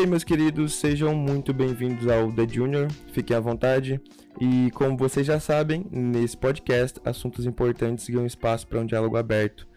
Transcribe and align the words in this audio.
aí, 0.00 0.06
meus 0.06 0.24
queridos, 0.24 0.76
sejam 0.76 1.14
muito 1.14 1.52
bem-vindos 1.52 2.08
ao 2.08 2.32
The 2.32 2.48
Junior. 2.48 2.90
Fiquem 3.12 3.36
à 3.36 3.40
vontade. 3.40 4.00
E 4.40 4.70
como 4.70 4.96
vocês 4.96 5.26
já 5.26 5.38
sabem, 5.38 5.84
nesse 5.90 6.38
podcast, 6.38 6.98
assuntos 7.04 7.44
importantes 7.44 8.08
ganham 8.08 8.24
espaço 8.24 8.66
para 8.66 8.80
um 8.80 8.86
diálogo 8.86 9.18
aberto. 9.18 9.68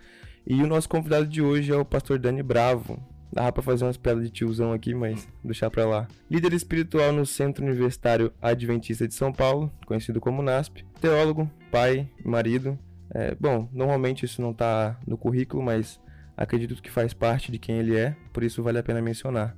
E 0.47 0.63
o 0.63 0.67
nosso 0.67 0.87
convidado 0.87 1.27
de 1.27 1.41
hoje 1.41 1.73
é 1.73 1.75
o 1.75 1.83
pastor 1.83 2.19
Dani 2.19 2.41
Bravo. 2.41 2.97
Dá 3.33 3.51
pra 3.51 3.61
fazer 3.61 3.83
umas 3.83 3.97
piadas 3.97 4.23
de 4.23 4.29
tiozão 4.29 4.71
aqui, 4.71 4.95
mas 4.95 5.27
deixar 5.43 5.69
pra 5.69 5.85
lá. 5.85 6.07
Líder 6.31 6.53
espiritual 6.53 7.11
no 7.11 7.25
Centro 7.25 7.65
Universitário 7.65 8.31
Adventista 8.41 9.05
de 9.05 9.13
São 9.13 9.33
Paulo, 9.33 9.69
conhecido 9.85 10.21
como 10.21 10.41
NASP. 10.41 10.85
Teólogo, 11.01 11.51
pai, 11.69 12.09
marido. 12.23 12.79
É, 13.13 13.35
bom, 13.35 13.67
normalmente 13.73 14.23
isso 14.23 14.41
não 14.41 14.53
tá 14.53 14.97
no 15.05 15.17
currículo, 15.17 15.61
mas 15.61 15.99
acredito 16.37 16.81
que 16.81 16.89
faz 16.89 17.13
parte 17.13 17.51
de 17.51 17.59
quem 17.59 17.77
ele 17.79 17.97
é, 17.97 18.15
por 18.31 18.41
isso 18.41 18.63
vale 18.63 18.77
a 18.77 18.83
pena 18.83 19.01
mencionar. 19.01 19.57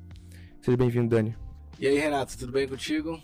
Seja 0.66 0.78
bem-vindo, 0.78 1.16
Dani. 1.16 1.36
E 1.80 1.86
aí, 1.86 1.96
Renato, 2.00 2.36
tudo 2.40 2.52
bem 2.52 2.68
contigo? 2.68 3.22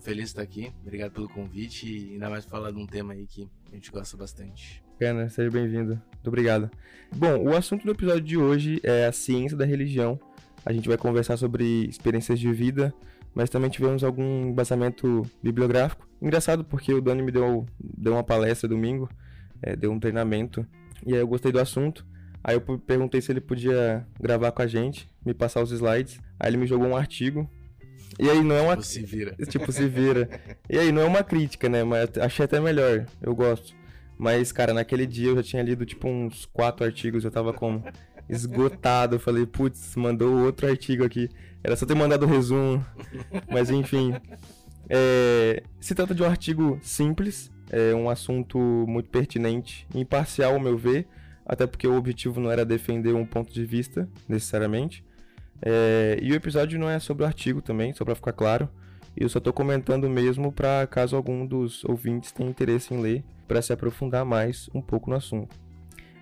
Feliz 0.00 0.26
de 0.26 0.28
estar 0.28 0.42
aqui. 0.42 0.72
Obrigado 0.80 1.10
pelo 1.10 1.28
convite 1.28 1.92
e 1.92 2.12
ainda 2.12 2.30
mais 2.30 2.44
falar 2.44 2.70
de 2.70 2.78
um 2.78 2.86
tema 2.86 3.14
aí 3.14 3.26
que 3.26 3.50
a 3.72 3.74
gente 3.74 3.90
gosta 3.90 4.16
bastante. 4.16 4.80
Bacana, 4.92 5.28
seja 5.28 5.50
bem-vindo. 5.50 6.00
Muito 6.12 6.28
obrigado. 6.28 6.70
Bom, 7.12 7.48
o 7.48 7.56
assunto 7.56 7.84
do 7.84 7.90
episódio 7.90 8.20
de 8.20 8.36
hoje 8.36 8.80
é 8.84 9.06
a 9.06 9.12
ciência 9.12 9.56
da 9.56 9.64
religião. 9.64 10.20
A 10.64 10.72
gente 10.72 10.86
vai 10.88 10.96
conversar 10.96 11.36
sobre 11.36 11.64
experiências 11.86 12.38
de 12.38 12.52
vida, 12.52 12.94
mas 13.34 13.50
também 13.50 13.70
tivemos 13.70 14.04
algum 14.04 14.50
embasamento 14.50 15.22
bibliográfico. 15.42 16.08
Engraçado 16.22 16.64
porque 16.64 16.94
o 16.94 17.00
Dani 17.00 17.22
me 17.22 17.32
deu, 17.32 17.66
deu 17.80 18.12
uma 18.12 18.22
palestra 18.22 18.68
domingo, 18.68 19.10
é, 19.60 19.74
deu 19.74 19.90
um 19.90 19.98
treinamento, 19.98 20.64
e 21.04 21.12
aí 21.12 21.18
eu 21.18 21.26
gostei 21.26 21.50
do 21.50 21.58
assunto. 21.58 22.06
Aí 22.44 22.56
eu 22.56 22.60
perguntei 22.60 23.22
se 23.22 23.32
ele 23.32 23.40
podia 23.40 24.06
gravar 24.20 24.52
com 24.52 24.60
a 24.60 24.66
gente, 24.66 25.08
me 25.24 25.32
passar 25.32 25.62
os 25.62 25.70
slides. 25.70 26.20
Aí 26.38 26.50
ele 26.50 26.58
me 26.58 26.66
jogou 26.66 26.86
um 26.86 26.96
artigo. 26.96 27.50
E 28.20 28.28
aí 28.28 28.42
não 28.42 28.54
é 28.54 28.60
uma. 28.60 28.76
Tipo, 28.76 28.86
se 28.86 29.02
vira. 29.02 29.34
Tipo, 29.48 29.72
se 29.72 29.88
vira. 29.88 30.28
e 30.68 30.78
aí 30.78 30.92
não 30.92 31.00
é 31.00 31.06
uma 31.06 31.24
crítica, 31.24 31.70
né? 31.70 31.82
Mas 31.82 32.10
achei 32.18 32.44
até 32.44 32.60
melhor. 32.60 33.06
Eu 33.22 33.34
gosto. 33.34 33.74
Mas, 34.18 34.52
cara, 34.52 34.74
naquele 34.74 35.06
dia 35.06 35.30
eu 35.30 35.36
já 35.36 35.42
tinha 35.42 35.62
lido 35.62 35.86
tipo 35.86 36.06
uns 36.06 36.44
quatro 36.44 36.84
artigos, 36.84 37.24
eu 37.24 37.30
tava 37.30 37.54
como 37.54 37.82
esgotado. 38.28 39.16
Eu 39.16 39.20
falei, 39.20 39.46
putz, 39.46 39.96
mandou 39.96 40.44
outro 40.44 40.68
artigo 40.68 41.02
aqui. 41.02 41.30
Era 41.62 41.74
só 41.76 41.86
ter 41.86 41.94
mandado 41.94 42.24
o 42.24 42.28
resumo. 42.28 42.84
Mas 43.50 43.70
enfim. 43.70 44.14
É... 44.86 45.62
Se 45.80 45.94
trata 45.94 46.14
de 46.14 46.22
um 46.22 46.26
artigo 46.26 46.78
simples, 46.82 47.50
é 47.70 47.94
um 47.94 48.10
assunto 48.10 48.58
muito 48.86 49.08
pertinente, 49.08 49.86
imparcial 49.94 50.52
ao 50.52 50.60
meu 50.60 50.76
ver 50.76 51.08
até 51.44 51.66
porque 51.66 51.86
o 51.86 51.96
objetivo 51.96 52.40
não 52.40 52.50
era 52.50 52.64
defender 52.64 53.14
um 53.14 53.26
ponto 53.26 53.52
de 53.52 53.64
vista, 53.64 54.08
necessariamente. 54.28 55.04
É, 55.60 56.18
e 56.20 56.32
o 56.32 56.34
episódio 56.34 56.78
não 56.78 56.88
é 56.88 56.98
sobre 56.98 57.24
o 57.24 57.26
artigo 57.26 57.60
também, 57.62 57.92
só 57.92 58.04
para 58.04 58.14
ficar 58.14 58.32
claro. 58.32 58.68
Eu 59.16 59.28
só 59.28 59.38
estou 59.38 59.52
comentando 59.52 60.08
mesmo 60.10 60.50
para 60.50 60.86
caso 60.86 61.14
algum 61.14 61.46
dos 61.46 61.84
ouvintes 61.84 62.32
tenha 62.32 62.50
interesse 62.50 62.92
em 62.92 63.00
ler, 63.00 63.24
para 63.46 63.62
se 63.62 63.72
aprofundar 63.72 64.24
mais 64.24 64.68
um 64.74 64.80
pouco 64.80 65.10
no 65.10 65.16
assunto. 65.16 65.54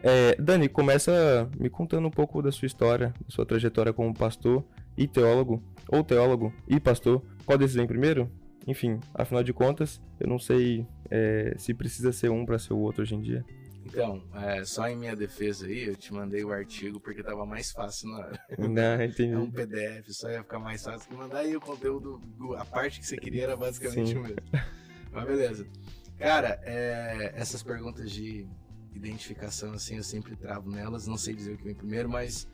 É, 0.02 0.34
Dani, 0.36 0.68
começa 0.68 1.48
me 1.58 1.70
contando 1.70 2.06
um 2.08 2.10
pouco 2.10 2.42
da 2.42 2.50
sua 2.50 2.66
história, 2.66 3.08
da 3.08 3.30
sua 3.30 3.46
trajetória 3.46 3.92
como 3.92 4.12
pastor 4.12 4.64
e 4.96 5.06
teólogo, 5.06 5.62
ou 5.88 6.02
teólogo 6.02 6.52
e 6.68 6.80
pastor. 6.80 7.22
Qual 7.46 7.56
desses 7.56 7.76
vem 7.76 7.86
primeiro? 7.86 8.28
Enfim, 8.66 8.98
afinal 9.14 9.42
de 9.42 9.52
contas, 9.52 10.00
eu 10.20 10.28
não 10.28 10.38
sei 10.38 10.86
é, 11.10 11.54
se 11.56 11.72
precisa 11.72 12.12
ser 12.12 12.30
um 12.30 12.44
para 12.44 12.58
ser 12.58 12.72
o 12.74 12.78
outro 12.78 13.02
hoje 13.02 13.14
em 13.14 13.20
dia. 13.20 13.44
Então, 13.84 14.22
é, 14.34 14.64
só 14.64 14.88
em 14.88 14.96
minha 14.96 15.14
defesa 15.16 15.66
aí, 15.66 15.84
eu 15.84 15.96
te 15.96 16.12
mandei 16.12 16.44
o 16.44 16.52
artigo 16.52 17.00
porque 17.00 17.22
tava 17.22 17.44
mais 17.44 17.70
fácil 17.72 18.10
na 18.10 18.18
hora. 18.18 18.40
Não, 18.58 19.02
entendi. 19.02 19.32
É 19.32 19.38
um 19.38 19.50
PDF, 19.50 20.08
só 20.10 20.30
ia 20.30 20.42
ficar 20.42 20.58
mais 20.58 20.82
fácil 20.82 21.08
que 21.08 21.14
mandar 21.14 21.38
aí 21.38 21.56
o 21.56 21.60
conteúdo, 21.60 22.20
a 22.56 22.64
parte 22.64 23.00
que 23.00 23.06
você 23.06 23.16
queria 23.16 23.44
era 23.44 23.56
basicamente 23.56 24.10
Sim. 24.10 24.18
o 24.18 24.22
mesmo. 24.22 24.36
Mas 25.10 25.26
beleza. 25.26 25.66
Cara, 26.18 26.60
é, 26.62 27.32
essas 27.34 27.62
perguntas 27.62 28.10
de 28.10 28.46
identificação, 28.94 29.72
assim, 29.72 29.96
eu 29.96 30.04
sempre 30.04 30.36
travo 30.36 30.70
nelas, 30.70 31.06
não 31.06 31.16
sei 31.16 31.34
dizer 31.34 31.54
o 31.54 31.56
que 31.58 31.64
vem 31.64 31.74
primeiro, 31.74 32.08
mas 32.08 32.46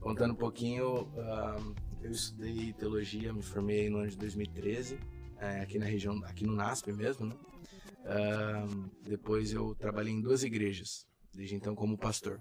contando 0.00 0.32
um 0.32 0.36
pouquinho, 0.36 1.02
uh, 1.02 1.74
eu 2.02 2.10
estudei 2.10 2.72
teologia, 2.72 3.32
me 3.32 3.42
formei 3.42 3.90
no 3.90 3.98
ano 3.98 4.08
de 4.08 4.16
2013, 4.16 4.98
é, 5.38 5.60
aqui 5.60 5.78
na 5.78 5.86
região, 5.86 6.18
aqui 6.24 6.46
no 6.46 6.54
NASP 6.54 6.92
mesmo, 6.92 7.26
né? 7.26 7.34
Uh, 8.10 8.90
depois 9.02 9.52
eu 9.52 9.72
trabalhei 9.76 10.12
em 10.12 10.20
duas 10.20 10.42
igrejas, 10.42 11.06
desde 11.32 11.54
então 11.54 11.76
como 11.76 11.96
pastor. 11.96 12.40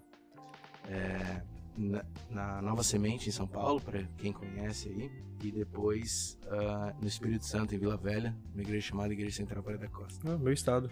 É, 0.88 1.44
na, 1.78 2.04
na, 2.30 2.62
Nova 2.62 2.82
Semente, 2.82 3.30
em 3.30 3.32
São 3.32 3.48
Paulo, 3.48 3.80
para 3.80 4.04
quem 4.18 4.34
conhece 4.34 4.90
aí, 4.90 5.12
e 5.44 5.52
depois 5.52 6.40
uh, 6.46 7.00
no 7.00 7.08
Espírito 7.08 7.46
Santo, 7.46 7.76
em 7.76 7.78
Vila 7.78 7.96
Velha, 7.96 8.36
uma 8.52 8.64
igreja 8.64 8.88
chamada 8.88 9.14
Igreja 9.14 9.36
Central 9.36 9.62
Praia 9.62 9.78
da 9.78 9.88
Costa. 9.88 10.20
Ah, 10.28 10.38
meu 10.38 10.52
estado. 10.52 10.90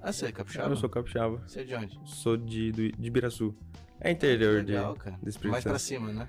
Ah, 0.00 0.12
você 0.12 0.26
é 0.26 0.32
capixaba? 0.32 0.70
Eu 0.70 0.76
sou 0.76 0.88
capixaba. 0.88 1.42
Você 1.46 1.60
é 1.60 1.64
de 1.64 1.74
onde? 1.74 2.00
Sou 2.04 2.36
de, 2.36 2.70
do, 2.70 2.92
de 2.92 3.10
Biraçu. 3.10 3.54
É 4.00 4.10
interior 4.12 4.64
Legal, 4.64 4.94
de, 4.94 5.00
cara. 5.00 5.18
Espírito 5.26 5.50
Mais 5.50 5.64
Santo. 5.64 5.72
pra 5.72 5.78
cima, 5.78 6.12
né? 6.12 6.28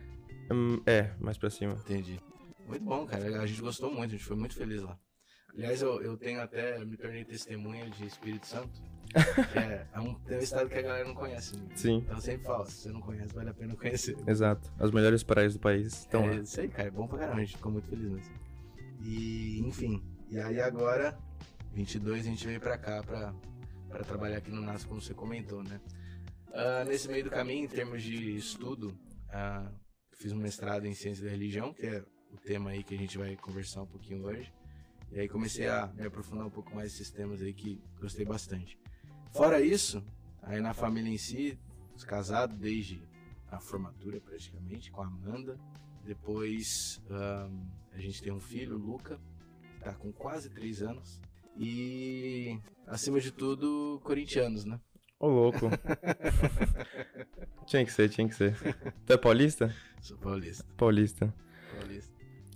Hum, 0.52 0.82
é, 0.86 1.14
mais 1.20 1.38
pra 1.38 1.50
cima. 1.50 1.74
Entendi. 1.74 2.20
Muito 2.68 2.84
bom, 2.84 3.06
cara. 3.06 3.42
A 3.42 3.46
gente 3.46 3.62
gostou 3.62 3.90
muito, 3.90 4.14
a 4.14 4.18
gente 4.18 4.26
foi 4.26 4.36
muito 4.36 4.56
feliz 4.56 4.82
lá. 4.82 5.00
Aliás, 5.54 5.82
eu, 5.82 6.02
eu 6.02 6.18
tenho 6.18 6.42
até, 6.42 6.84
me 6.84 6.98
tornei 6.98 7.26
testemunha 7.26 7.90
de 7.90 8.06
Espírito 8.06 8.48
Santo. 8.48 8.82
é, 9.56 9.86
é 9.94 10.00
um, 10.00 10.14
tem 10.14 10.38
um 10.38 10.42
estado 10.42 10.70
que 10.70 10.78
a 10.78 10.82
galera 10.82 11.06
não 11.06 11.14
conhece. 11.14 11.58
Né? 11.58 11.68
Sim. 11.76 11.98
Então 11.98 12.16
eu 12.16 12.22
sempre 12.22 12.46
falo, 12.46 12.66
se 12.66 12.74
você 12.74 12.92
não 12.92 13.02
conhece, 13.02 13.34
vale 13.34 13.50
a 13.50 13.54
pena 13.54 13.76
conhecer. 13.76 14.16
Exato. 14.26 14.72
As 14.80 14.92
melhores 14.92 15.24
praias 15.24 15.54
do 15.54 15.60
país 15.60 15.88
estão 15.88 16.24
é, 16.24 16.28
lá. 16.28 16.36
Isso 16.36 16.62
aí, 16.62 16.70
cara, 16.70 16.88
é 16.88 16.92
bom 16.92 17.08
pra 17.08 17.20
caramba, 17.20 17.42
a 17.42 17.44
gente 17.44 17.58
ficou 17.58 17.72
muito 17.72 17.88
feliz 17.90 18.10
mesmo. 18.10 18.34
E, 19.04 19.60
enfim, 19.66 20.02
e 20.30 20.40
aí 20.40 20.62
agora, 20.62 21.18
22, 21.74 22.22
a 22.22 22.30
gente 22.30 22.48
veio 22.48 22.60
pra 22.60 22.78
cá 22.78 23.04
pra, 23.04 23.34
pra 23.90 24.04
trabalhar 24.04 24.38
aqui 24.38 24.52
no 24.52 24.62
NAS, 24.62 24.86
como 24.86 25.02
você 25.02 25.14
comentou, 25.14 25.64
né? 25.64 25.82
Uh, 26.50 26.86
nesse 26.88 27.08
meio 27.08 27.24
do 27.24 27.30
caminho, 27.30 27.66
em 27.66 27.68
termos 27.68 28.04
de 28.04 28.36
estudo, 28.36 28.90
uh, 29.30 29.70
fiz 30.14 30.32
um 30.32 30.38
mestrado 30.38 30.86
em 30.86 30.94
Ciência 30.94 31.26
da 31.26 31.32
Religião, 31.32 31.74
que 31.74 31.86
é 31.86 32.04
o 32.32 32.38
tema 32.38 32.70
aí 32.70 32.84
que 32.84 32.96
a 32.96 32.98
gente 32.98 33.18
vai 33.18 33.36
conversar 33.36 33.82
um 33.82 33.88
pouquinho 33.88 34.24
hoje. 34.26 34.54
E 35.12 35.20
aí 35.20 35.28
comecei 35.28 35.68
a 35.68 35.88
me 35.88 36.06
aprofundar 36.06 36.46
um 36.46 36.50
pouco 36.50 36.74
mais 36.74 36.92
nesses 36.92 37.12
temas 37.12 37.42
aí 37.42 37.54
que 37.54 37.82
gostei 38.00 38.26
bastante. 38.26 38.78
Fora 39.34 39.62
isso, 39.62 40.04
aí 40.42 40.62
na 40.62 40.74
família 40.74 41.10
em 41.10 41.18
si, 41.18 41.58
casado 42.06 42.56
desde 42.56 43.02
a 43.50 43.60
formatura 43.60 44.20
praticamente, 44.22 44.92
com 44.92 45.02
a 45.02 45.08
Amanda. 45.08 45.60
Depois 46.04 47.02
um, 47.10 47.68
a 47.94 48.00
gente 48.00 48.24
tem 48.24 48.32
um 48.32 48.40
filho, 48.40 48.76
o 48.76 48.80
Luca, 48.80 49.20
que 49.76 49.84
tá 49.84 49.94
com 49.94 50.12
quase 50.12 50.50
3 50.50 50.82
anos. 50.82 51.22
E 51.58 52.58
acima 52.88 53.20
de 53.20 53.32
tudo, 53.32 54.00
corintianos, 54.04 54.66
né? 54.66 54.80
Ô, 55.20 55.28
louco. 55.28 55.70
tinha 57.68 57.86
que 57.86 57.92
ser, 57.92 58.10
tinha 58.10 58.28
que 58.28 58.34
ser. 58.34 58.56
Tu 59.06 59.14
é 59.14 59.18
paulista? 59.18 59.76
Sou 60.02 60.18
paulista. 60.18 60.66
Paulista. 60.78 61.34
Paulista. 61.78 62.14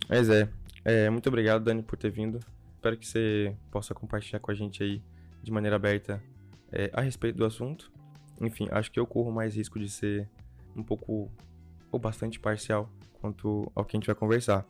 Mas 0.09 0.29
é, 0.29 0.49
é, 0.85 1.09
muito 1.09 1.27
obrigado, 1.27 1.63
Dani, 1.63 1.81
por 1.81 1.97
ter 1.97 2.11
vindo. 2.11 2.39
Espero 2.75 2.95
que 2.95 3.07
você 3.07 3.57
possa 3.71 3.95
compartilhar 3.95 4.39
com 4.39 4.51
a 4.51 4.53
gente 4.53 4.83
aí 4.83 5.01
de 5.41 5.51
maneira 5.51 5.75
aberta 5.75 6.21
é, 6.71 6.91
a 6.93 7.01
respeito 7.01 7.37
do 7.37 7.45
assunto. 7.45 7.91
Enfim, 8.39 8.67
acho 8.71 8.91
que 8.91 8.99
eu 8.99 9.07
corro 9.07 9.31
mais 9.31 9.55
risco 9.55 9.79
de 9.79 9.89
ser 9.89 10.29
um 10.75 10.83
pouco 10.83 11.31
ou 11.91 11.99
bastante 11.99 12.39
parcial 12.39 12.87
quanto 13.19 13.71
ao 13.73 13.83
que 13.83 13.95
a 13.95 13.99
gente 13.99 14.05
vai 14.05 14.15
conversar. 14.15 14.63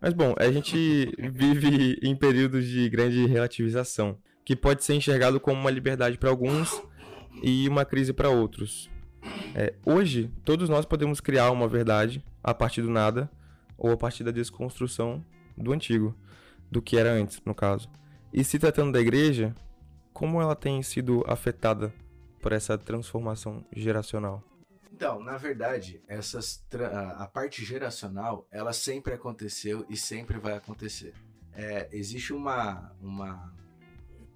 Mas 0.00 0.14
bom, 0.14 0.34
a 0.38 0.50
gente 0.50 1.12
vive 1.30 1.98
em 2.02 2.16
períodos 2.16 2.66
de 2.66 2.88
grande 2.88 3.26
relativização, 3.26 4.16
que 4.46 4.56
pode 4.56 4.82
ser 4.82 4.94
enxergado 4.94 5.38
como 5.38 5.60
uma 5.60 5.70
liberdade 5.70 6.16
para 6.16 6.30
alguns 6.30 6.80
e 7.42 7.68
uma 7.68 7.84
crise 7.84 8.14
para 8.14 8.30
outros. 8.30 8.88
É, 9.54 9.74
hoje, 9.84 10.30
todos 10.44 10.70
nós 10.70 10.86
podemos 10.86 11.20
criar 11.20 11.50
uma 11.50 11.68
verdade 11.68 12.24
a 12.42 12.54
partir 12.54 12.80
do 12.80 12.88
nada 12.88 13.30
ou 13.76 13.92
a 13.92 13.96
partir 13.98 14.24
da 14.24 14.30
desconstrução 14.30 15.22
do 15.58 15.72
antigo, 15.72 16.14
do 16.70 16.80
que 16.80 16.96
era 16.96 17.12
antes, 17.12 17.40
no 17.44 17.54
caso. 17.54 17.90
E 18.32 18.44
se 18.44 18.58
tratando 18.58 18.92
da 18.92 19.00
igreja, 19.00 19.54
como 20.12 20.40
ela 20.40 20.54
tem 20.54 20.82
sido 20.82 21.24
afetada 21.26 21.92
por 22.40 22.52
essa 22.52 22.76
transformação 22.76 23.64
geracional? 23.74 24.42
Então, 24.92 25.22
na 25.22 25.36
verdade, 25.36 26.02
essas 26.08 26.64
a 27.16 27.26
parte 27.26 27.64
geracional, 27.64 28.46
ela 28.50 28.72
sempre 28.72 29.14
aconteceu 29.14 29.86
e 29.88 29.96
sempre 29.96 30.38
vai 30.38 30.54
acontecer. 30.54 31.14
É, 31.52 31.88
existe 31.92 32.32
uma, 32.32 32.92
uma, 33.00 33.54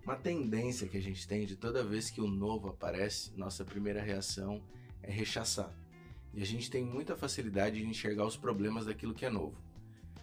uma 0.05 0.15
tendência 0.15 0.87
que 0.87 0.97
a 0.97 1.03
gente 1.03 1.27
tem 1.27 1.47
de 1.47 1.57
toda 1.57 1.83
vez 1.83 2.11
que 2.11 2.21
o 2.21 2.29
novo 2.29 2.69
aparece, 2.69 3.33
nossa 3.37 3.65
primeira 3.65 4.01
reação 4.01 4.63
é 5.03 5.11
rechaçar. 5.11 5.73
E 6.33 6.41
a 6.41 6.47
gente 6.47 6.71
tem 6.71 6.85
muita 6.85 7.17
facilidade 7.17 7.81
de 7.81 7.87
enxergar 7.87 8.25
os 8.25 8.37
problemas 8.37 8.87
daquilo 8.87 9.15
que 9.15 9.27
é 9.27 9.31
novo. 9.31 9.57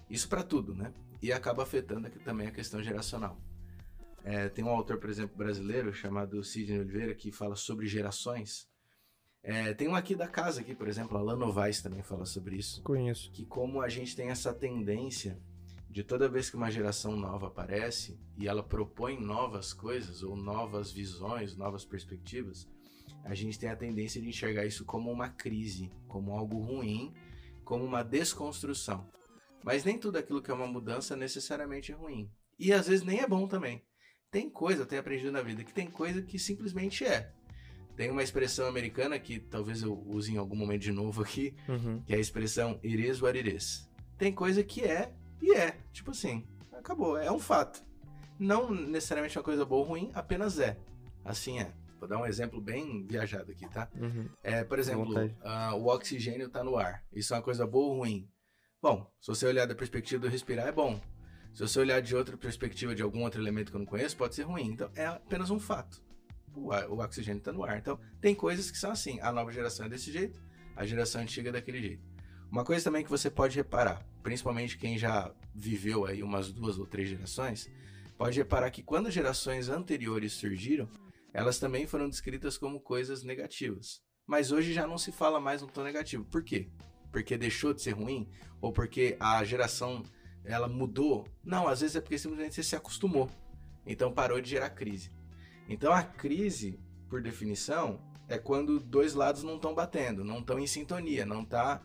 Isso 0.09 0.27
para 0.27 0.43
tudo, 0.43 0.73
né? 0.73 0.93
E 1.21 1.31
acaba 1.31 1.63
afetando 1.63 2.07
aqui 2.07 2.19
também 2.19 2.47
a 2.47 2.51
questão 2.51 2.81
geracional. 2.81 3.37
É, 4.23 4.49
tem 4.49 4.63
um 4.63 4.69
autor, 4.69 4.97
por 4.97 5.09
exemplo, 5.09 5.37
brasileiro 5.37 5.93
chamado 5.93 6.43
Sidney 6.43 6.79
Oliveira 6.79 7.15
que 7.15 7.31
fala 7.31 7.55
sobre 7.55 7.87
gerações. 7.87 8.67
É, 9.41 9.73
tem 9.73 9.87
um 9.87 9.95
aqui 9.95 10.15
da 10.15 10.27
casa, 10.27 10.61
aqui, 10.61 10.75
por 10.75 10.87
exemplo, 10.87 11.17
a 11.17 11.21
Lano 11.21 11.45
Novaes 11.45 11.81
também 11.81 12.03
fala 12.03 12.25
sobre 12.25 12.57
isso. 12.57 12.81
Conheço. 12.83 13.31
Que 13.31 13.45
como 13.45 13.81
a 13.81 13.87
gente 13.87 14.15
tem 14.15 14.29
essa 14.29 14.53
tendência 14.53 15.39
de 15.89 16.03
toda 16.03 16.29
vez 16.29 16.49
que 16.49 16.57
uma 16.57 16.69
geração 16.69 17.15
nova 17.15 17.47
aparece 17.47 18.19
e 18.37 18.47
ela 18.47 18.61
propõe 18.61 19.19
novas 19.19 19.73
coisas 19.73 20.21
ou 20.21 20.35
novas 20.35 20.91
visões, 20.91 21.55
novas 21.55 21.83
perspectivas, 21.83 22.69
a 23.23 23.33
gente 23.33 23.57
tem 23.57 23.69
a 23.69 23.75
tendência 23.75 24.21
de 24.21 24.27
enxergar 24.27 24.65
isso 24.65 24.85
como 24.85 25.11
uma 25.11 25.29
crise, 25.29 25.91
como 26.07 26.33
algo 26.33 26.59
ruim, 26.59 27.13
como 27.63 27.83
uma 27.83 28.03
desconstrução. 28.03 29.07
Mas 29.63 29.83
nem 29.83 29.97
tudo 29.97 30.17
aquilo 30.17 30.41
que 30.41 30.51
é 30.51 30.53
uma 30.53 30.67
mudança 30.67 31.15
necessariamente 31.15 31.91
é 31.91 31.95
ruim. 31.95 32.29
E 32.57 32.71
às 32.73 32.87
vezes 32.87 33.05
nem 33.05 33.19
é 33.19 33.27
bom 33.27 33.47
também. 33.47 33.83
Tem 34.31 34.49
coisa, 34.49 34.83
eu 34.83 34.85
tenho 34.85 35.01
aprendido 35.01 35.31
na 35.31 35.41
vida, 35.41 35.63
que 35.63 35.73
tem 35.73 35.87
coisa 35.89 36.21
que 36.21 36.37
simplesmente 36.37 37.03
é. 37.05 37.31
Tem 37.95 38.09
uma 38.11 38.23
expressão 38.23 38.67
americana 38.67 39.19
que 39.19 39.39
talvez 39.39 39.81
eu 39.81 39.93
use 40.07 40.31
em 40.33 40.37
algum 40.37 40.55
momento 40.55 40.81
de 40.83 40.91
novo 40.91 41.21
aqui, 41.21 41.55
Uhum. 41.67 42.01
que 42.03 42.13
é 42.13 42.17
a 42.17 42.19
expressão 42.19 42.79
it 42.83 43.01
is 43.07 43.21
what 43.21 43.37
it 43.37 43.49
is. 43.53 43.89
Tem 44.17 44.31
coisa 44.33 44.63
que 44.63 44.83
é 44.83 45.13
e 45.41 45.53
é. 45.53 45.77
Tipo 45.91 46.11
assim, 46.11 46.45
acabou, 46.71 47.17
é 47.17 47.31
um 47.31 47.39
fato. 47.39 47.83
Não 48.37 48.71
necessariamente 48.71 49.37
uma 49.37 49.43
coisa 49.43 49.65
boa 49.65 49.81
ou 49.81 49.87
ruim, 49.87 50.11
apenas 50.13 50.59
é. 50.59 50.77
Assim 51.25 51.59
é. 51.59 51.73
Vou 51.99 52.07
dar 52.07 52.17
um 52.17 52.25
exemplo 52.25 52.61
bem 52.61 53.05
viajado 53.05 53.51
aqui, 53.51 53.67
tá? 53.69 53.89
Uhum. 53.95 54.29
É, 54.41 54.63
por 54.63 54.79
exemplo, 54.79 55.13
ah, 55.43 55.75
o 55.75 55.87
oxigênio 55.87 56.47
está 56.47 56.63
no 56.63 56.77
ar. 56.77 57.03
Isso 57.11 57.33
é 57.33 57.37
uma 57.37 57.43
coisa 57.43 57.67
boa 57.67 57.87
ou 57.93 57.97
ruim? 57.99 58.29
Bom, 58.81 59.11
se 59.19 59.27
você 59.27 59.45
olhar 59.45 59.65
da 59.65 59.75
perspectiva 59.75 60.21
do 60.21 60.29
respirar, 60.29 60.67
é 60.67 60.71
bom. 60.71 61.01
Se 61.53 61.61
você 61.61 61.79
olhar 61.79 62.01
de 62.01 62.15
outra 62.15 62.37
perspectiva, 62.37 62.95
de 62.95 63.01
algum 63.01 63.23
outro 63.23 63.41
elemento 63.41 63.71
que 63.71 63.75
eu 63.75 63.79
não 63.79 63.85
conheço, 63.85 64.15
pode 64.15 64.35
ser 64.35 64.43
ruim. 64.43 64.67
Então, 64.67 64.89
é 64.95 65.05
apenas 65.05 65.49
um 65.49 65.59
fato. 65.59 66.01
O, 66.55 66.71
ar- 66.71 66.89
o 66.89 66.99
oxigênio 66.99 67.39
está 67.39 67.51
no 67.51 67.63
ar. 67.63 67.77
Então, 67.77 67.99
tem 68.21 68.33
coisas 68.33 68.71
que 68.71 68.77
são 68.77 68.91
assim. 68.91 69.19
A 69.19 69.31
nova 69.31 69.51
geração 69.51 69.85
é 69.85 69.89
desse 69.89 70.11
jeito, 70.11 70.41
a 70.75 70.85
geração 70.85 71.21
antiga 71.21 71.49
é 71.49 71.51
daquele 71.51 71.81
jeito. 71.81 72.03
Uma 72.49 72.63
coisa 72.63 72.83
também 72.85 73.03
que 73.03 73.09
você 73.09 73.29
pode 73.29 73.55
reparar, 73.57 74.03
principalmente 74.23 74.77
quem 74.77 74.97
já 74.97 75.33
viveu 75.53 76.05
aí 76.05 76.23
umas 76.23 76.51
duas 76.51 76.79
ou 76.79 76.87
três 76.87 77.09
gerações, 77.09 77.69
pode 78.17 78.39
reparar 78.39 78.71
que 78.71 78.81
quando 78.81 79.11
gerações 79.11 79.67
anteriores 79.69 80.33
surgiram, 80.33 80.89
elas 81.33 81.59
também 81.59 81.85
foram 81.85 82.09
descritas 82.09 82.57
como 82.57 82.79
coisas 82.79 83.23
negativas. 83.23 84.01
Mas 84.25 84.51
hoje 84.51 84.73
já 84.73 84.87
não 84.87 84.97
se 84.97 85.11
fala 85.11 85.39
mais 85.39 85.61
no 85.61 85.67
tom 85.67 85.83
negativo. 85.83 86.23
Por 86.25 86.43
quê? 86.43 86.69
Porque 87.11 87.37
deixou 87.37 87.73
de 87.73 87.81
ser 87.81 87.91
ruim? 87.91 88.29
Ou 88.61 88.71
porque 88.71 89.17
a 89.19 89.43
geração 89.43 90.03
ela 90.43 90.67
mudou? 90.67 91.27
Não, 91.43 91.67
às 91.67 91.81
vezes 91.81 91.95
é 91.95 92.01
porque 92.01 92.17
simplesmente 92.17 92.55
você 92.55 92.63
se 92.63 92.75
acostumou. 92.75 93.29
Então 93.85 94.11
parou 94.11 94.39
de 94.39 94.49
gerar 94.49 94.69
crise. 94.69 95.11
Então 95.67 95.91
a 95.91 96.03
crise, 96.03 96.79
por 97.09 97.21
definição, 97.21 97.99
é 98.27 98.37
quando 98.37 98.79
dois 98.79 99.13
lados 99.13 99.43
não 99.43 99.55
estão 99.55 99.73
batendo, 99.73 100.23
não 100.23 100.39
estão 100.39 100.59
em 100.59 100.67
sintonia, 100.67 101.25
não 101.25 101.41
está, 101.41 101.81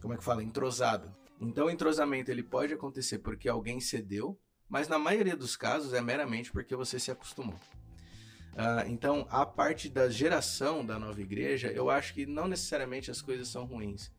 como 0.00 0.14
é 0.14 0.16
que 0.16 0.24
fala, 0.24 0.42
entrosado. 0.42 1.14
Então 1.40 1.66
o 1.66 1.70
entrosamento 1.70 2.30
ele 2.30 2.42
pode 2.42 2.72
acontecer 2.72 3.18
porque 3.18 3.48
alguém 3.48 3.78
cedeu, 3.78 4.38
mas 4.68 4.88
na 4.88 4.98
maioria 4.98 5.36
dos 5.36 5.56
casos 5.56 5.92
é 5.92 6.00
meramente 6.00 6.50
porque 6.50 6.74
você 6.74 6.98
se 6.98 7.10
acostumou. 7.10 7.58
Ah, 8.58 8.84
então, 8.86 9.26
a 9.28 9.44
parte 9.44 9.86
da 9.86 10.08
geração 10.08 10.84
da 10.84 10.98
nova 10.98 11.20
igreja, 11.20 11.68
eu 11.68 11.90
acho 11.90 12.14
que 12.14 12.24
não 12.24 12.48
necessariamente 12.48 13.10
as 13.10 13.20
coisas 13.20 13.48
são 13.48 13.66
ruins. 13.66 14.10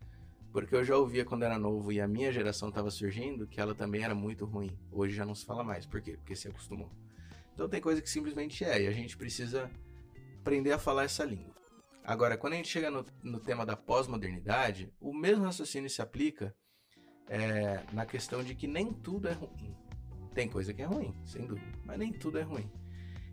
Porque 0.51 0.75
eu 0.75 0.83
já 0.83 0.95
ouvia 0.95 1.25
quando 1.25 1.43
era 1.43 1.57
novo 1.57 1.91
e 1.91 1.99
a 1.99 2.07
minha 2.07 2.31
geração 2.31 2.69
estava 2.69 2.91
surgindo 2.91 3.47
que 3.47 3.59
ela 3.59 3.73
também 3.73 4.03
era 4.03 4.13
muito 4.13 4.45
ruim. 4.45 4.77
Hoje 4.91 5.15
já 5.15 5.25
não 5.25 5.33
se 5.33 5.43
fala 5.43 5.63
mais. 5.63 5.87
Por 5.87 6.01
quê? 6.01 6.17
Porque 6.17 6.35
se 6.35 6.47
acostumou. 6.47 6.91
Então 7.53 7.67
tem 7.67 7.81
coisa 7.81 7.99
que 7.99 8.09
simplesmente 8.09 8.63
é 8.63 8.83
e 8.83 8.87
a 8.87 8.91
gente 8.91 9.17
precisa 9.17 9.71
aprender 10.39 10.71
a 10.71 10.77
falar 10.79 11.05
essa 11.05 11.25
língua. 11.25 11.55
Agora, 12.03 12.37
quando 12.37 12.53
a 12.53 12.55
gente 12.57 12.69
chega 12.69 12.91
no, 12.91 13.03
no 13.23 13.39
tema 13.39 13.65
da 13.65 13.75
pós-modernidade, 13.75 14.93
o 15.01 15.13
mesmo 15.13 15.43
raciocínio 15.43 15.89
se 15.89 16.01
aplica 16.01 16.55
é, 17.27 17.83
na 17.91 18.05
questão 18.05 18.43
de 18.43 18.53
que 18.53 18.67
nem 18.67 18.93
tudo 18.93 19.27
é 19.27 19.33
ruim. 19.33 19.75
Tem 20.33 20.47
coisa 20.47 20.73
que 20.73 20.81
é 20.83 20.85
ruim, 20.85 21.13
sem 21.25 21.45
dúvida, 21.45 21.67
mas 21.83 21.97
nem 21.97 22.13
tudo 22.13 22.37
é 22.37 22.43
ruim. 22.43 22.71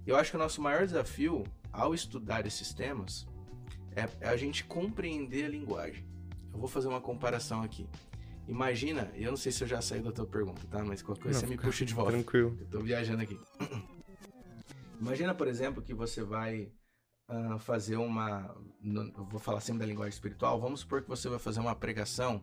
Eu 0.07 0.17
acho 0.17 0.31
que 0.31 0.37
o 0.37 0.41
nosso 0.41 0.61
maior 0.61 0.85
desafio 0.85 1.45
ao 1.73 1.95
estudar 1.95 2.47
esses 2.47 2.73
temas 2.73 3.27
é 3.97 4.29
a 4.29 4.37
gente 4.37 4.65
compreender 4.65 5.47
a 5.47 5.49
linguagem. 5.49 6.05
Eu 6.53 6.59
vou 6.59 6.69
fazer 6.69 6.89
uma 6.89 7.01
comparação 7.01 7.63
aqui. 7.63 7.89
Imagina, 8.47 9.11
eu 9.15 9.31
não 9.31 9.37
sei 9.37 9.51
se 9.51 9.65
eu 9.65 9.69
já 9.69 9.81
saí 9.81 10.01
da 10.01 10.13
tua 10.13 10.27
pergunta, 10.27 10.61
tá? 10.71 10.85
Mas 10.85 11.03
qualquer 11.03 11.23
coisa 11.23 11.41
Não, 11.41 11.49
você 11.49 11.55
me 11.55 11.61
puxa 11.61 11.85
de 11.85 11.95
volta. 11.95 12.13
Tranquilo. 12.13 12.57
Eu 12.61 12.67
tô 12.67 12.81
viajando 12.81 13.23
aqui. 13.23 13.39
Imagina, 15.01 15.35
por 15.35 15.49
exemplo, 15.49 15.83
que 15.83 15.95
você 15.95 16.23
vai 16.23 16.71
ah, 17.27 17.59
fazer 17.59 17.97
uma. 17.97 18.55
no- 18.81 19.11
vou 19.25 19.41
falar 19.41 19.61
sempre 19.61 19.81
da 19.81 19.87
linguagem 19.87 20.13
espiritual. 20.13 20.61
Vamos 20.61 20.81
supor 20.81 21.03
que 21.03 21.09
você 21.09 21.29
vai 21.29 21.39
fazer 21.39 21.61
uma 21.61 21.75
pregação 21.75 22.43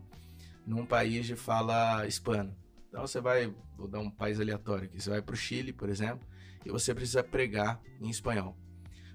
num 0.66 0.84
país 0.84 1.24
de 1.24 1.36
fala 1.36 2.04
hispana. 2.06 2.56
Então 2.88 3.06
você 3.06 3.20
vai. 3.20 3.54
Vou 3.76 3.86
dar 3.86 4.00
um 4.00 4.10
país 4.10 4.40
aleatório 4.40 4.84
aqui. 4.84 5.00
Você 5.00 5.08
vai 5.08 5.22
pro 5.22 5.36
Chile, 5.36 5.72
por 5.72 5.88
exemplo, 5.88 6.26
e 6.64 6.70
você 6.70 6.94
precisa 6.94 7.22
pregar 7.22 7.80
em 8.00 8.08
espanhol. 8.08 8.56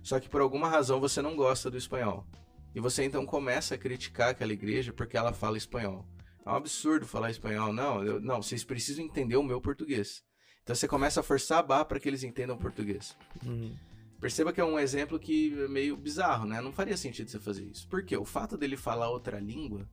Só 0.03 0.19
que 0.19 0.29
por 0.29 0.41
alguma 0.41 0.67
razão 0.69 0.99
você 0.99 1.21
não 1.21 1.35
gosta 1.35 1.69
do 1.69 1.77
espanhol. 1.77 2.25
E 2.73 2.79
você 2.79 3.03
então 3.03 3.25
começa 3.25 3.75
a 3.75 3.77
criticar 3.77 4.29
aquela 4.29 4.53
igreja 4.53 4.93
porque 4.93 5.17
ela 5.17 5.33
fala 5.33 5.57
espanhol. 5.57 6.07
É 6.45 6.49
um 6.49 6.55
absurdo 6.55 7.05
falar 7.05 7.29
espanhol. 7.31 7.73
Não, 7.73 8.03
eu- 8.03 8.21
não, 8.21 8.41
vocês 8.41 8.63
precisam 8.63 9.03
entender 9.03 9.35
o 9.35 9.43
meu 9.43 9.59
português. 9.59 10.23
Então 10.63 10.75
você 10.75 10.87
começa 10.87 11.19
a 11.19 11.23
forçar 11.23 11.59
a 11.59 11.63
barra 11.63 11.85
para 11.85 11.99
que 11.99 12.07
eles 12.07 12.23
entendam 12.23 12.57
português. 12.57 13.17
Uhum. 13.45 13.75
Perceba 14.19 14.51
que 14.53 14.59
é 14.61 14.65
um 14.65 14.79
exemplo 14.79 15.19
que 15.19 15.53
é 15.63 15.67
meio 15.67 15.95
bizarro, 15.95 16.45
né? 16.45 16.59
Não 16.61 16.71
faria 16.71 16.97
sentido 16.97 17.29
você 17.29 17.39
fazer 17.39 17.63
isso. 17.65 17.87
Por 17.87 18.03
quê? 18.03 18.17
O 18.17 18.25
fato 18.25 18.57
dele 18.57 18.75
falar 18.77 19.09
outra 19.09 19.39
língua 19.39 19.87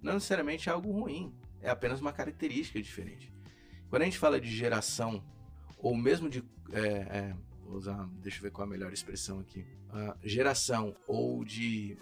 não 0.00 0.14
necessariamente 0.14 0.68
é 0.68 0.72
algo 0.72 0.90
ruim. 0.92 1.34
É 1.60 1.68
apenas 1.70 2.00
uma 2.00 2.12
característica 2.12 2.80
diferente. 2.80 3.32
Quando 3.90 4.02
a 4.02 4.04
gente 4.04 4.18
fala 4.18 4.40
de 4.40 4.48
geração, 4.48 5.24
ou 5.78 5.96
mesmo 5.96 6.28
de. 6.28 6.44
é, 6.72 6.80
é, 6.80 7.36
vou 7.62 7.76
usar. 7.76 8.06
Deixa 8.20 8.38
eu 8.38 8.42
ver 8.42 8.50
qual 8.50 8.66
é 8.66 8.68
a 8.68 8.70
melhor 8.70 8.92
expressão 8.92 9.40
aqui. 9.40 9.64
Ah, 9.90 10.16
geração 10.22 10.94
ou 11.06 11.44
de. 11.44 11.96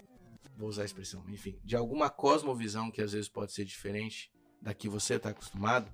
Vou 0.57 0.69
usar 0.69 0.81
a 0.81 0.85
expressão, 0.85 1.23
enfim. 1.29 1.59
De 1.63 1.75
alguma 1.75 2.09
cosmovisão 2.09 2.89
que 2.89 3.01
às 3.01 3.11
vezes 3.11 3.29
pode 3.29 3.51
ser 3.51 3.63
diferente 3.63 4.31
da 4.61 4.73
que 4.73 4.89
você 4.89 5.15
está 5.15 5.29
acostumado, 5.29 5.91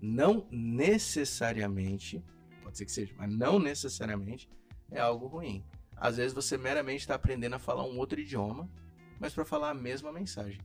não 0.00 0.46
necessariamente. 0.50 2.24
Pode 2.62 2.78
ser 2.78 2.84
que 2.84 2.92
seja, 2.92 3.12
mas 3.18 3.30
não 3.30 3.58
necessariamente 3.58 4.48
é 4.90 5.00
algo 5.00 5.26
ruim. 5.26 5.64
Às 5.96 6.16
vezes 6.16 6.32
você 6.32 6.56
meramente 6.56 7.00
está 7.00 7.14
aprendendo 7.14 7.54
a 7.54 7.58
falar 7.58 7.84
um 7.84 7.98
outro 7.98 8.20
idioma, 8.20 8.70
mas 9.18 9.32
para 9.32 9.44
falar 9.44 9.70
a 9.70 9.74
mesma 9.74 10.12
mensagem. 10.12 10.60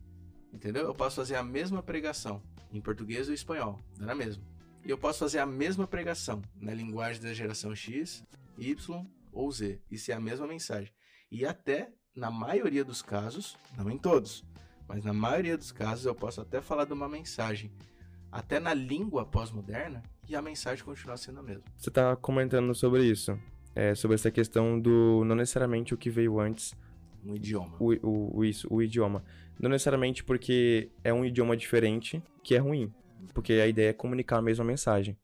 Entendeu? 0.54 0.84
Eu 0.84 0.94
posso 0.94 1.16
fazer 1.16 1.36
a 1.36 1.44
mesma 1.44 1.82
pregação 1.82 2.42
em 2.72 2.82
português 2.82 3.28
ou 3.28 3.34
espanhol, 3.34 3.80
dá 3.98 4.06
na 4.06 4.16
mesma. 4.16 4.44
E 4.90 4.92
eu 4.92 4.98
posso 4.98 5.20
fazer 5.20 5.38
a 5.38 5.46
mesma 5.46 5.86
pregação 5.86 6.42
na 6.60 6.74
linguagem 6.74 7.22
da 7.22 7.32
geração 7.32 7.76
X, 7.76 8.26
Y 8.58 9.06
ou 9.32 9.52
Z. 9.52 9.80
Isso 9.92 10.12
é 10.12 10.16
a 10.16 10.20
mesma 10.20 10.48
mensagem. 10.48 10.92
E 11.32 11.46
até, 11.46 11.92
na 12.16 12.32
maioria 12.32 12.84
dos 12.84 13.04
casos, 13.04 13.56
não 13.78 13.92
em 13.92 14.00
todos, 14.00 14.44
mas 14.88 15.06
na 15.06 15.14
maioria 15.14 15.56
dos 15.56 15.72
casos 15.72 16.08
eu 16.08 16.16
posso 16.16 16.42
até 16.42 16.60
falar 16.60 16.86
de 16.86 16.94
uma 16.94 17.08
mensagem 17.08 17.72
até 18.32 18.60
na 18.60 18.74
língua 18.74 19.28
pós-moderna 19.28 20.02
e 20.28 20.36
a 20.36 20.42
mensagem 20.42 20.84
continua 20.84 21.18
sendo 21.18 21.40
a 21.42 21.44
mesma. 21.44 21.66
Você 21.78 21.92
tá 21.92 22.16
comentando 22.16 22.74
sobre 22.74 23.04
isso. 23.06 23.40
É, 23.76 23.94
sobre 23.94 24.16
essa 24.16 24.32
questão 24.32 24.80
do 24.80 25.24
não 25.24 25.36
necessariamente 25.36 25.94
o 25.94 25.98
que 25.98 26.10
veio 26.10 26.40
antes, 26.40 26.74
Um 27.24 27.36
idioma. 27.36 27.78
o, 27.80 27.94
o, 28.02 28.38
o, 28.40 28.44
isso, 28.44 28.68
o 28.74 28.82
idioma. 28.82 29.24
Não 29.60 29.70
necessariamente 29.70 30.24
porque 30.24 30.90
é 31.04 31.14
um 31.14 31.24
idioma 31.24 31.56
diferente 31.56 32.24
que 32.44 32.56
é 32.56 32.58
ruim. 32.58 32.92
Porque 33.34 33.54
a 33.54 33.68
ideia 33.68 33.90
é 33.90 33.94
comunicar 33.94 34.38
a 34.38 34.42
mesma 34.42 34.66
mensagem. 34.66 35.18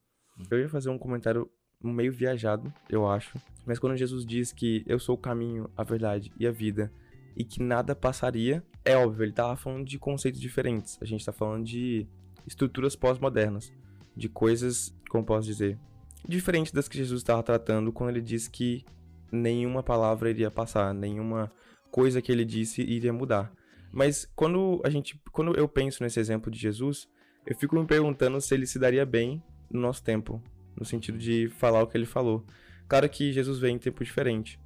Eu 0.50 0.60
ia 0.60 0.70
fazer 0.70 0.90
um 0.90 0.98
comentário 0.98 1.50
meio 1.82 2.12
viajado, 2.12 2.74
eu 2.90 3.08
acho. 3.08 3.38
Mas 3.66 3.80
quando 3.80 3.98
Jesus 3.98 4.26
diz 4.26 4.52
que 4.52 4.84
eu 4.86 5.00
sou 5.00 5.16
o 5.16 5.20
caminho, 5.20 5.70
a 5.76 5.84
verdade 5.84 6.32
e 6.40 6.46
a 6.46 6.52
vida, 6.52 6.92
e 7.36 7.44
que 7.44 7.62
nada 7.62 7.96
passaria, 7.96 8.64
é 8.84 8.96
óbvio, 8.96 9.24
ele 9.24 9.32
tava 9.32 9.56
falando 9.56 9.86
de 9.86 9.98
conceitos 9.98 10.40
diferentes. 10.40 10.98
A 11.02 11.06
gente 11.06 11.26
tá 11.26 11.32
falando 11.32 11.66
de 11.66 12.08
estruturas 12.48 12.96
pós-modernas. 12.96 13.72
De 14.16 14.30
coisas, 14.30 14.96
como 15.10 15.26
posso 15.26 15.46
dizer, 15.46 15.78
diferentes 16.26 16.72
das 16.72 16.88
que 16.88 16.98
Jesus 16.98 17.20
estava 17.20 17.44
tratando 17.44 17.92
quando 17.92 18.12
ele 18.12 18.22
disse 18.22 18.50
que 18.50 18.86
nenhuma 19.30 19.84
palavra 19.84 20.30
iria 20.30 20.50
passar, 20.50 20.94
nenhuma 20.94 21.52
coisa 21.92 22.22
que 22.22 22.32
ele 22.32 22.46
disse 22.46 22.82
iria 22.82 23.12
mudar. 23.12 23.52
Mas 23.92 24.26
quando 24.36 24.82
a 24.86 24.90
gente, 24.90 25.20
quando 25.32 25.54
eu 25.58 25.68
penso 25.68 26.02
nesse 26.02 26.20
exemplo 26.20 26.50
de 26.50 26.58
Jesus, 26.58 27.10
eu 27.46 27.56
fico 27.56 27.76
me 27.80 27.86
perguntando 27.86 28.40
se 28.42 28.54
ele 28.54 28.66
se 28.66 28.80
daria 28.80 29.06
bem 29.06 29.42
no 29.70 29.80
nosso 29.80 30.04
tempo, 30.04 30.42
no 30.76 30.86
sentido 30.86 31.18
de 31.18 31.48
falar 31.50 31.84
o 31.84 31.88
que 31.88 31.98
ele 31.98 32.06
falou. 32.06 32.46
Claro 32.88 33.10
que 33.10 33.32
Jesus 33.32 33.60
veio 33.60 33.74
em 33.76 33.80
tempo 33.80 34.04
diferente, 34.04 34.60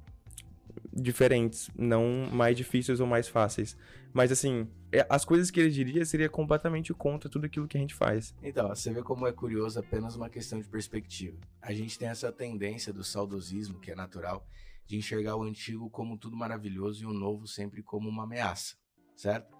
diferentes, 0.92 1.70
não 1.76 2.26
mais 2.32 2.56
difíceis 2.56 3.00
ou 3.00 3.06
mais 3.06 3.28
fáceis, 3.28 3.76
mas 4.12 4.32
assim, 4.32 4.68
é- 4.92 5.06
as 5.08 5.24
coisas 5.24 5.50
que 5.50 5.60
ele 5.60 5.70
diria 5.70 6.04
seria 6.04 6.28
completamente 6.28 6.92
contra 6.92 7.30
tudo 7.30 7.46
aquilo 7.46 7.68
que 7.68 7.76
a 7.76 7.80
gente 7.80 7.94
faz. 7.94 8.34
Então, 8.42 8.68
você 8.68 8.92
vê 8.92 9.02
como 9.02 9.26
é 9.26 9.32
curioso 9.32 9.78
apenas 9.78 10.16
uma 10.16 10.28
questão 10.28 10.60
de 10.60 10.68
perspectiva. 10.68 11.38
A 11.62 11.72
gente 11.72 11.98
tem 11.98 12.08
essa 12.08 12.32
tendência 12.32 12.92
do 12.92 13.04
saudosismo, 13.04 13.78
que 13.78 13.90
é 13.90 13.94
natural, 13.94 14.46
de 14.86 14.96
enxergar 14.96 15.36
o 15.36 15.42
antigo 15.44 15.88
como 15.88 16.18
tudo 16.18 16.36
maravilhoso 16.36 17.04
e 17.04 17.06
o 17.06 17.12
novo 17.12 17.46
sempre 17.46 17.82
como 17.82 18.08
uma 18.08 18.24
ameaça, 18.24 18.74
certo? 19.14 19.56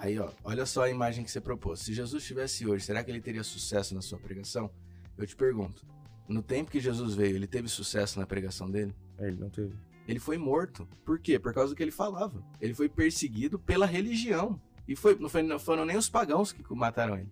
Aí, 0.00 0.16
ó, 0.18 0.30
olha 0.44 0.64
só 0.64 0.84
a 0.84 0.90
imagem 0.90 1.24
que 1.24 1.30
você 1.30 1.40
propôs. 1.40 1.80
Se 1.80 1.92
Jesus 1.92 2.22
estivesse 2.22 2.64
hoje, 2.66 2.84
será 2.84 3.02
que 3.02 3.10
ele 3.10 3.20
teria 3.20 3.42
sucesso 3.42 3.94
na 3.94 4.00
sua 4.00 4.18
pregação? 4.18 4.70
Eu 5.16 5.26
te 5.26 5.34
pergunto. 5.34 5.84
No 6.28 6.40
tempo 6.40 6.70
que 6.70 6.78
Jesus 6.78 7.14
veio, 7.14 7.34
ele 7.34 7.48
teve 7.48 7.68
sucesso 7.68 8.20
na 8.20 8.26
pregação 8.26 8.70
dele? 8.70 8.94
É, 9.18 9.26
ele 9.26 9.38
não 9.40 9.50
teve. 9.50 9.74
Ele 10.06 10.20
foi 10.20 10.38
morto. 10.38 10.88
Por 11.04 11.18
quê? 11.18 11.38
Por 11.38 11.52
causa 11.52 11.72
do 11.72 11.76
que 11.76 11.82
ele 11.82 11.90
falava. 11.90 12.44
Ele 12.60 12.74
foi 12.74 12.88
perseguido 12.88 13.58
pela 13.58 13.86
religião. 13.86 14.60
E 14.86 14.94
foi, 14.94 15.16
não, 15.16 15.28
foi, 15.28 15.42
não 15.42 15.58
foram 15.58 15.84
nem 15.84 15.96
os 15.96 16.08
pagãos 16.08 16.52
que 16.52 16.62
mataram 16.74 17.16
ele. 17.16 17.30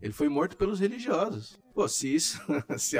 Ele 0.00 0.12
foi 0.12 0.28
morto 0.28 0.56
pelos 0.56 0.78
religiosos. 0.78 1.58
Pô, 1.74 1.88
se 1.88 2.14
isso. 2.14 2.40
se 2.78 2.96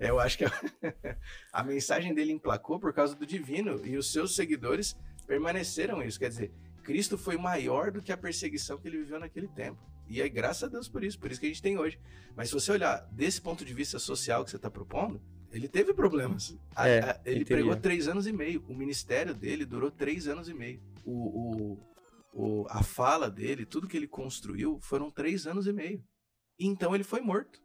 eu 0.00 0.18
acho 0.18 0.36
que 0.36 0.44
a, 0.44 0.52
a 1.52 1.62
mensagem 1.62 2.12
dele 2.12 2.32
emplacou 2.32 2.80
por 2.80 2.92
causa 2.92 3.14
do 3.14 3.24
divino 3.24 3.80
e 3.86 3.96
os 3.96 4.10
seus 4.10 4.34
seguidores 4.34 4.96
permaneceram 5.26 6.02
isso. 6.02 6.18
Quer 6.18 6.30
dizer, 6.30 6.52
Cristo 6.88 7.18
foi 7.18 7.36
maior 7.36 7.90
do 7.90 8.00
que 8.00 8.10
a 8.10 8.16
perseguição 8.16 8.78
que 8.78 8.88
ele 8.88 8.96
viveu 8.96 9.20
naquele 9.20 9.46
tempo. 9.46 9.78
E 10.08 10.22
é 10.22 10.28
graças 10.28 10.62
a 10.62 10.68
Deus 10.68 10.88
por 10.88 11.04
isso, 11.04 11.18
por 11.18 11.30
isso 11.30 11.38
que 11.38 11.44
a 11.44 11.50
gente 11.50 11.60
tem 11.60 11.76
hoje. 11.76 12.00
Mas 12.34 12.48
se 12.48 12.54
você 12.54 12.72
olhar 12.72 13.06
desse 13.12 13.42
ponto 13.42 13.62
de 13.62 13.74
vista 13.74 13.98
social 13.98 14.42
que 14.42 14.50
você 14.50 14.56
está 14.56 14.70
propondo, 14.70 15.20
ele 15.52 15.68
teve 15.68 15.92
problemas. 15.92 16.56
É, 16.74 17.00
a, 17.00 17.10
a, 17.10 17.20
ele 17.26 17.44
pregou 17.44 17.76
três 17.76 18.08
anos 18.08 18.26
e 18.26 18.32
meio. 18.32 18.64
O 18.66 18.74
ministério 18.74 19.34
dele 19.34 19.66
durou 19.66 19.90
três 19.90 20.26
anos 20.26 20.48
e 20.48 20.54
meio. 20.54 20.80
O, 21.04 21.12
o, 21.12 21.78
o, 22.32 22.66
a 22.70 22.82
fala 22.82 23.30
dele, 23.30 23.66
tudo 23.66 23.86
que 23.86 23.98
ele 23.98 24.08
construiu, 24.08 24.80
foram 24.80 25.10
três 25.10 25.46
anos 25.46 25.66
e 25.66 25.74
meio. 25.74 26.02
E 26.58 26.66
então 26.66 26.94
ele 26.94 27.04
foi 27.04 27.20
morto. 27.20 27.60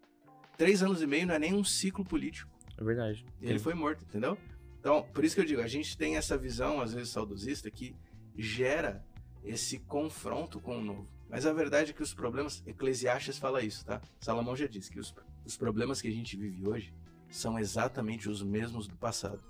Três 0.58 0.84
anos 0.84 1.02
e 1.02 1.08
meio 1.08 1.28
não 1.28 1.36
é 1.36 1.40
nem 1.40 1.54
um 1.54 1.64
ciclo 1.64 2.04
político. 2.04 2.52
É 2.78 2.84
verdade. 2.84 3.26
Ele 3.42 3.58
foi 3.58 3.74
morto, 3.74 4.04
entendeu? 4.04 4.38
Então, 4.82 5.02
por 5.14 5.24
isso 5.24 5.34
que 5.34 5.40
eu 5.40 5.46
digo, 5.46 5.62
a 5.62 5.68
gente 5.68 5.98
tem 5.98 6.18
essa 6.18 6.38
visão, 6.38 6.82
às 6.82 6.94
vezes, 6.94 7.14
saudosista, 7.14 7.72
que 7.72 7.96
gera 8.38 9.02
esse 9.44 9.80
confronto 9.80 10.60
com 10.60 10.78
o 10.78 10.84
novo. 10.84 11.08
Mas 11.30 11.46
a 11.46 11.54
verdade 11.54 11.92
é 11.92 11.94
que 11.94 12.04
os 12.04 12.14
problemas, 12.14 12.64
Eclesiastes 12.66 13.38
fala 13.38 13.64
isso, 13.64 13.86
tá? 13.86 14.02
Salomão 14.20 14.56
já 14.56 14.68
disse 14.68 14.92
que 14.92 15.00
os, 15.00 15.14
os 15.46 15.58
problemas 15.58 16.02
que 16.02 16.08
a 16.08 16.12
gente 16.12 16.38
vive 16.38 16.68
hoje 16.68 16.94
são 17.30 17.58
exatamente 17.58 18.30
os 18.30 18.44
mesmos 18.44 18.88
do 18.88 18.96
passado, 18.96 19.44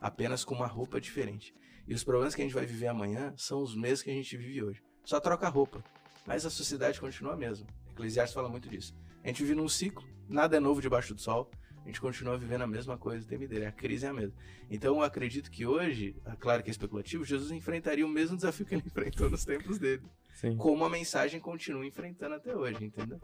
apenas 0.00 0.44
com 0.44 0.54
uma 0.54 0.66
roupa 0.66 1.00
diferente. 1.00 1.54
E 1.86 1.94
os 1.94 2.04
problemas 2.04 2.34
que 2.34 2.42
a 2.42 2.44
gente 2.44 2.54
vai 2.54 2.66
viver 2.66 2.88
amanhã 2.88 3.32
são 3.36 3.62
os 3.62 3.74
mesmos 3.74 4.02
que 4.02 4.10
a 4.10 4.14
gente 4.14 4.36
vive 4.36 4.62
hoje. 4.62 4.82
Só 5.04 5.20
troca 5.20 5.46
a 5.46 5.50
roupa, 5.50 5.82
mas 6.26 6.44
a 6.44 6.50
sociedade 6.50 7.00
continua 7.00 7.34
a 7.34 7.36
mesma. 7.36 7.66
Eclesiastes 7.92 8.34
fala 8.34 8.48
muito 8.48 8.68
disso. 8.68 8.94
A 9.22 9.28
gente 9.28 9.42
vive 9.42 9.54
num 9.54 9.68
ciclo, 9.68 10.06
nada 10.28 10.56
é 10.56 10.60
novo 10.60 10.82
debaixo 10.82 11.14
do 11.14 11.20
sol, 11.20 11.50
a 11.88 11.90
gente 11.90 12.02
continua 12.02 12.36
vivendo 12.36 12.60
a 12.60 12.66
mesma 12.66 12.98
coisa 12.98 13.24
o 13.24 13.26
tempo 13.26 13.44
inteiro, 13.44 13.66
a 13.66 13.72
crise 13.72 14.04
é 14.04 14.10
a 14.10 14.12
mesma. 14.12 14.34
Então 14.70 14.96
eu 14.96 15.02
acredito 15.02 15.50
que 15.50 15.64
hoje, 15.64 16.14
é 16.26 16.36
claro 16.36 16.62
que 16.62 16.68
é 16.68 16.70
especulativo, 16.70 17.24
Jesus 17.24 17.50
enfrentaria 17.50 18.04
o 18.04 18.08
mesmo 18.08 18.36
desafio 18.36 18.66
que 18.66 18.74
ele 18.74 18.82
enfrentou 18.86 19.30
nos 19.30 19.42
tempos 19.42 19.78
dele. 19.78 20.02
Sim. 20.34 20.54
Como 20.58 20.84
a 20.84 20.90
mensagem 20.90 21.40
continua 21.40 21.86
enfrentando 21.86 22.34
até 22.34 22.54
hoje, 22.54 22.84
entendeu? 22.84 23.18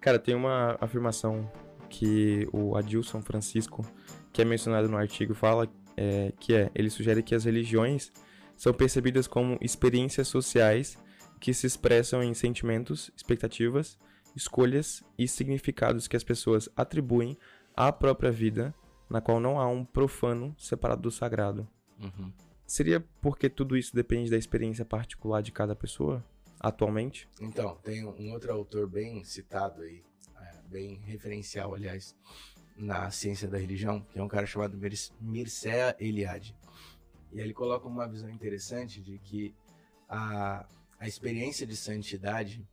Cara, 0.00 0.18
tem 0.18 0.34
uma 0.34 0.78
afirmação 0.80 1.46
que 1.90 2.48
o 2.52 2.74
Adilson 2.76 3.20
Francisco, 3.20 3.84
que 4.40 4.42
é 4.42 4.44
mencionado 4.46 4.88
no 4.88 4.96
artigo, 4.96 5.34
fala 5.34 5.70
é, 5.94 6.32
que 6.40 6.54
é, 6.54 6.70
ele 6.74 6.88
sugere 6.88 7.22
que 7.22 7.34
as 7.34 7.44
religiões 7.44 8.10
são 8.56 8.72
percebidas 8.72 9.26
como 9.26 9.58
experiências 9.60 10.28
sociais 10.28 10.96
que 11.38 11.52
se 11.52 11.66
expressam 11.66 12.22
em 12.22 12.32
sentimentos, 12.32 13.10
expectativas, 13.14 13.98
escolhas 14.34 15.02
e 15.18 15.28
significados 15.28 16.08
que 16.08 16.16
as 16.16 16.24
pessoas 16.24 16.70
atribuem 16.74 17.36
à 17.76 17.92
própria 17.92 18.30
vida, 18.30 18.74
na 19.10 19.20
qual 19.20 19.38
não 19.38 19.60
há 19.60 19.68
um 19.68 19.84
profano 19.84 20.54
separado 20.58 21.02
do 21.02 21.10
sagrado. 21.10 21.68
Uhum. 21.98 22.32
Seria 22.66 23.04
porque 23.20 23.50
tudo 23.50 23.76
isso 23.76 23.94
depende 23.94 24.30
da 24.30 24.38
experiência 24.38 24.86
particular 24.86 25.42
de 25.42 25.52
cada 25.52 25.76
pessoa, 25.76 26.24
atualmente? 26.58 27.28
Então, 27.38 27.76
tem 27.84 28.06
um 28.06 28.32
outro 28.32 28.50
autor 28.52 28.88
bem 28.88 29.22
citado 29.22 29.82
aí, 29.82 30.02
é, 30.40 30.62
bem 30.66 30.94
referencial, 31.04 31.74
aliás, 31.74 32.16
na 32.80 33.10
ciência 33.10 33.46
da 33.46 33.58
religião, 33.58 34.00
que 34.00 34.18
é 34.18 34.22
um 34.22 34.28
cara 34.28 34.46
chamado 34.46 34.78
Mircea 35.20 35.94
Eliade. 36.00 36.56
E 37.30 37.38
ele 37.38 37.52
coloca 37.52 37.86
uma 37.86 38.08
visão 38.08 38.28
interessante 38.30 39.00
de 39.00 39.18
que 39.18 39.54
a, 40.08 40.66
a 40.98 41.06
experiência 41.06 41.66
de 41.66 41.76
santidade, 41.76 42.66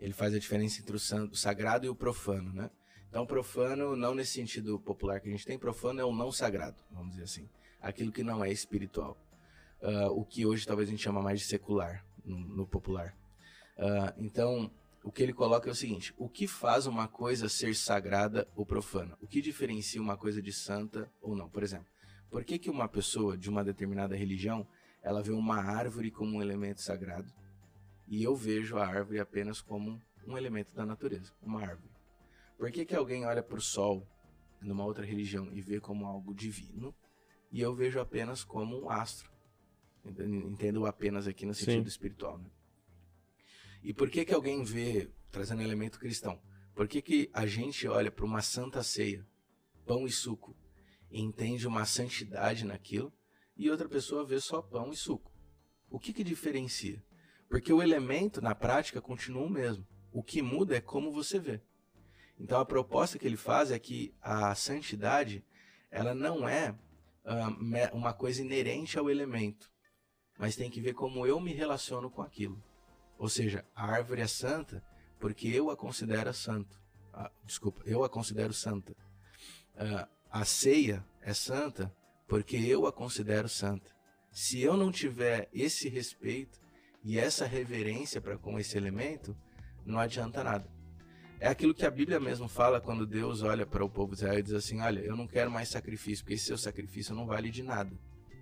ele 0.00 0.12
faz 0.12 0.34
a 0.34 0.38
diferença 0.38 0.80
entre 0.80 0.96
o, 0.96 0.98
santo, 0.98 1.32
o 1.32 1.36
sagrado 1.36 1.86
e 1.86 1.88
o 1.88 1.94
profano, 1.94 2.52
né? 2.52 2.68
Então, 3.08 3.24
profano, 3.24 3.94
não 3.94 4.14
nesse 4.14 4.32
sentido 4.32 4.78
popular 4.80 5.20
que 5.20 5.28
a 5.28 5.30
gente 5.30 5.46
tem, 5.46 5.58
profano 5.58 6.00
é 6.00 6.04
o 6.04 6.12
não 6.12 6.32
sagrado, 6.32 6.82
vamos 6.90 7.10
dizer 7.12 7.24
assim. 7.24 7.48
Aquilo 7.80 8.10
que 8.10 8.22
não 8.22 8.44
é 8.44 8.50
espiritual. 8.50 9.16
Uh, 9.80 10.10
o 10.18 10.24
que 10.24 10.46
hoje 10.46 10.66
talvez 10.66 10.88
a 10.88 10.92
gente 10.92 11.02
chama 11.02 11.20
mais 11.20 11.40
de 11.40 11.46
secular, 11.46 12.04
no, 12.24 12.38
no 12.38 12.66
popular. 12.66 13.16
Uh, 13.76 14.12
então, 14.16 14.70
o 15.02 15.10
que 15.10 15.22
ele 15.22 15.32
coloca 15.32 15.68
é 15.68 15.72
o 15.72 15.74
seguinte: 15.74 16.14
o 16.16 16.28
que 16.28 16.46
faz 16.46 16.86
uma 16.86 17.08
coisa 17.08 17.48
ser 17.48 17.74
sagrada 17.74 18.48
ou 18.54 18.64
profana? 18.64 19.16
O 19.20 19.26
que 19.26 19.40
diferencia 19.40 20.00
uma 20.00 20.16
coisa 20.16 20.40
de 20.40 20.52
santa 20.52 21.10
ou 21.20 21.34
não? 21.34 21.48
Por 21.48 21.62
exemplo, 21.62 21.86
por 22.30 22.44
que, 22.44 22.58
que 22.58 22.70
uma 22.70 22.88
pessoa 22.88 23.36
de 23.36 23.50
uma 23.50 23.64
determinada 23.64 24.16
religião 24.16 24.66
ela 25.02 25.22
vê 25.22 25.32
uma 25.32 25.56
árvore 25.56 26.10
como 26.10 26.36
um 26.36 26.42
elemento 26.42 26.80
sagrado 26.80 27.32
e 28.06 28.22
eu 28.22 28.36
vejo 28.36 28.76
a 28.76 28.86
árvore 28.86 29.18
apenas 29.18 29.60
como 29.60 30.00
um 30.26 30.38
elemento 30.38 30.74
da 30.74 30.86
natureza, 30.86 31.32
uma 31.42 31.60
árvore? 31.60 31.90
Por 32.56 32.70
que, 32.70 32.84
que 32.84 32.94
alguém 32.94 33.26
olha 33.26 33.42
para 33.42 33.58
o 33.58 33.60
sol 33.60 34.06
numa 34.60 34.84
outra 34.84 35.04
religião 35.04 35.52
e 35.52 35.60
vê 35.60 35.80
como 35.80 36.06
algo 36.06 36.32
divino 36.32 36.94
e 37.50 37.60
eu 37.60 37.74
vejo 37.74 37.98
apenas 37.98 38.44
como 38.44 38.84
um 38.84 38.88
astro? 38.88 39.30
Entendo 40.04 40.86
apenas 40.86 41.26
aqui 41.26 41.44
no 41.44 41.54
sentido 41.54 41.82
Sim. 41.82 41.88
espiritual, 41.88 42.38
né? 42.38 42.46
E 43.82 43.92
por 43.92 44.08
que 44.08 44.24
que 44.24 44.34
alguém 44.34 44.62
vê, 44.62 45.10
trazendo 45.30 45.62
elemento 45.62 45.98
cristão, 45.98 46.40
por 46.74 46.86
que 46.86 47.02
que 47.02 47.30
a 47.32 47.46
gente 47.46 47.86
olha 47.88 48.10
para 48.10 48.24
uma 48.24 48.40
santa 48.40 48.82
ceia, 48.82 49.26
pão 49.84 50.06
e 50.06 50.10
suco, 50.10 50.56
e 51.10 51.20
entende 51.20 51.66
uma 51.66 51.84
santidade 51.84 52.64
naquilo, 52.64 53.12
e 53.56 53.68
outra 53.70 53.88
pessoa 53.88 54.24
vê 54.24 54.40
só 54.40 54.62
pão 54.62 54.92
e 54.92 54.96
suco? 54.96 55.32
O 55.90 55.98
que 55.98 56.12
que 56.12 56.24
diferencia? 56.24 57.04
Porque 57.48 57.72
o 57.72 57.82
elemento, 57.82 58.40
na 58.40 58.54
prática, 58.54 59.00
continua 59.00 59.42
o 59.42 59.50
mesmo. 59.50 59.86
O 60.10 60.22
que 60.22 60.40
muda 60.40 60.76
é 60.76 60.80
como 60.80 61.12
você 61.12 61.38
vê. 61.38 61.60
Então 62.38 62.58
a 62.58 62.64
proposta 62.64 63.18
que 63.18 63.26
ele 63.26 63.36
faz 63.36 63.70
é 63.70 63.78
que 63.78 64.14
a 64.20 64.54
santidade, 64.54 65.44
ela 65.90 66.14
não 66.14 66.48
é 66.48 66.74
uma 67.92 68.14
coisa 68.14 68.40
inerente 68.40 68.98
ao 68.98 69.10
elemento, 69.10 69.70
mas 70.38 70.56
tem 70.56 70.70
que 70.70 70.80
ver 70.80 70.94
como 70.94 71.26
eu 71.26 71.38
me 71.38 71.52
relaciono 71.52 72.10
com 72.10 72.22
aquilo. 72.22 72.62
Ou 73.22 73.28
seja, 73.28 73.64
a 73.72 73.86
árvore 73.86 74.20
é 74.20 74.26
santa 74.26 74.82
porque 75.20 75.46
eu 75.46 75.70
a 75.70 75.76
considero 75.76 76.34
santo. 76.34 76.76
Ah, 77.12 77.30
desculpa, 77.44 77.80
eu 77.86 78.02
a 78.02 78.08
considero 78.08 78.52
santa. 78.52 78.96
Ah, 79.76 80.08
a 80.28 80.44
ceia 80.44 81.06
é 81.20 81.32
santa 81.32 81.94
porque 82.26 82.56
eu 82.56 82.84
a 82.84 82.92
considero 82.92 83.48
santa. 83.48 83.88
Se 84.32 84.60
eu 84.60 84.76
não 84.76 84.90
tiver 84.90 85.48
esse 85.54 85.88
respeito 85.88 86.60
e 87.04 87.16
essa 87.16 87.46
reverência 87.46 88.20
para 88.20 88.36
com 88.36 88.58
esse 88.58 88.76
elemento, 88.76 89.36
não 89.86 90.00
adianta 90.00 90.42
nada. 90.42 90.68
É 91.38 91.46
aquilo 91.46 91.74
que 91.74 91.86
a 91.86 91.90
Bíblia 91.92 92.18
mesmo 92.18 92.48
fala 92.48 92.80
quando 92.80 93.06
Deus 93.06 93.42
olha 93.42 93.64
para 93.64 93.84
o 93.84 93.88
povo 93.88 94.16
de 94.16 94.22
Israel 94.22 94.40
e 94.40 94.42
diz 94.42 94.54
assim: 94.54 94.80
Olha, 94.80 94.98
eu 94.98 95.14
não 95.14 95.28
quero 95.28 95.48
mais 95.48 95.68
sacrifício, 95.68 96.24
porque 96.24 96.34
esse 96.34 96.46
seu 96.46 96.58
sacrifício 96.58 97.14
não 97.14 97.24
vale 97.24 97.50
de 97.50 97.62
nada, 97.62 97.96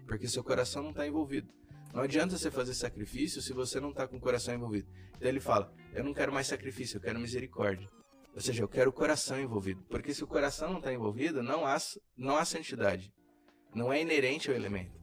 porque 0.06 0.26
seu 0.26 0.42
coração 0.42 0.82
não 0.82 0.90
está 0.90 1.06
envolvido. 1.06 1.52
Não 1.92 2.02
adianta 2.02 2.38
você 2.38 2.50
fazer 2.50 2.74
sacrifício 2.74 3.42
se 3.42 3.52
você 3.52 3.80
não 3.80 3.90
está 3.90 4.06
com 4.06 4.16
o 4.16 4.20
coração 4.20 4.54
envolvido. 4.54 4.88
Então 5.16 5.28
ele 5.28 5.40
fala: 5.40 5.72
Eu 5.92 6.04
não 6.04 6.14
quero 6.14 6.32
mais 6.32 6.46
sacrifício, 6.46 6.96
eu 6.96 7.00
quero 7.00 7.18
misericórdia. 7.18 7.88
Ou 8.34 8.40
seja, 8.40 8.62
eu 8.62 8.68
quero 8.68 8.90
o 8.90 8.92
coração 8.92 9.40
envolvido. 9.40 9.82
Porque 9.88 10.14
se 10.14 10.22
o 10.22 10.26
coração 10.26 10.70
não 10.70 10.78
está 10.78 10.92
envolvido, 10.92 11.42
não 11.42 11.66
há, 11.66 11.76
não 12.16 12.36
há 12.36 12.44
santidade. 12.44 13.12
Não 13.74 13.92
é 13.92 14.00
inerente 14.00 14.48
ao 14.48 14.56
elemento. 14.56 15.00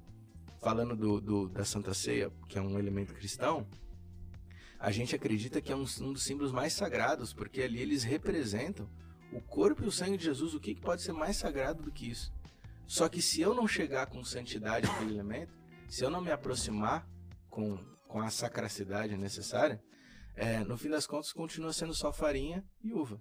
Falando 0.62 0.96
do, 0.96 1.22
do, 1.22 1.50
da 1.50 1.66
Santa 1.66 1.94
Ceia, 1.94 2.32
que 2.48 2.58
é 2.58 2.62
um 2.62 2.80
elemento 2.80 3.14
cristão, 3.14 3.68
a 4.80 4.92
gente 4.92 5.16
acredita 5.16 5.62
que 5.62 5.72
é 5.72 5.76
um, 5.76 5.86
um, 6.02 6.14
dos 6.14 6.24
símbolos 6.24 6.52
mais 6.52 6.74
sagrados, 6.74 7.34
porque 7.34 7.62
ali 7.62 7.82
eles 7.82 8.04
representam 8.04 8.90
o 9.32 9.42
corpo 9.42 9.84
e 9.84 9.88
o 9.88 9.92
sangue 9.92 10.18
de 10.18 10.24
Jesus. 10.24 10.54
O 10.54 10.60
que, 10.60 10.76
que 10.76 10.82
pode 10.82 11.02
ser 11.02 11.14
mais 11.14 11.36
sagrado 11.36 11.84
do 11.84 11.92
que 11.92 12.10
isso? 12.10 12.32
Só 12.86 13.10
que 13.10 13.22
se 13.22 13.42
eu 13.42 13.54
não 13.54 13.68
chegar 13.68 14.08
com 14.08 14.24
santidade 14.24 14.90
aquele 14.90 15.14
elemento, 15.14 15.57
se 15.88 16.04
eu 16.04 16.10
não 16.10 16.22
me 16.22 16.32
aproximar 16.32 17.08
com, 17.50 17.78
com 18.08 18.20
a 18.22 18.30
sacracidade 18.30 19.18
necessária, 19.18 19.82
é, 20.36 20.60
no 20.60 20.78
fim 20.78 20.90
das 20.90 21.08
contas 21.08 21.34
continua 21.34 21.74
sendo 21.74 21.94
só 21.94 22.14
farinha 22.14 22.64
e 22.84 22.94
uva. 22.94 23.20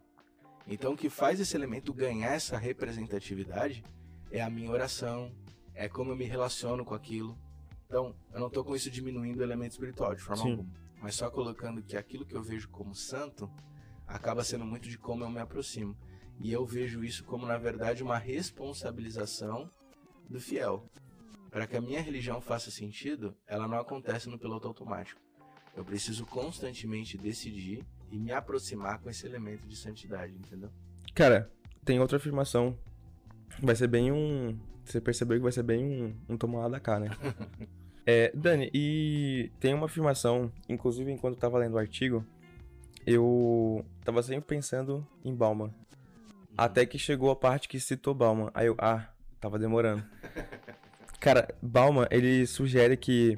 Então 0.67 0.93
o 0.93 0.97
que 0.97 1.09
faz 1.09 1.41
esse 1.41 1.57
elemento 1.57 1.95
ganhar 1.95 2.33
essa 2.33 2.59
representatividade 2.59 3.85
é 4.31 4.43
a 4.43 4.51
minha 4.51 4.71
oração, 4.71 5.33
é 5.75 5.89
como 5.89 6.11
eu 6.11 6.17
me 6.17 6.25
relaciono 6.25 6.85
com 6.85 6.95
aquilo, 6.95 7.39
Então, 7.87 8.17
eu 8.33 8.41
não 8.41 8.51
tô 8.51 8.65
com 8.65 8.75
isso 8.75 8.91
diminuindo 8.91 9.39
o 9.39 9.43
elemento 9.45 9.73
espiritual 9.73 10.15
de 10.15 10.21
forma 10.21 10.43
Sim. 10.43 10.51
alguma. 10.51 10.71
Mas 11.01 11.15
só 11.15 11.31
colocando 11.31 11.83
que 11.83 11.97
aquilo 11.97 12.27
que 12.27 12.35
eu 12.35 12.43
vejo 12.43 12.69
como 12.69 12.95
santo 12.95 13.49
acaba 14.07 14.43
sendo 14.43 14.65
muito 14.65 14.89
de 14.89 14.99
como 14.99 15.23
eu 15.23 15.31
me 15.31 15.39
aproximo. 15.39 15.97
E 16.41 16.53
eu 16.53 16.67
vejo 16.67 17.05
isso 17.05 17.25
como, 17.25 17.47
na 17.47 17.57
verdade, 17.57 18.03
uma 18.03 18.19
responsabilização 18.19 19.71
do 20.29 20.41
fiel. 20.41 20.91
Para 21.57 21.67
que 21.67 21.75
a 21.75 21.81
minha 21.81 22.03
religião 22.03 22.39
faça 22.39 22.71
sentido, 22.71 23.35
ela 23.47 23.67
não 23.67 23.79
acontece 23.79 24.29
no 24.29 24.39
piloto 24.39 24.69
automático. 24.69 25.19
Eu 25.75 25.83
preciso 25.83 26.27
constantemente 26.27 27.17
decidir 27.17 27.83
e 28.13 28.19
me 28.19 28.31
aproximar 28.31 28.99
com 28.99 29.09
esse 29.09 29.27
elemento 29.27 29.67
de 29.67 29.75
santidade, 29.75 30.35
entendeu? 30.35 30.69
Cara, 31.15 31.51
tem 31.83 31.99
outra 31.99 32.19
afirmação. 32.19 32.79
Vai 33.59 33.75
ser 33.75 33.87
bem 33.87 34.13
um. 34.13 34.61
Você 34.85 35.01
percebeu 35.01 35.39
que 35.39 35.43
vai 35.43 35.51
ser 35.51 35.63
bem 35.63 35.83
um, 35.83 36.35
um 36.35 36.37
tomar 36.37 36.59
lá 36.59 36.69
da 36.69 36.79
cá, 36.79 37.01
né? 37.01 37.09
é, 38.05 38.31
Dani, 38.35 38.71
e 38.75 39.51
tem 39.59 39.73
uma 39.73 39.87
afirmação, 39.87 40.53
inclusive 40.69 41.11
enquanto 41.11 41.37
eu 41.37 41.41
tava 41.41 41.57
lendo 41.57 41.73
o 41.73 41.79
artigo, 41.79 42.23
eu 43.07 43.83
tava 44.05 44.23
sempre 44.23 44.45
pensando 44.45 45.09
em 45.25 45.35
Bauman. 45.35 45.73
Até 46.55 46.85
que 46.85 46.99
chegou 46.99 47.31
a 47.31 47.37
parte 47.37 47.67
que 47.67 47.81
citou 47.81 48.13
Bauman. 48.13 48.51
Aí 48.53 48.67
eu, 48.67 48.77
ah, 48.79 49.09
tava 49.41 49.59
demorando. 49.59 50.05
Cara, 51.27 51.49
Bauman, 51.61 52.07
ele 52.09 52.47
sugere 52.47 52.97
que 52.97 53.37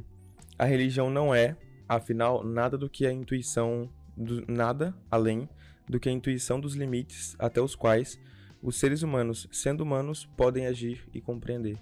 a 0.59 0.67
religião 0.67 1.09
não 1.09 1.35
é, 1.35 1.57
afinal, 1.89 2.45
nada 2.45 2.77
do 2.77 2.87
que 2.87 3.07
a 3.07 3.11
intuição, 3.11 3.91
do, 4.15 4.45
nada 4.47 4.95
além 5.11 5.49
do 5.89 5.99
que 5.99 6.07
a 6.07 6.13
intuição 6.13 6.61
dos 6.61 6.75
limites 6.75 7.35
até 7.39 7.63
os 7.63 7.75
quais 7.75 8.21
os 8.63 8.77
seres 8.77 9.03
humanos, 9.03 9.49
sendo 9.51 9.81
humanos, 9.81 10.27
podem 10.37 10.67
agir 10.67 11.09
e 11.15 11.21
compreender. 11.23 11.79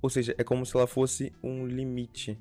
Ou 0.00 0.08
seja, 0.08 0.34
é 0.38 0.42
como 0.42 0.64
se 0.64 0.74
ela 0.74 0.86
fosse 0.86 1.30
um 1.42 1.66
limite 1.66 2.38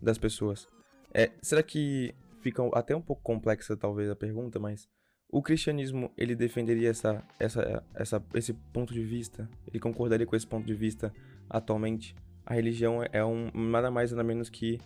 das 0.00 0.16
pessoas. 0.16 0.68
É, 1.12 1.32
será 1.42 1.64
que 1.64 2.14
fica 2.42 2.62
até 2.74 2.94
um 2.94 3.02
pouco 3.02 3.22
complexa 3.22 3.76
talvez 3.76 4.08
a 4.08 4.14
pergunta, 4.14 4.60
mas 4.60 4.88
o 5.28 5.42
cristianismo 5.42 6.12
ele 6.16 6.36
defenderia 6.36 6.90
essa, 6.90 7.26
essa, 7.40 7.82
essa, 7.92 8.24
esse 8.34 8.52
ponto 8.72 8.94
de 8.94 9.02
vista? 9.02 9.50
Ele 9.66 9.80
concordaria 9.80 10.24
com 10.24 10.36
esse 10.36 10.46
ponto 10.46 10.64
de 10.64 10.74
vista 10.74 11.12
atualmente? 11.50 12.14
A 12.46 12.54
religião 12.54 13.02
é 13.12 13.24
um 13.24 13.50
nada 13.52 13.90
mais 13.90 14.12
nada 14.12 14.22
menos 14.22 14.48
que 14.48 14.80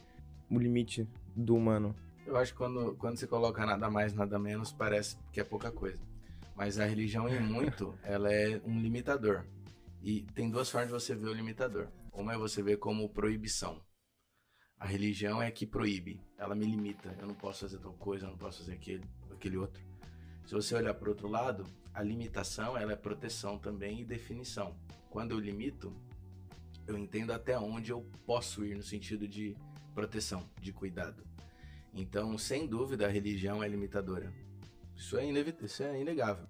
o 0.50 0.58
limite 0.58 1.06
do 1.36 1.54
humano. 1.54 1.94
Eu 2.26 2.38
acho 2.38 2.52
que 2.52 2.58
quando, 2.58 2.96
quando 2.96 3.18
você 3.18 3.26
coloca 3.26 3.66
nada 3.66 3.90
mais, 3.90 4.14
nada 4.14 4.38
menos, 4.38 4.72
parece 4.72 5.18
que 5.30 5.40
é 5.40 5.44
pouca 5.44 5.70
coisa. 5.70 5.98
Mas 6.56 6.78
a 6.78 6.86
religião, 6.86 7.28
em 7.28 7.38
muito, 7.38 7.94
ela 8.02 8.32
é 8.32 8.58
um 8.64 8.80
limitador. 8.80 9.44
E 10.02 10.22
tem 10.34 10.50
duas 10.50 10.70
formas 10.70 10.88
de 10.88 10.94
você 10.94 11.14
ver 11.14 11.28
o 11.28 11.34
limitador. 11.34 11.88
Uma 12.14 12.32
é 12.32 12.38
você 12.38 12.62
ver 12.62 12.78
como 12.78 13.10
proibição. 13.10 13.78
A 14.78 14.86
religião 14.86 15.42
é 15.42 15.50
que 15.50 15.66
proíbe, 15.66 16.18
ela 16.38 16.54
me 16.54 16.64
limita. 16.64 17.14
Eu 17.20 17.26
não 17.26 17.34
posso 17.34 17.60
fazer 17.60 17.78
tal 17.78 17.92
coisa, 17.92 18.24
eu 18.24 18.30
não 18.30 18.38
posso 18.38 18.60
fazer 18.60 18.72
aquele, 18.72 19.04
aquele 19.30 19.58
outro. 19.58 19.82
Se 20.46 20.54
você 20.54 20.74
olhar 20.74 20.94
para 20.94 21.10
outro 21.10 21.28
lado, 21.28 21.66
a 21.92 22.02
limitação 22.02 22.74
ela 22.74 22.92
é 22.92 22.96
proteção 22.96 23.58
também 23.58 24.00
e 24.00 24.04
definição. 24.04 24.74
Quando 25.10 25.32
eu 25.32 25.38
limito, 25.38 25.94
eu 26.92 26.98
entendo 26.98 27.32
até 27.32 27.58
onde 27.58 27.90
eu 27.90 28.06
posso 28.26 28.64
ir 28.64 28.74
no 28.74 28.82
sentido 28.82 29.26
de 29.26 29.56
proteção, 29.94 30.48
de 30.60 30.72
cuidado. 30.72 31.24
Então, 31.92 32.36
sem 32.38 32.66
dúvida, 32.66 33.06
a 33.06 33.08
religião 33.10 33.62
é 33.62 33.68
limitadora. 33.68 34.32
Isso 34.94 35.16
é, 35.16 35.24
isso 35.62 35.82
é 35.82 36.00
inegável. 36.00 36.46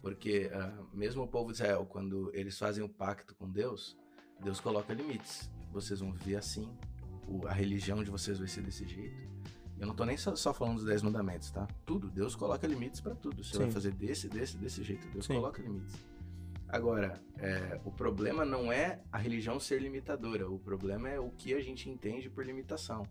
Porque 0.00 0.50
uh, 0.52 0.96
mesmo 0.96 1.22
o 1.22 1.28
povo 1.28 1.52
de 1.52 1.54
Israel, 1.54 1.86
quando 1.86 2.30
eles 2.34 2.58
fazem 2.58 2.82
o 2.82 2.86
um 2.86 2.88
pacto 2.88 3.34
com 3.34 3.48
Deus, 3.48 3.96
Deus 4.42 4.60
coloca 4.60 4.92
limites. 4.92 5.50
Vocês 5.72 6.00
vão 6.00 6.12
viver 6.12 6.36
assim, 6.36 6.68
o, 7.26 7.46
a 7.46 7.52
religião 7.52 8.02
de 8.02 8.10
vocês 8.10 8.38
vai 8.38 8.48
ser 8.48 8.62
desse 8.62 8.86
jeito. 8.86 9.34
Eu 9.78 9.86
não 9.86 9.94
tô 9.94 10.04
nem 10.04 10.16
só, 10.16 10.36
só 10.36 10.54
falando 10.54 10.76
dos 10.76 10.84
10 10.84 11.02
mandamentos, 11.02 11.50
tá? 11.50 11.66
Tudo. 11.84 12.10
Deus 12.10 12.36
coloca 12.36 12.66
limites 12.66 13.00
para 13.00 13.14
tudo. 13.14 13.42
Você 13.42 13.52
Sim. 13.52 13.58
vai 13.58 13.70
fazer 13.70 13.92
desse, 13.92 14.28
desse, 14.28 14.56
desse 14.56 14.82
jeito. 14.82 15.06
Deus 15.08 15.26
Sim. 15.26 15.34
coloca 15.34 15.60
limites. 15.60 15.94
Agora, 16.74 17.22
é, 17.38 17.80
o 17.84 17.92
problema 17.92 18.44
não 18.44 18.72
é 18.72 19.00
a 19.12 19.16
religião 19.16 19.60
ser 19.60 19.80
limitadora. 19.80 20.50
O 20.50 20.58
problema 20.58 21.08
é 21.08 21.20
o 21.20 21.30
que 21.30 21.54
a 21.54 21.60
gente 21.60 21.88
entende 21.88 22.28
por 22.28 22.44
limitação. 22.44 23.06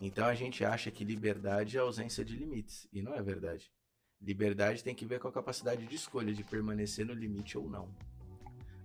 Então 0.00 0.24
a 0.24 0.34
gente 0.34 0.64
acha 0.64 0.90
que 0.90 1.04
liberdade 1.04 1.76
é 1.76 1.80
ausência 1.80 2.24
de 2.24 2.34
limites. 2.34 2.88
E 2.90 3.02
não 3.02 3.14
é 3.14 3.20
verdade. 3.20 3.70
Liberdade 4.18 4.82
tem 4.82 4.94
que 4.94 5.04
ver 5.04 5.20
com 5.20 5.28
a 5.28 5.32
capacidade 5.32 5.86
de 5.86 5.94
escolha, 5.94 6.32
de 6.32 6.42
permanecer 6.42 7.04
no 7.04 7.12
limite 7.12 7.58
ou 7.58 7.68
não. 7.68 7.94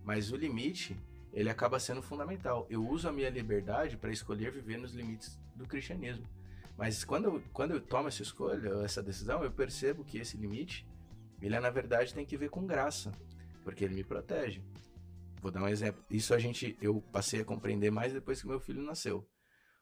Mas 0.04 0.30
o 0.30 0.36
limite, 0.36 1.00
ele 1.32 1.50
acaba 1.50 1.80
sendo 1.80 2.02
fundamental. 2.02 2.68
Eu 2.70 2.86
uso 2.86 3.08
a 3.08 3.14
minha 3.14 3.30
liberdade 3.30 3.96
para 3.96 4.12
escolher 4.12 4.52
viver 4.52 4.78
nos 4.78 4.92
limites 4.92 5.40
do 5.56 5.66
cristianismo. 5.66 6.28
Mas 6.78 7.06
quando 7.06 7.30
eu, 7.30 7.44
quando 7.54 7.72
eu 7.72 7.80
tomo 7.80 8.10
essa 8.10 8.22
escolha, 8.22 8.84
essa 8.84 9.02
decisão, 9.02 9.42
eu 9.42 9.52
percebo 9.54 10.04
que 10.04 10.18
esse 10.18 10.36
limite, 10.36 10.86
ele 11.42 11.58
na 11.62 11.70
verdade 11.70 12.14
tem 12.14 12.26
que 12.26 12.36
ver 12.36 12.50
com 12.50 12.68
graça, 12.68 13.14
porque 13.64 13.84
ele 13.84 13.96
me 13.96 14.04
protege. 14.04 14.62
Vou 15.42 15.52
dar 15.52 15.64
um 15.64 15.68
exemplo. 15.68 16.04
Isso 16.10 16.34
a 16.34 16.40
gente, 16.40 16.78
eu 16.82 17.02
passei 17.12 17.42
a 17.42 17.46
compreender 17.46 17.92
mais 17.92 18.14
depois 18.14 18.42
que 18.42 18.48
meu 18.48 18.60
filho 18.60 18.82
nasceu. 18.82 19.28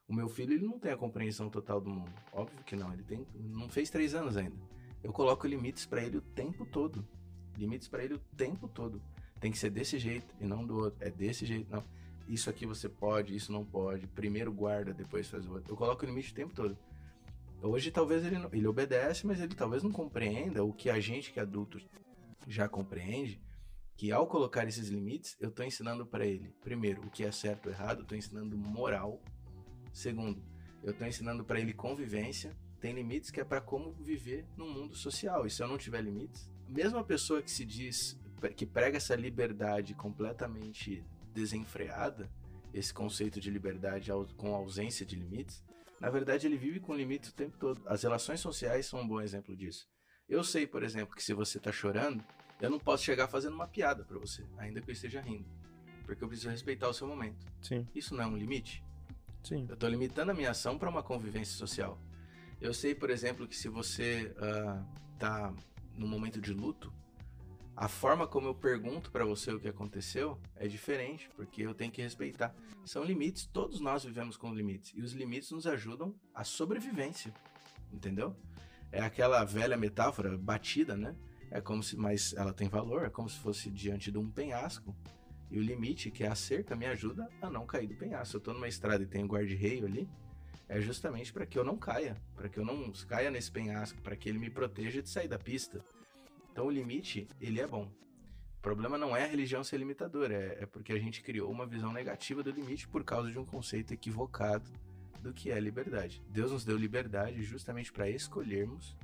O 0.08 0.14
meu 0.14 0.28
filho, 0.28 0.54
ele 0.54 0.66
não 0.66 0.78
tem 0.78 0.90
a 0.90 0.96
compreensão 0.96 1.48
total 1.48 1.80
do 1.80 1.90
mundo. 1.90 2.12
Óbvio 2.32 2.64
que 2.64 2.74
não. 2.74 2.92
Ele 2.92 3.04
tem, 3.04 3.26
não 3.34 3.68
fez 3.68 3.90
três 3.90 4.14
anos 4.14 4.36
ainda. 4.36 4.56
Eu 5.02 5.12
coloco 5.12 5.46
limites 5.46 5.86
para 5.86 6.02
ele 6.02 6.16
o 6.16 6.20
tempo 6.20 6.66
todo. 6.66 7.06
Limites 7.56 7.88
para 7.88 8.02
ele 8.02 8.14
o 8.14 8.18
tempo 8.36 8.68
todo. 8.68 9.00
Tem 9.38 9.52
que 9.52 9.58
ser 9.58 9.70
desse 9.70 9.98
jeito 9.98 10.34
e 10.40 10.44
não 10.44 10.66
do 10.66 10.76
outro. 10.76 10.98
É 11.00 11.10
desse 11.10 11.46
jeito, 11.46 11.70
não. 11.70 11.84
Isso 12.26 12.48
aqui 12.50 12.66
você 12.66 12.88
pode, 12.88 13.34
isso 13.34 13.52
não 13.52 13.64
pode. 13.64 14.06
Primeiro 14.08 14.52
guarda, 14.52 14.92
depois 14.92 15.28
faz 15.28 15.46
o 15.46 15.52
outro. 15.52 15.72
Eu 15.72 15.76
coloco 15.76 16.04
limite 16.04 16.32
o 16.32 16.34
tempo 16.34 16.54
todo. 16.54 16.76
Hoje 17.62 17.90
talvez 17.90 18.24
ele 18.24 18.38
não, 18.38 18.48
ele 18.52 18.66
obedece, 18.66 19.26
mas 19.26 19.40
ele 19.40 19.54
talvez 19.54 19.82
não 19.82 19.92
compreenda 19.92 20.64
o 20.64 20.72
que 20.72 20.88
a 20.88 20.98
gente 20.98 21.32
que 21.32 21.38
é 21.38 21.42
adulto 21.42 21.78
já 22.46 22.68
compreende, 22.68 23.40
que 24.00 24.10
ao 24.10 24.26
colocar 24.26 24.66
esses 24.66 24.88
limites, 24.88 25.36
eu 25.38 25.50
estou 25.50 25.62
ensinando 25.62 26.06
para 26.06 26.24
ele, 26.24 26.54
primeiro, 26.62 27.02
o 27.02 27.10
que 27.10 27.22
é 27.22 27.30
certo 27.30 27.66
ou 27.66 27.72
errado, 27.72 28.00
estou 28.00 28.16
ensinando 28.16 28.56
moral. 28.56 29.22
Segundo, 29.92 30.42
eu 30.82 30.92
estou 30.92 31.06
ensinando 31.06 31.44
para 31.44 31.60
ele 31.60 31.74
convivência. 31.74 32.56
Tem 32.80 32.94
limites 32.94 33.30
que 33.30 33.42
é 33.42 33.44
para 33.44 33.60
como 33.60 33.92
viver 33.92 34.46
no 34.56 34.66
mundo 34.66 34.96
social. 34.96 35.44
E 35.44 35.50
se 35.50 35.62
eu 35.62 35.68
não 35.68 35.76
tiver 35.76 36.00
limites, 36.00 36.50
mesmo 36.66 36.96
a 36.96 37.04
pessoa 37.04 37.42
que 37.42 37.50
se 37.50 37.62
diz 37.62 38.18
que 38.56 38.64
prega 38.64 38.96
essa 38.96 39.14
liberdade 39.14 39.92
completamente 39.92 41.04
desenfreada, 41.34 42.32
esse 42.72 42.94
conceito 42.94 43.38
de 43.38 43.50
liberdade 43.50 44.10
com 44.34 44.54
ausência 44.54 45.04
de 45.04 45.14
limites, 45.14 45.62
na 46.00 46.08
verdade 46.08 46.46
ele 46.46 46.56
vive 46.56 46.80
com 46.80 46.94
limites 46.94 47.28
o 47.28 47.34
tempo 47.34 47.58
todo. 47.58 47.82
As 47.84 48.02
relações 48.02 48.40
sociais 48.40 48.86
são 48.86 49.02
um 49.02 49.06
bom 49.06 49.20
exemplo 49.20 49.54
disso. 49.54 49.86
Eu 50.26 50.42
sei, 50.42 50.66
por 50.66 50.82
exemplo, 50.82 51.14
que 51.14 51.22
se 51.22 51.34
você 51.34 51.58
está 51.58 51.70
chorando, 51.70 52.24
eu 52.60 52.70
não 52.70 52.78
posso 52.78 53.04
chegar 53.04 53.28
fazendo 53.28 53.54
uma 53.54 53.66
piada 53.66 54.04
para 54.04 54.18
você, 54.18 54.44
ainda 54.58 54.80
que 54.80 54.90
eu 54.90 54.92
esteja 54.92 55.20
rindo, 55.20 55.46
porque 56.04 56.22
eu 56.22 56.28
preciso 56.28 56.50
respeitar 56.50 56.88
o 56.88 56.94
seu 56.94 57.06
momento. 57.06 57.46
Sim. 57.62 57.86
Isso 57.94 58.14
não 58.14 58.24
é 58.24 58.26
um 58.26 58.36
limite? 58.36 58.84
Sim. 59.42 59.66
Eu 59.68 59.74
estou 59.74 59.88
limitando 59.88 60.30
a 60.30 60.34
minha 60.34 60.50
ação 60.50 60.78
para 60.78 60.88
uma 60.88 61.02
convivência 61.02 61.56
social. 61.56 61.98
Eu 62.60 62.74
sei, 62.74 62.94
por 62.94 63.08
exemplo, 63.08 63.48
que 63.48 63.56
se 63.56 63.68
você 63.68 64.34
está 65.14 65.50
uh, 65.50 65.56
no 65.96 66.06
momento 66.06 66.40
de 66.40 66.52
luto, 66.52 66.92
a 67.74 67.88
forma 67.88 68.26
como 68.26 68.48
eu 68.48 68.54
pergunto 68.54 69.10
para 69.10 69.24
você 69.24 69.50
o 69.50 69.58
que 69.58 69.68
aconteceu 69.68 70.38
é 70.56 70.68
diferente, 70.68 71.30
porque 71.34 71.62
eu 71.62 71.72
tenho 71.72 71.90
que 71.90 72.02
respeitar. 72.02 72.54
São 72.84 73.02
limites, 73.02 73.46
todos 73.46 73.80
nós 73.80 74.04
vivemos 74.04 74.36
com 74.36 74.52
limites, 74.52 74.92
e 74.94 75.00
os 75.00 75.12
limites 75.12 75.50
nos 75.50 75.66
ajudam 75.66 76.14
à 76.34 76.44
sobrevivência, 76.44 77.32
entendeu? 77.90 78.36
É 78.92 79.00
aquela 79.00 79.44
velha 79.44 79.78
metáfora 79.78 80.36
batida, 80.36 80.94
né? 80.94 81.16
É 81.50 81.60
como 81.60 81.82
se, 81.82 81.96
mas 81.96 82.32
ela 82.34 82.52
tem 82.52 82.68
valor, 82.68 83.04
é 83.04 83.10
como 83.10 83.28
se 83.28 83.38
fosse 83.38 83.70
diante 83.70 84.10
de 84.10 84.18
um 84.18 84.30
penhasco, 84.30 84.94
e 85.50 85.58
o 85.58 85.62
limite, 85.62 86.10
que 86.10 86.22
é 86.22 86.28
a 86.28 86.34
cerca, 86.34 86.76
me 86.76 86.86
ajuda 86.86 87.28
a 87.42 87.50
não 87.50 87.66
cair 87.66 87.88
do 87.88 87.94
penhasco. 87.94 88.36
Eu 88.36 88.40
tô 88.40 88.52
numa 88.52 88.68
estrada 88.68 89.02
e 89.02 89.06
tem 89.06 89.24
um 89.24 89.26
guarda-reio 89.26 89.84
ali, 89.84 90.08
é 90.68 90.80
justamente 90.80 91.32
para 91.32 91.44
que 91.44 91.58
eu 91.58 91.64
não 91.64 91.76
caia, 91.76 92.16
para 92.36 92.48
que 92.48 92.58
eu 92.58 92.64
não 92.64 92.92
caia 93.08 93.30
nesse 93.30 93.50
penhasco, 93.50 94.00
para 94.00 94.14
que 94.14 94.28
ele 94.28 94.38
me 94.38 94.48
proteja 94.48 95.02
de 95.02 95.08
sair 95.08 95.26
da 95.26 95.38
pista. 95.38 95.84
Então 96.52 96.66
o 96.66 96.70
limite, 96.70 97.26
ele 97.40 97.60
é 97.60 97.66
bom. 97.66 97.90
O 98.58 98.62
problema 98.62 98.96
não 98.96 99.16
é 99.16 99.24
a 99.24 99.26
religião 99.26 99.64
ser 99.64 99.78
limitadora, 99.78 100.34
é, 100.34 100.62
é 100.62 100.66
porque 100.66 100.92
a 100.92 100.98
gente 100.98 101.22
criou 101.22 101.50
uma 101.50 101.66
visão 101.66 101.92
negativa 101.92 102.42
do 102.42 102.52
limite 102.52 102.86
por 102.86 103.02
causa 103.02 103.30
de 103.32 103.38
um 103.38 103.44
conceito 103.44 103.92
equivocado 103.92 104.70
do 105.20 105.32
que 105.32 105.50
é 105.50 105.58
liberdade. 105.58 106.22
Deus 106.28 106.52
nos 106.52 106.64
deu 106.64 106.76
liberdade 106.76 107.42
justamente 107.42 107.92
para 107.92 108.08
escolhermos 108.08 108.96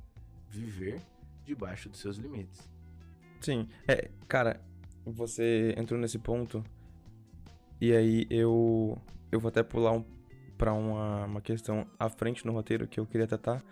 viver 0.48 1.02
debaixo 1.46 1.88
dos 1.88 2.00
seus 2.00 2.16
limites. 2.16 2.68
Sim, 3.40 3.68
é, 3.86 4.10
cara, 4.26 4.60
você 5.04 5.74
entrou 5.76 5.98
nesse 6.00 6.18
ponto 6.18 6.64
e 7.80 7.92
aí 7.92 8.26
eu 8.30 9.00
eu 9.30 9.40
vou 9.40 9.48
até 9.48 9.62
pular 9.62 9.92
um, 9.92 10.04
para 10.56 10.72
uma, 10.72 11.26
uma 11.26 11.40
questão 11.40 11.86
à 11.98 12.08
frente 12.08 12.44
no 12.46 12.52
roteiro 12.52 12.86
que 12.86 12.98
eu 12.98 13.06
queria 13.06 13.26
tratar 13.26 13.62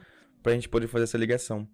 pra 0.43 0.53
gente 0.53 0.69
poder 0.69 0.87
fazer 0.87 1.05
essa 1.05 1.17
ligação, 1.17 1.67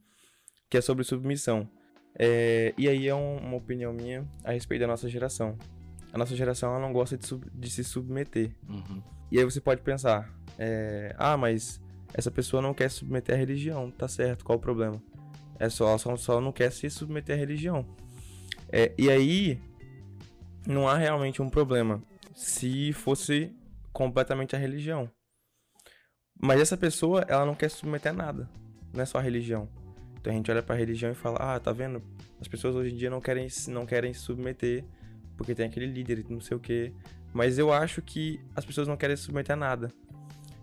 que 0.69 0.79
é 0.79 0.81
sobre 0.81 1.03
submissão. 1.05 1.69
É, 2.17 2.73
e 2.79 2.89
aí 2.89 3.09
é 3.09 3.15
um, 3.15 3.39
uma 3.39 3.57
opinião 3.57 3.93
minha 3.93 4.27
a 4.45 4.53
respeito 4.53 4.83
da 4.83 4.87
nossa 4.87 5.09
geração. 5.09 5.59
A 6.13 6.19
nossa 6.19 6.35
geração 6.37 6.71
ela 6.71 6.81
não 6.81 6.93
gosta 6.93 7.17
de, 7.17 7.27
sub, 7.27 7.47
de 7.53 7.71
se 7.71 7.83
submeter. 7.83 8.55
Uhum. 8.69 9.03
E 9.31 9.39
aí 9.39 9.45
você 9.45 9.61
pode 9.61 9.81
pensar, 9.83 10.33
é, 10.59 11.15
ah, 11.19 11.37
mas 11.37 11.81
essa 12.15 12.31
pessoa 12.31 12.63
não 12.63 12.75
quer 12.75 12.91
se 12.91 12.99
submeter 12.99 13.35
à 13.35 13.39
religião, 13.39 13.91
tá 13.91 14.09
certo, 14.09 14.45
qual 14.45 14.59
o 14.59 14.61
problema? 14.61 15.03
É 15.61 15.69
só, 15.69 15.97
só, 15.99 16.17
só 16.17 16.41
não 16.41 16.51
quer 16.51 16.73
se 16.73 16.89
submeter 16.89 17.37
à 17.37 17.39
religião. 17.39 17.87
É, 18.73 18.95
e 18.97 19.11
aí, 19.11 19.61
não 20.67 20.89
há 20.89 20.97
realmente 20.97 21.43
um 21.43 21.51
problema 21.51 22.03
se 22.35 22.95
fosse 22.95 23.55
completamente 23.93 24.57
a 24.57 24.59
religião. 24.59 25.11
Mas 26.43 26.63
essa 26.63 26.79
pessoa, 26.79 27.27
ela 27.29 27.45
não 27.45 27.55
quer 27.55 27.69
se 27.69 27.77
submeter 27.77 28.11
a 28.11 28.15
nada, 28.15 28.49
não 28.95 29.03
é 29.03 29.05
só 29.05 29.19
a 29.19 29.21
religião. 29.21 29.69
Então 30.19 30.33
a 30.33 30.37
gente 30.37 30.51
olha 30.51 30.63
para 30.63 30.75
a 30.75 30.79
religião 30.79 31.13
e 31.13 31.15
fala: 31.15 31.37
"Ah, 31.39 31.61
tá 31.61 31.73
vendo? 31.73 32.03
As 32.41 32.49
pessoas 32.49 32.75
hoje 32.75 32.95
em 32.95 32.97
dia 32.97 33.11
não 33.11 33.21
querem 33.21 33.47
não 33.69 33.85
querem 33.85 34.15
se 34.15 34.21
submeter 34.21 34.83
porque 35.37 35.55
tem 35.55 35.67
aquele 35.67 35.87
líder, 35.87 36.25
não 36.31 36.41
sei 36.41 36.57
o 36.57 36.61
quê". 36.61 36.95
Mas 37.35 37.59
eu 37.59 37.71
acho 37.71 38.01
que 38.01 38.41
as 38.57 38.65
pessoas 38.65 38.89
não 38.89 38.97
querem 38.97 39.15
se 39.17 39.25
submeter 39.25 39.53
a 39.53 39.57
nada. 39.57 39.93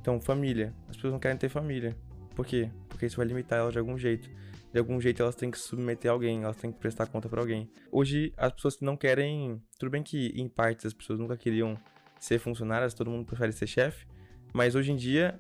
Então, 0.02 0.20
família, 0.20 0.74
as 0.90 0.96
pessoas 0.96 1.14
não 1.14 1.20
querem 1.20 1.38
ter 1.38 1.50
família. 1.50 1.96
Por 2.36 2.46
quê? 2.46 2.72
Porque 2.90 3.06
isso 3.06 3.18
vai 3.18 3.26
limitar 3.26 3.60
elas 3.60 3.74
de 3.74 3.80
algum 3.80 3.98
jeito. 3.98 4.30
De 4.78 4.80
algum 4.80 5.02
jeito 5.02 5.24
elas 5.24 5.34
têm 5.34 5.50
que 5.50 5.58
submeter 5.58 6.12
alguém, 6.12 6.44
elas 6.44 6.56
têm 6.56 6.72
que 6.72 6.78
prestar 6.78 7.08
conta 7.08 7.28
para 7.28 7.42
alguém. 7.42 7.68
Hoje 7.92 8.32
as 8.38 8.54
pessoas 8.54 8.80
não 8.80 8.96
querem, 8.96 9.60
tudo 9.80 9.90
bem 9.90 10.04
que 10.04 10.28
em 10.36 10.48
partes 10.48 10.86
as 10.86 10.94
pessoas 10.94 11.18
nunca 11.18 11.36
queriam 11.36 11.76
ser 12.20 12.38
funcionárias, 12.38 12.94
todo 12.94 13.10
mundo 13.10 13.26
prefere 13.26 13.52
ser 13.54 13.66
chefe, 13.66 14.06
mas 14.54 14.76
hoje 14.76 14.92
em 14.92 14.96
dia 14.96 15.40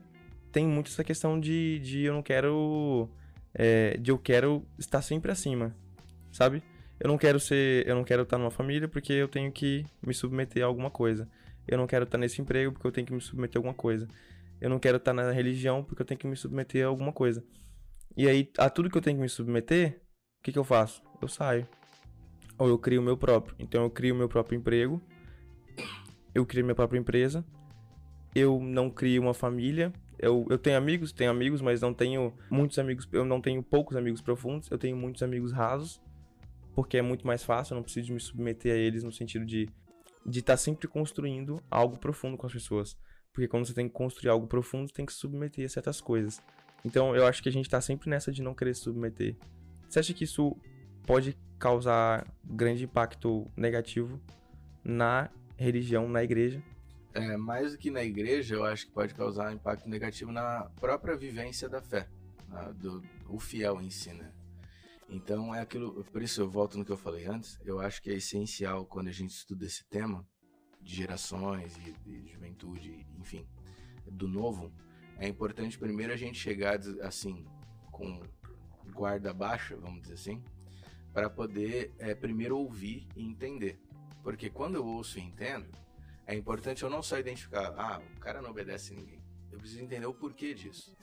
tem 0.52 0.66
muito 0.66 0.90
essa 0.90 1.04
questão 1.04 1.40
de, 1.40 1.78
de 1.84 2.02
eu 2.06 2.16
não 2.16 2.24
quero 2.24 3.08
é, 3.54 3.96
de 3.98 4.10
eu 4.10 4.18
quero 4.18 4.68
estar 4.76 5.04
sempre 5.04 5.32
acima, 5.32 5.78
sabe? 6.32 6.64
Eu 7.00 7.08
não 7.08 7.16
quero 7.16 7.40
ser, 7.40 7.88
eu 7.88 7.94
não 7.94 8.04
quero 8.04 8.24
estar 8.24 8.40
numa 8.40 8.50
família 8.50 8.88
porque 8.88 9.14
eu 9.14 9.28
tenho 9.28 9.52
que 9.52 9.86
me 10.02 10.16
submeter 10.16 10.64
a 10.64 10.66
alguma 10.66 10.90
coisa. 10.90 11.30
Eu 11.68 11.78
não 11.78 11.86
quero 11.86 12.06
estar 12.06 12.18
nesse 12.18 12.42
emprego 12.42 12.72
porque 12.72 12.88
eu 12.88 12.92
tenho 12.92 13.06
que 13.06 13.14
me 13.14 13.22
submeter 13.22 13.58
a 13.58 13.60
alguma 13.60 13.76
coisa. 13.76 14.08
Eu 14.60 14.68
não 14.68 14.80
quero 14.80 14.98
estar 14.98 15.14
na 15.14 15.30
religião 15.30 15.84
porque 15.84 16.02
eu 16.02 16.06
tenho 16.08 16.20
que 16.20 16.26
me 16.26 16.36
submeter 16.36 16.84
a 16.84 16.88
alguma 16.88 17.14
coisa. 17.14 17.44
E 18.18 18.28
aí, 18.28 18.52
a 18.58 18.70
tudo 18.70 18.90
que 18.90 18.98
eu 18.98 19.02
tenho 19.02 19.16
que 19.16 19.22
me 19.22 19.30
submeter, 19.30 20.02
o 20.40 20.44
que, 20.44 20.52
que 20.52 20.60
eu 20.60 20.64
faço? 20.66 21.02
Eu 21.22 21.30
saio. 21.30 21.68
Ou 22.58 22.68
eu 22.68 22.78
crio 22.78 23.00
o 23.00 23.04
meu 23.04 23.16
próprio. 23.16 23.56
Então 23.60 23.84
eu 23.84 23.90
crio 23.90 24.14
o 24.14 24.18
meu 24.18 24.28
próprio 24.28 24.58
emprego. 24.58 25.02
Eu 26.34 26.46
crio 26.46 26.66
minha 26.66 26.76
própria 26.76 27.00
empresa. 27.00 27.46
Eu 28.36 28.60
não 28.60 28.90
crio 28.90 29.22
uma 29.22 29.34
família 29.34 29.94
eu, 30.20 30.46
eu 30.50 30.58
tenho 30.58 30.78
amigos, 30.78 31.12
tenho 31.12 31.30
amigos, 31.30 31.62
mas 31.62 31.82
não 31.82 31.94
tenho 31.94 32.34
muitos 32.50 32.80
amigos. 32.80 33.08
Eu 33.12 33.24
não 33.24 33.40
tenho 33.40 33.62
poucos 33.62 33.96
amigos 33.96 34.22
profundos. 34.22 34.70
Eu 34.72 34.78
tenho 34.78 34.98
muitos 34.98 35.22
amigos 35.22 35.52
rasos, 35.52 36.02
porque 36.74 36.98
é 36.98 37.02
muito 37.02 37.26
mais 37.26 37.44
fácil. 37.44 37.74
Eu 37.74 37.76
não 37.78 37.84
preciso 37.84 38.14
me 38.14 38.20
submeter 38.20 38.74
a 38.74 38.78
eles 38.78 39.04
no 39.04 39.12
sentido 39.12 39.46
de 39.46 39.70
de 40.26 40.40
estar 40.40 40.54
tá 40.54 40.58
sempre 40.58 40.90
construindo 40.90 41.64
algo 41.72 41.98
profundo 41.98 42.36
com 42.36 42.46
as 42.46 42.52
pessoas. 42.52 42.98
Porque 43.32 43.48
quando 43.48 43.66
você 43.66 43.74
tem 43.74 43.88
que 43.88 43.94
construir 43.94 44.30
algo 44.30 44.46
profundo, 44.46 44.92
tem 44.92 45.06
que 45.06 45.14
se 45.14 45.20
submeter 45.20 45.66
a 45.66 45.70
certas 45.70 46.02
coisas. 46.02 46.42
Então 46.84 47.16
eu 47.16 47.26
acho 47.26 47.42
que 47.44 47.50
a 47.50 47.52
gente 47.52 47.66
está 47.66 47.82
sempre 47.82 48.10
nessa 48.10 48.32
de 48.32 48.42
não 48.42 48.54
querer 48.54 48.76
se 48.76 48.82
submeter. 48.82 49.36
Você 49.88 50.00
acha 50.00 50.14
que 50.14 50.24
isso 50.24 50.56
pode 51.06 51.38
causar 51.58 52.28
grande 52.44 52.84
impacto 52.84 53.50
negativo 53.56 54.22
na 54.84 55.30
religião, 55.58 56.08
na 56.08 56.24
igreja? 56.24 56.62
é, 57.18 57.36
mais 57.36 57.72
do 57.72 57.78
que 57.78 57.90
na 57.90 58.04
igreja, 58.04 58.56
eu 58.56 58.64
acho 58.64 58.86
que 58.86 58.92
pode 58.92 59.14
causar 59.16 59.52
impacto 59.52 59.90
negativo 59.90 60.32
na 60.32 60.70
própria 60.80 61.18
vivência 61.18 61.68
da 61.68 61.82
fé, 61.82 62.08
do 62.76 63.04
o 63.28 63.40
fiel 63.40 63.82
em 63.82 63.90
si, 63.90 64.14
né? 64.14 64.32
Então 65.10 65.54
é 65.56 65.62
aquilo, 65.62 66.04
por 66.06 66.22
isso 66.22 66.42
eu 66.42 66.50
volto 66.50 66.78
no 66.78 66.86
que 66.86 66.92
eu 66.92 66.98
falei 66.98 67.26
antes, 67.26 67.60
eu 67.66 67.80
acho 67.80 68.02
que 68.02 68.12
é 68.12 68.14
essencial 68.14 68.86
quando 68.86 69.08
a 69.08 69.12
gente 69.12 69.32
estuda 69.32 69.66
esse 69.66 69.84
tema 69.86 70.28
de 70.82 70.96
gerações 70.96 71.76
e 71.78 71.92
de 72.04 72.32
juventude, 72.32 73.08
enfim, 73.18 73.48
do 74.06 74.28
novo, 74.28 74.72
é 75.20 75.28
importante 75.28 75.78
primeiro 75.78 76.14
a 76.14 76.18
gente 76.18 76.40
chegar 76.40 76.80
assim 77.02 77.46
com 77.92 78.22
guarda 78.94 79.34
baixa, 79.34 79.76
vamos 79.76 80.02
dizer 80.02 80.14
assim, 80.16 80.44
para 81.14 81.30
poder 81.30 81.94
é, 82.00 82.14
primeiro 82.14 82.58
ouvir 82.58 83.08
e 83.16 83.24
entender. 83.24 83.80
Porque 84.24 84.50
quando 84.50 84.76
eu 84.76 84.86
ouço 84.86 85.20
e 85.20 85.22
entendo, 85.22 85.68
é 86.26 86.36
importante 86.36 86.84
eu 86.84 86.90
não 86.90 87.02
só 87.02 87.18
identificar, 87.18 87.74
ah, 87.78 88.02
o 88.16 88.20
cara 88.20 88.42
não 88.42 88.52
obedece 88.52 88.94
ninguém. 88.94 89.24
Eu 89.52 89.58
preciso 89.58 89.82
entender 89.82 90.06
o 90.06 90.14
porquê 90.14 90.54
disso. 90.54 90.96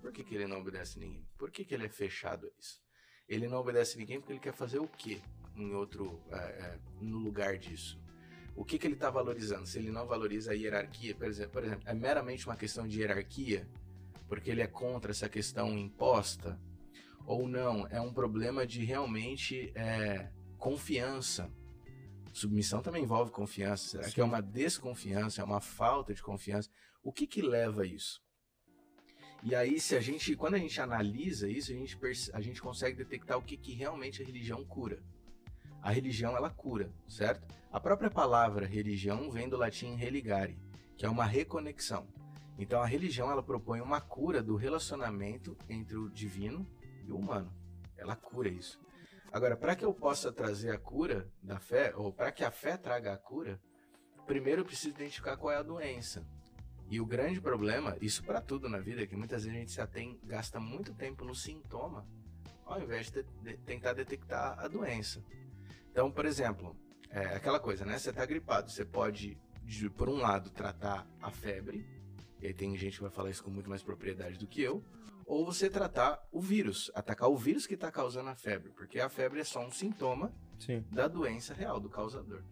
Por 0.00 0.12
que, 0.12 0.22
que 0.22 0.34
ele 0.34 0.46
não 0.46 0.60
obedece 0.60 0.98
ninguém? 0.98 1.26
Por 1.36 1.50
que, 1.50 1.64
que 1.64 1.74
ele 1.74 1.86
é 1.86 1.88
fechado 1.88 2.46
a 2.46 2.50
isso? 2.60 2.80
Ele 3.28 3.48
não 3.48 3.58
obedece 3.58 3.98
ninguém 3.98 4.20
porque 4.20 4.32
ele 4.32 4.40
quer 4.40 4.52
fazer 4.52 4.78
o 4.78 4.88
quê 4.88 5.20
em 5.56 5.74
outro, 5.74 6.20
é, 6.30 6.36
é, 6.36 6.78
no 7.00 7.18
lugar 7.18 7.58
disso? 7.58 8.00
O 8.54 8.64
que, 8.64 8.78
que 8.78 8.86
ele 8.86 8.94
está 8.94 9.10
valorizando? 9.10 9.66
Se 9.66 9.78
ele 9.78 9.90
não 9.90 10.06
valoriza 10.06 10.52
a 10.52 10.54
hierarquia, 10.54 11.14
por 11.14 11.26
exemplo, 11.26 11.52
por 11.52 11.64
exemplo, 11.64 11.82
é 11.86 11.94
meramente 11.94 12.46
uma 12.46 12.56
questão 12.56 12.86
de 12.86 13.00
hierarquia, 13.00 13.68
porque 14.28 14.50
ele 14.50 14.60
é 14.60 14.66
contra 14.66 15.10
essa 15.10 15.28
questão 15.28 15.78
imposta, 15.78 16.60
ou 17.26 17.48
não, 17.48 17.86
é 17.88 18.00
um 18.00 18.12
problema 18.12 18.66
de 18.66 18.84
realmente 18.84 19.72
é, 19.74 20.30
confiança 20.58 21.50
Submissão 22.32 22.80
também 22.80 23.02
envolve 23.02 23.30
confiança. 23.30 23.88
Será 23.88 24.04
Sim. 24.04 24.12
que 24.12 24.20
é 24.20 24.24
uma 24.24 24.40
desconfiança, 24.40 25.40
é 25.40 25.44
uma 25.44 25.60
falta 25.60 26.14
de 26.14 26.22
confiança? 26.22 26.70
O 27.02 27.12
que 27.12 27.26
que 27.26 27.42
leva 27.42 27.82
a 27.82 27.86
isso? 27.86 28.22
E 29.42 29.54
aí, 29.54 29.80
se 29.80 29.96
a 29.96 30.00
gente, 30.00 30.36
quando 30.36 30.54
a 30.54 30.58
gente 30.58 30.80
analisa 30.80 31.48
isso, 31.48 31.72
a 31.72 31.74
gente, 31.74 31.98
a 32.32 32.40
gente 32.40 32.60
consegue 32.60 32.96
detectar 32.96 33.38
o 33.38 33.42
que, 33.42 33.56
que 33.56 33.72
realmente 33.72 34.22
a 34.22 34.26
religião 34.26 34.64
cura. 34.64 35.02
A 35.82 35.90
religião, 35.90 36.36
ela 36.36 36.50
cura, 36.50 36.92
certo? 37.08 37.46
A 37.72 37.80
própria 37.80 38.10
palavra 38.10 38.66
religião 38.66 39.30
vem 39.30 39.48
do 39.48 39.56
latim 39.56 39.94
religare, 39.94 40.58
que 40.96 41.06
é 41.06 41.08
uma 41.08 41.24
reconexão. 41.24 42.06
Então, 42.58 42.82
a 42.82 42.86
religião, 42.86 43.30
ela 43.30 43.42
propõe 43.42 43.80
uma 43.80 44.00
cura 44.00 44.42
do 44.42 44.56
relacionamento 44.56 45.56
entre 45.68 45.96
o 45.96 46.10
divino 46.10 46.66
e 47.06 47.12
o 47.12 47.16
humano. 47.16 47.50
Ela 47.96 48.14
cura 48.14 48.48
isso. 48.48 48.78
Agora, 49.32 49.56
para 49.56 49.76
que 49.76 49.84
eu 49.84 49.94
possa 49.94 50.32
trazer 50.32 50.70
a 50.70 50.78
cura 50.78 51.30
da 51.42 51.58
fé, 51.58 51.94
ou 51.94 52.12
para 52.12 52.32
que 52.32 52.44
a 52.44 52.50
fé 52.50 52.76
traga 52.76 53.12
a 53.12 53.16
cura, 53.16 53.60
primeiro 54.26 54.60
eu 54.60 54.64
preciso 54.64 54.90
identificar 54.90 55.36
qual 55.36 55.52
é 55.52 55.56
a 55.56 55.62
doença. 55.62 56.26
E 56.90 57.00
o 57.00 57.06
grande 57.06 57.40
problema, 57.40 57.96
isso 58.00 58.24
para 58.24 58.40
tudo 58.40 58.68
na 58.68 58.78
vida, 58.78 59.02
é 59.02 59.06
que 59.06 59.14
muitas 59.14 59.44
vezes 59.44 59.56
a 59.56 59.60
gente 59.60 59.72
já 59.72 59.86
tem, 59.86 60.18
gasta 60.24 60.58
muito 60.58 60.92
tempo 60.92 61.24
no 61.24 61.34
sintoma, 61.34 62.04
ao 62.66 62.82
invés 62.82 63.10
de, 63.10 63.22
de 63.22 63.56
tentar 63.58 63.92
detectar 63.92 64.58
a 64.58 64.66
doença. 64.66 65.22
Então, 65.90 66.10
por 66.10 66.24
exemplo, 66.24 66.76
é 67.10 67.36
aquela 67.36 67.58
coisa, 67.58 67.84
né? 67.84 67.98
Você 67.98 68.10
está 68.10 68.24
gripado, 68.24 68.70
você 68.70 68.84
pode, 68.84 69.36
de, 69.64 69.90
por 69.90 70.08
um 70.08 70.16
lado, 70.16 70.50
tratar 70.50 71.06
a 71.20 71.30
febre, 71.30 71.84
e 72.40 72.46
aí 72.46 72.54
tem 72.54 72.76
gente 72.76 72.96
que 72.96 73.02
vai 73.02 73.10
falar 73.10 73.30
isso 73.30 73.42
com 73.42 73.50
muito 73.50 73.68
mais 73.68 73.82
propriedade 73.82 74.38
do 74.38 74.46
que 74.46 74.62
eu, 74.62 74.82
ou 75.26 75.44
você 75.44 75.68
tratar 75.70 76.20
o 76.32 76.40
vírus, 76.40 76.90
atacar 76.94 77.28
o 77.28 77.36
vírus 77.36 77.66
que 77.66 77.74
está 77.74 77.90
causando 77.90 78.30
a 78.30 78.34
febre, 78.34 78.72
porque 78.72 78.98
a 78.98 79.08
febre 79.08 79.40
é 79.40 79.44
só 79.44 79.64
um 79.64 79.70
sintoma 79.70 80.32
Sim. 80.58 80.84
da 80.90 81.06
doença 81.06 81.54
real, 81.54 81.78
do 81.78 81.88
causador. 81.88 82.42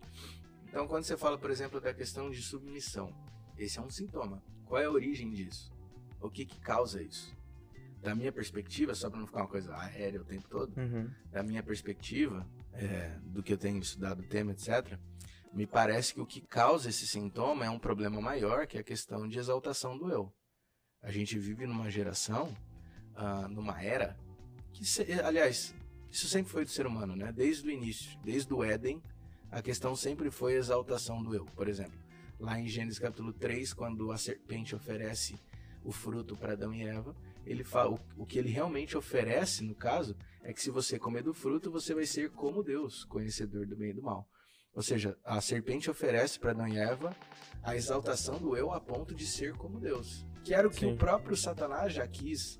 Então, 0.68 0.86
quando 0.86 1.04
você 1.04 1.16
fala, 1.16 1.38
por 1.38 1.50
exemplo, 1.50 1.80
da 1.80 1.94
questão 1.94 2.30
de 2.30 2.42
submissão, 2.42 3.12
esse 3.56 3.78
é 3.78 3.82
um 3.82 3.90
sintoma. 3.90 4.42
Qual 4.64 4.80
é 4.80 4.84
a 4.84 4.90
origem 4.90 5.30
disso? 5.30 5.72
O 6.20 6.30
que, 6.30 6.44
que 6.44 6.60
causa 6.60 7.02
isso? 7.02 7.34
Da 8.00 8.14
minha 8.14 8.30
perspectiva, 8.30 8.94
só 8.94 9.08
para 9.10 9.18
não 9.18 9.26
ficar 9.26 9.40
uma 9.40 9.48
coisa 9.48 9.76
aérea 9.76 10.20
o 10.20 10.24
tempo 10.24 10.48
todo, 10.48 10.76
uhum. 10.78 11.10
da 11.32 11.42
minha 11.42 11.62
perspectiva, 11.62 12.46
é, 12.78 13.18
do 13.22 13.42
que 13.42 13.52
eu 13.52 13.58
tenho 13.58 13.78
estudado 13.80 14.20
o 14.20 14.26
tema, 14.26 14.52
etc., 14.52 14.98
me 15.52 15.66
parece 15.66 16.14
que 16.14 16.20
o 16.20 16.26
que 16.26 16.40
causa 16.40 16.88
esse 16.88 17.06
sintoma 17.06 17.64
é 17.64 17.70
um 17.70 17.78
problema 17.78 18.20
maior, 18.20 18.66
que 18.66 18.76
é 18.76 18.80
a 18.80 18.84
questão 18.84 19.26
de 19.26 19.38
exaltação 19.38 19.98
do 19.98 20.10
eu. 20.10 20.32
A 21.02 21.10
gente 21.10 21.38
vive 21.38 21.66
numa 21.66 21.90
geração 21.90 22.54
uh, 23.16 23.48
numa 23.48 23.82
era 23.82 24.16
que, 24.72 24.84
aliás, 25.24 25.74
isso 26.10 26.28
sempre 26.28 26.52
foi 26.52 26.64
do 26.64 26.70
ser 26.70 26.86
humano, 26.86 27.16
né? 27.16 27.32
Desde 27.32 27.66
o 27.66 27.70
início, 27.70 28.18
desde 28.22 28.52
o 28.52 28.62
Éden, 28.62 29.02
a 29.50 29.62
questão 29.62 29.96
sempre 29.96 30.30
foi 30.30 30.54
a 30.54 30.58
exaltação 30.58 31.22
do 31.22 31.34
eu. 31.34 31.44
Por 31.44 31.68
exemplo, 31.68 31.98
lá 32.38 32.60
em 32.60 32.68
Gênesis 32.68 32.98
capítulo 32.98 33.32
3, 33.32 33.72
quando 33.72 34.12
a 34.12 34.18
serpente 34.18 34.76
oferece 34.76 35.38
o 35.84 35.90
fruto 35.90 36.36
para 36.36 36.52
Adão 36.52 36.72
e 36.74 36.86
Eva, 36.86 37.16
ele 37.50 37.64
fala, 37.64 37.90
o, 37.90 38.00
o 38.18 38.26
que 38.26 38.38
ele 38.38 38.50
realmente 38.50 38.96
oferece, 38.96 39.64
no 39.64 39.74
caso, 39.74 40.16
é 40.42 40.52
que 40.52 40.60
se 40.60 40.70
você 40.70 40.98
comer 40.98 41.22
do 41.22 41.34
fruto, 41.34 41.70
você 41.70 41.94
vai 41.94 42.06
ser 42.06 42.30
como 42.30 42.62
Deus, 42.62 43.04
conhecedor 43.04 43.66
do 43.66 43.76
bem 43.76 43.90
e 43.90 43.94
do 43.94 44.02
mal. 44.02 44.28
Ou 44.74 44.82
seja, 44.82 45.16
a 45.24 45.40
serpente 45.40 45.90
oferece 45.90 46.38
para 46.38 46.52
Adão 46.52 46.68
e 46.68 46.78
Eva 46.78 47.14
a 47.62 47.74
exaltação 47.74 48.38
do 48.38 48.56
eu 48.56 48.70
a 48.70 48.80
ponto 48.80 49.14
de 49.14 49.26
ser 49.26 49.54
como 49.54 49.80
Deus. 49.80 50.24
Que 50.44 50.54
era 50.54 50.68
o 50.68 50.70
que 50.70 50.80
Sim. 50.80 50.92
o 50.92 50.96
próprio 50.96 51.36
Satanás 51.36 51.92
já 51.92 52.06
quis 52.06 52.58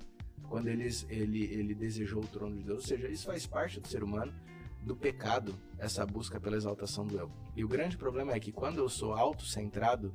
quando 0.49 0.67
eles, 0.67 1.05
ele, 1.09 1.45
ele 1.45 1.73
desejou 1.73 2.21
o 2.21 2.27
trono 2.27 2.57
de 2.57 2.63
Deus. 2.63 2.79
Ou 2.79 2.87
seja, 2.87 3.07
isso 3.07 3.25
faz 3.25 3.45
parte 3.45 3.79
do 3.79 3.87
ser 3.87 4.03
humano, 4.03 4.33
do 4.81 4.95
pecado, 4.95 5.55
essa 5.77 6.05
busca 6.05 6.39
pela 6.39 6.57
exaltação 6.57 7.05
do 7.05 7.17
eu. 7.17 7.31
E 7.55 7.63
o 7.63 7.67
grande 7.67 7.97
problema 7.97 8.33
é 8.33 8.39
que 8.39 8.51
quando 8.51 8.79
eu 8.79 8.89
sou 8.89 9.13
autocentrado, 9.13 10.13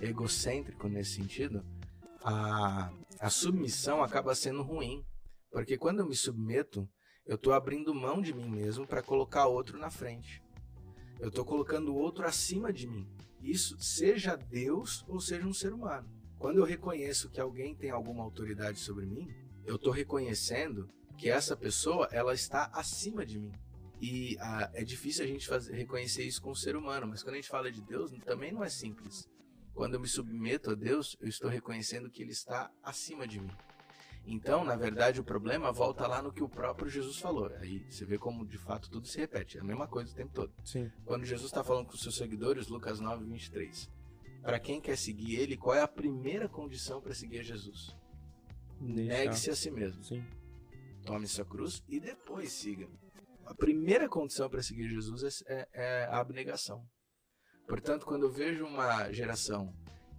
egocêntrico 0.00 0.88
nesse 0.88 1.12
sentido, 1.12 1.64
a, 2.24 2.90
a 3.20 3.28
submissão 3.28 4.02
acaba 4.02 4.34
sendo 4.34 4.62
ruim. 4.62 5.04
Porque 5.50 5.76
quando 5.76 6.00
eu 6.00 6.06
me 6.06 6.16
submeto, 6.16 6.88
eu 7.26 7.36
estou 7.36 7.52
abrindo 7.52 7.94
mão 7.94 8.20
de 8.20 8.32
mim 8.32 8.48
mesmo 8.48 8.86
para 8.86 9.02
colocar 9.02 9.46
outro 9.46 9.78
na 9.78 9.90
frente. 9.90 10.42
Eu 11.20 11.28
estou 11.28 11.44
colocando 11.44 11.92
o 11.92 11.96
outro 11.96 12.26
acima 12.26 12.72
de 12.72 12.88
mim. 12.88 13.06
Isso 13.40 13.78
seja 13.78 14.36
Deus 14.36 15.04
ou 15.06 15.20
seja 15.20 15.46
um 15.46 15.52
ser 15.52 15.72
humano. 15.72 16.08
Quando 16.38 16.58
eu 16.58 16.64
reconheço 16.64 17.30
que 17.30 17.40
alguém 17.40 17.74
tem 17.74 17.90
alguma 17.90 18.24
autoridade 18.24 18.80
sobre 18.80 19.06
mim, 19.06 19.28
eu 19.64 19.76
estou 19.76 19.92
reconhecendo 19.92 20.88
que 21.16 21.30
essa 21.30 21.56
pessoa 21.56 22.08
ela 22.10 22.34
está 22.34 22.70
acima 22.72 23.24
de 23.24 23.38
mim. 23.38 23.52
E 24.00 24.36
ah, 24.40 24.70
é 24.74 24.82
difícil 24.82 25.24
a 25.24 25.28
gente 25.28 25.46
fazer, 25.46 25.74
reconhecer 25.74 26.24
isso 26.24 26.42
com 26.42 26.50
o 26.50 26.56
ser 26.56 26.74
humano, 26.74 27.06
mas 27.06 27.22
quando 27.22 27.34
a 27.34 27.36
gente 27.36 27.48
fala 27.48 27.70
de 27.70 27.80
Deus, 27.82 28.10
também 28.24 28.52
não 28.52 28.64
é 28.64 28.68
simples. 28.68 29.28
Quando 29.74 29.94
eu 29.94 30.00
me 30.00 30.08
submeto 30.08 30.70
a 30.70 30.74
Deus, 30.74 31.16
eu 31.20 31.28
estou 31.28 31.50
reconhecendo 31.50 32.08
que 32.08 32.22
Ele 32.22 32.32
está 32.32 32.70
acima 32.82 33.26
de 33.26 33.40
mim. 33.40 33.50
Então, 34.26 34.64
na 34.64 34.76
verdade, 34.76 35.20
o 35.20 35.24
problema 35.24 35.70
volta 35.70 36.06
lá 36.06 36.22
no 36.22 36.32
que 36.32 36.42
o 36.42 36.48
próprio 36.48 36.88
Jesus 36.88 37.18
falou. 37.18 37.52
Aí 37.60 37.84
você 37.90 38.06
vê 38.06 38.16
como 38.16 38.46
de 38.46 38.56
fato 38.56 38.88
tudo 38.90 39.06
se 39.06 39.18
repete, 39.18 39.58
é 39.58 39.60
a 39.60 39.64
mesma 39.64 39.86
coisa 39.86 40.12
o 40.12 40.14
tempo 40.14 40.32
todo. 40.32 40.52
Sim. 40.64 40.90
Quando 41.04 41.24
Jesus 41.24 41.50
está 41.50 41.62
falando 41.62 41.86
com 41.86 41.94
os 41.94 42.02
seus 42.02 42.16
seguidores, 42.16 42.68
Lucas 42.68 43.00
9, 43.00 43.24
23. 43.24 43.90
Para 44.42 44.58
quem 44.58 44.80
quer 44.80 44.96
seguir 44.96 45.36
Ele, 45.36 45.56
qual 45.56 45.74
é 45.74 45.82
a 45.82 45.88
primeira 45.88 46.48
condição 46.48 47.00
para 47.00 47.14
seguir 47.14 47.42
Jesus? 47.42 47.94
Negue-se 48.80 49.50
a 49.50 49.56
si 49.56 49.70
mesmo. 49.70 50.02
Sim. 50.02 50.24
Tome 51.04 51.26
sua 51.26 51.44
cruz 51.44 51.82
e 51.88 52.00
depois 52.00 52.50
siga. 52.52 52.88
A 53.44 53.54
primeira 53.54 54.08
condição 54.08 54.48
para 54.48 54.62
seguir 54.62 54.88
Jesus 54.88 55.42
é, 55.46 55.54
é, 55.54 55.68
é 55.72 56.04
a 56.06 56.18
abnegação. 56.18 56.86
Portanto, 57.66 58.04
quando 58.04 58.24
eu 58.24 58.30
vejo 58.30 58.64
uma 58.64 59.10
geração 59.10 59.72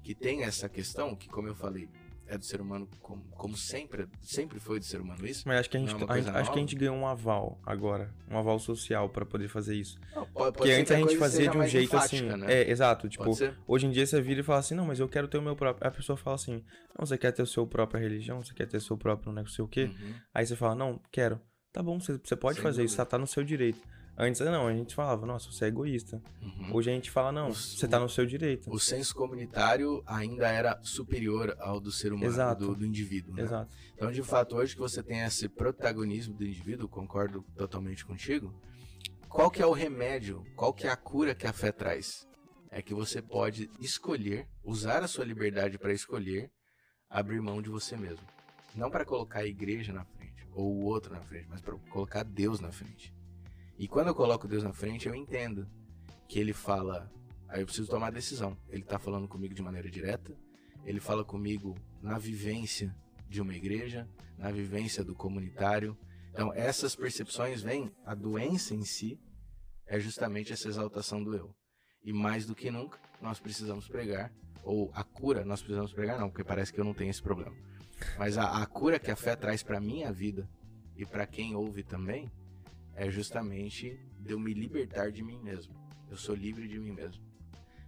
que 0.04 0.16
tem 0.16 0.44
essa 0.44 0.68
questão, 0.68 1.16
que 1.16 1.28
como 1.28 1.48
eu 1.48 1.56
falei, 1.56 1.90
é 2.28 2.38
do 2.38 2.44
ser 2.44 2.60
humano 2.60 2.88
como, 3.02 3.24
como 3.32 3.56
sempre, 3.56 4.08
sempre 4.22 4.60
foi 4.60 4.80
do 4.80 4.86
ser 4.86 5.00
humano 5.00 5.26
isso. 5.28 5.44
Mas 5.48 5.60
acho 5.60 5.70
que 5.70 5.78
a 5.78 5.80
gente, 5.80 5.96
é 5.96 6.06
a, 6.08 6.40
acho 6.40 6.52
que 6.52 6.58
a 6.58 6.62
gente 6.62 6.76
ganhou 6.76 6.96
um 6.96 7.08
aval 7.08 7.60
agora, 7.66 8.14
um 8.30 8.38
aval 8.38 8.58
social 8.60 9.10
para 9.10 9.26
poder 9.26 9.48
fazer 9.48 9.76
isso. 9.76 10.00
Não, 10.16 10.26
pode, 10.26 10.34
pode 10.34 10.54
Porque 10.54 10.72
antes 10.72 10.92
a, 10.92 10.96
a 10.96 10.98
gente 11.00 11.18
fazia 11.18 11.48
de 11.50 11.58
um 11.58 11.66
jeito 11.66 11.96
assim, 11.96 12.24
né? 12.24 12.46
é, 12.48 12.70
exato, 12.70 13.08
tipo, 13.08 13.32
hoje 13.68 13.86
em 13.86 13.92
dia 13.92 14.06
você 14.06 14.20
vira 14.22 14.40
e 14.40 14.44
fala 14.44 14.60
assim: 14.60 14.74
"Não, 14.76 14.86
mas 14.86 15.00
eu 15.00 15.08
quero 15.08 15.28
ter 15.28 15.38
o 15.38 15.42
meu 15.42 15.56
próprio". 15.56 15.88
A 15.88 15.92
pessoa 15.92 16.18
fala 16.18 16.36
assim: 16.36 16.64
"Não, 16.98 17.06
você 17.06 17.18
quer 17.18 17.32
ter 17.32 17.44
o 17.44 17.48
seu 17.48 17.68
própria 17.68 18.00
religião, 18.00 18.44
você 18.44 18.54
quer 18.54 18.68
ter 18.68 18.78
o 18.78 18.82
seu 18.82 18.98
próprio, 18.98 19.32
não 19.32 19.46
sei 19.46 19.64
o 19.64 19.68
quê". 19.68 19.86
Uhum. 19.86 20.16
Aí 20.34 20.46
você 20.46 20.56
fala: 20.56 20.74
"Não, 20.76 21.00
quero". 21.12 21.40
Tá 21.72 21.84
bom, 21.84 22.00
você, 22.00 22.18
você 22.18 22.36
pode 22.36 22.56
Sem 22.56 22.64
fazer 22.64 22.82
dúvida. 22.82 22.86
isso, 22.86 22.98
tá, 22.98 23.06
tá 23.06 23.18
no 23.18 23.28
seu 23.28 23.44
direito. 23.44 23.82
Antes 24.17 24.39
não, 24.41 24.67
a 24.67 24.73
gente 24.73 24.95
falava: 24.95 25.25
"Nossa, 25.25 25.51
você 25.51 25.65
é 25.65 25.67
egoísta". 25.67 26.21
Uhum. 26.41 26.73
Hoje 26.75 26.89
a 26.89 26.93
gente 26.93 27.12
fala: 27.12 27.32
"Não, 27.32 27.49
O- 27.49 27.54
você 27.54 27.88
tá 27.88 27.99
no 27.99 28.08
seu 28.08 28.25
direito". 28.25 28.71
O 28.71 28.80
senso 28.80 29.13
comunitário 29.13 30.01
ainda 30.06 30.47
era 30.47 30.80
superior 30.84 31.56
ao 31.60 31.80
do 31.82 31.91
ser 31.91 32.13
humano, 32.13 32.56
do, 32.56 32.75
do 32.75 32.86
indivíduo. 32.86 33.36
né? 33.36 33.43
Exato. 33.43 33.75
Então, 33.93 34.12
de 34.12 34.23
fato, 34.23 34.56
hoje 34.56 34.73
que 34.73 34.80
você 34.80 35.04
tem 35.04 35.21
esse 35.21 35.49
protagonismo 35.49 36.34
do 36.34 36.45
indivíduo, 36.45 36.88
concordo 36.88 37.43
totalmente 37.58 38.06
contigo. 38.06 38.54
Qual 39.28 39.51
que 39.51 39.62
é 39.62 39.65
o 39.65 39.73
remédio? 39.73 40.45
Qual 40.56 40.73
que 40.73 40.88
é 40.88 40.89
a 40.89 40.95
cura 40.95 41.36
que 41.36 41.45
a 41.45 41.51
fé 41.51 41.71
traz? 41.71 42.25
É 42.71 42.82
que 42.82 42.93
você 42.93 43.21
pode 43.21 43.69
escolher, 43.82 44.47
usar 44.63 45.04
a 45.04 45.08
sua 45.10 45.25
liberdade 45.25 45.78
para 45.78 45.91
escolher, 45.93 46.49
abrir 47.10 47.41
mão 47.41 47.62
de 47.62 47.69
você 47.69 47.97
mesmo. 47.97 48.25
Não 48.73 48.89
para 48.89 49.04
colocar 49.06 49.39
a 49.39 49.45
igreja 49.45 49.91
na 49.91 50.06
frente 50.06 50.47
ou 50.54 50.73
o 50.73 50.84
outro 50.86 51.13
na 51.13 51.21
frente, 51.21 51.47
mas 51.49 51.62
para 51.62 51.75
colocar 51.89 52.23
Deus 52.23 52.60
na 52.62 52.71
frente. 52.71 53.13
E 53.78 53.88
quando 53.88 54.08
eu 54.08 54.16
coloco 54.16 54.48
Deus 54.48 54.64
na 54.64 54.72
frente, 54.72 55.08
eu 55.08 55.16
entendo 55.16 55.68
que 56.28 56.40
ele 56.40 56.54
fala, 56.54 57.12
aí 57.48 57.62
eu 57.62 57.66
preciso 57.66 57.90
tomar 57.90 58.12
decisão. 58.12 58.58
Ele 58.70 58.84
está 58.84 58.98
falando 58.98 59.28
comigo 59.28 59.54
de 59.54 59.62
maneira 59.62 59.90
direta, 59.90 60.36
ele 60.86 61.00
fala 61.00 61.26
comigo 61.26 61.76
na 62.02 62.18
vivência 62.18 62.96
de 63.28 63.42
uma 63.42 63.54
igreja, 63.54 64.08
na 64.38 64.52
vivência 64.52 65.04
do 65.04 65.14
comunitário. 65.14 65.98
Então, 66.32 66.54
essas 66.54 66.96
percepções 66.96 67.62
vêm, 67.62 67.92
a 68.06 68.14
doença 68.16 68.74
em 68.74 68.84
si 68.84 69.20
é 69.86 70.00
justamente 70.00 70.54
essa 70.54 70.68
exaltação 70.68 71.24
do 71.24 71.36
eu. 71.36 71.54
E 72.04 72.14
mais 72.14 72.46
do 72.46 72.56
que 72.56 72.72
nunca, 72.72 73.00
nós 73.22 73.40
precisamos 73.40 73.88
pregar, 73.88 74.32
ou 74.64 74.92
a 74.94 75.04
cura, 75.04 75.44
nós 75.44 75.62
precisamos 75.62 75.94
pregar, 75.94 76.20
não, 76.20 76.30
porque 76.30 76.44
parece 76.44 76.72
que 76.72 76.80
eu 76.80 76.86
não 76.86 76.94
tenho 76.94 77.10
esse 77.10 77.22
problema. 77.22 77.56
Mas 78.18 78.38
a, 78.38 78.62
a 78.62 78.66
cura 78.66 79.00
que 79.00 79.12
a 79.12 79.16
fé 79.16 79.36
traz 79.36 79.64
para 79.64 79.80
minha 79.80 80.12
vida 80.12 80.50
e 80.96 81.06
para 81.06 81.26
quem 81.26 81.56
ouve 81.56 81.84
também 81.84 82.32
é 82.96 83.10
justamente 83.12 84.00
de 84.20 84.34
eu 84.34 84.40
me 84.40 84.54
libertar 84.54 85.12
de 85.12 85.22
mim 85.22 85.40
mesmo. 85.40 85.76
Eu 86.10 86.18
sou 86.18 86.34
livre 86.34 86.68
de 86.68 86.80
mim 86.80 86.92
mesmo. 86.92 87.24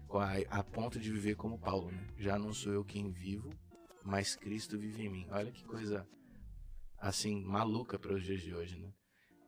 A, 0.10 0.60
a 0.60 0.64
ponto 0.64 1.00
de 1.00 1.12
viver 1.12 1.36
como 1.36 1.58
Paulo, 1.58 1.92
né? 1.92 2.08
Já 2.18 2.38
não 2.38 2.54
sou 2.54 2.74
eu 2.74 2.84
quem 2.84 3.12
vivo, 3.12 3.50
mas 4.04 4.36
Cristo 4.36 4.78
vive 4.78 5.06
em 5.06 5.10
mim. 5.10 5.28
Olha 5.32 5.52
que 5.52 5.64
coisa 5.64 6.08
assim 6.98 7.42
maluca 7.44 7.98
para 7.98 8.14
os 8.14 8.24
dias 8.24 8.42
de 8.42 8.54
hoje, 8.54 8.80
né? 8.80 8.92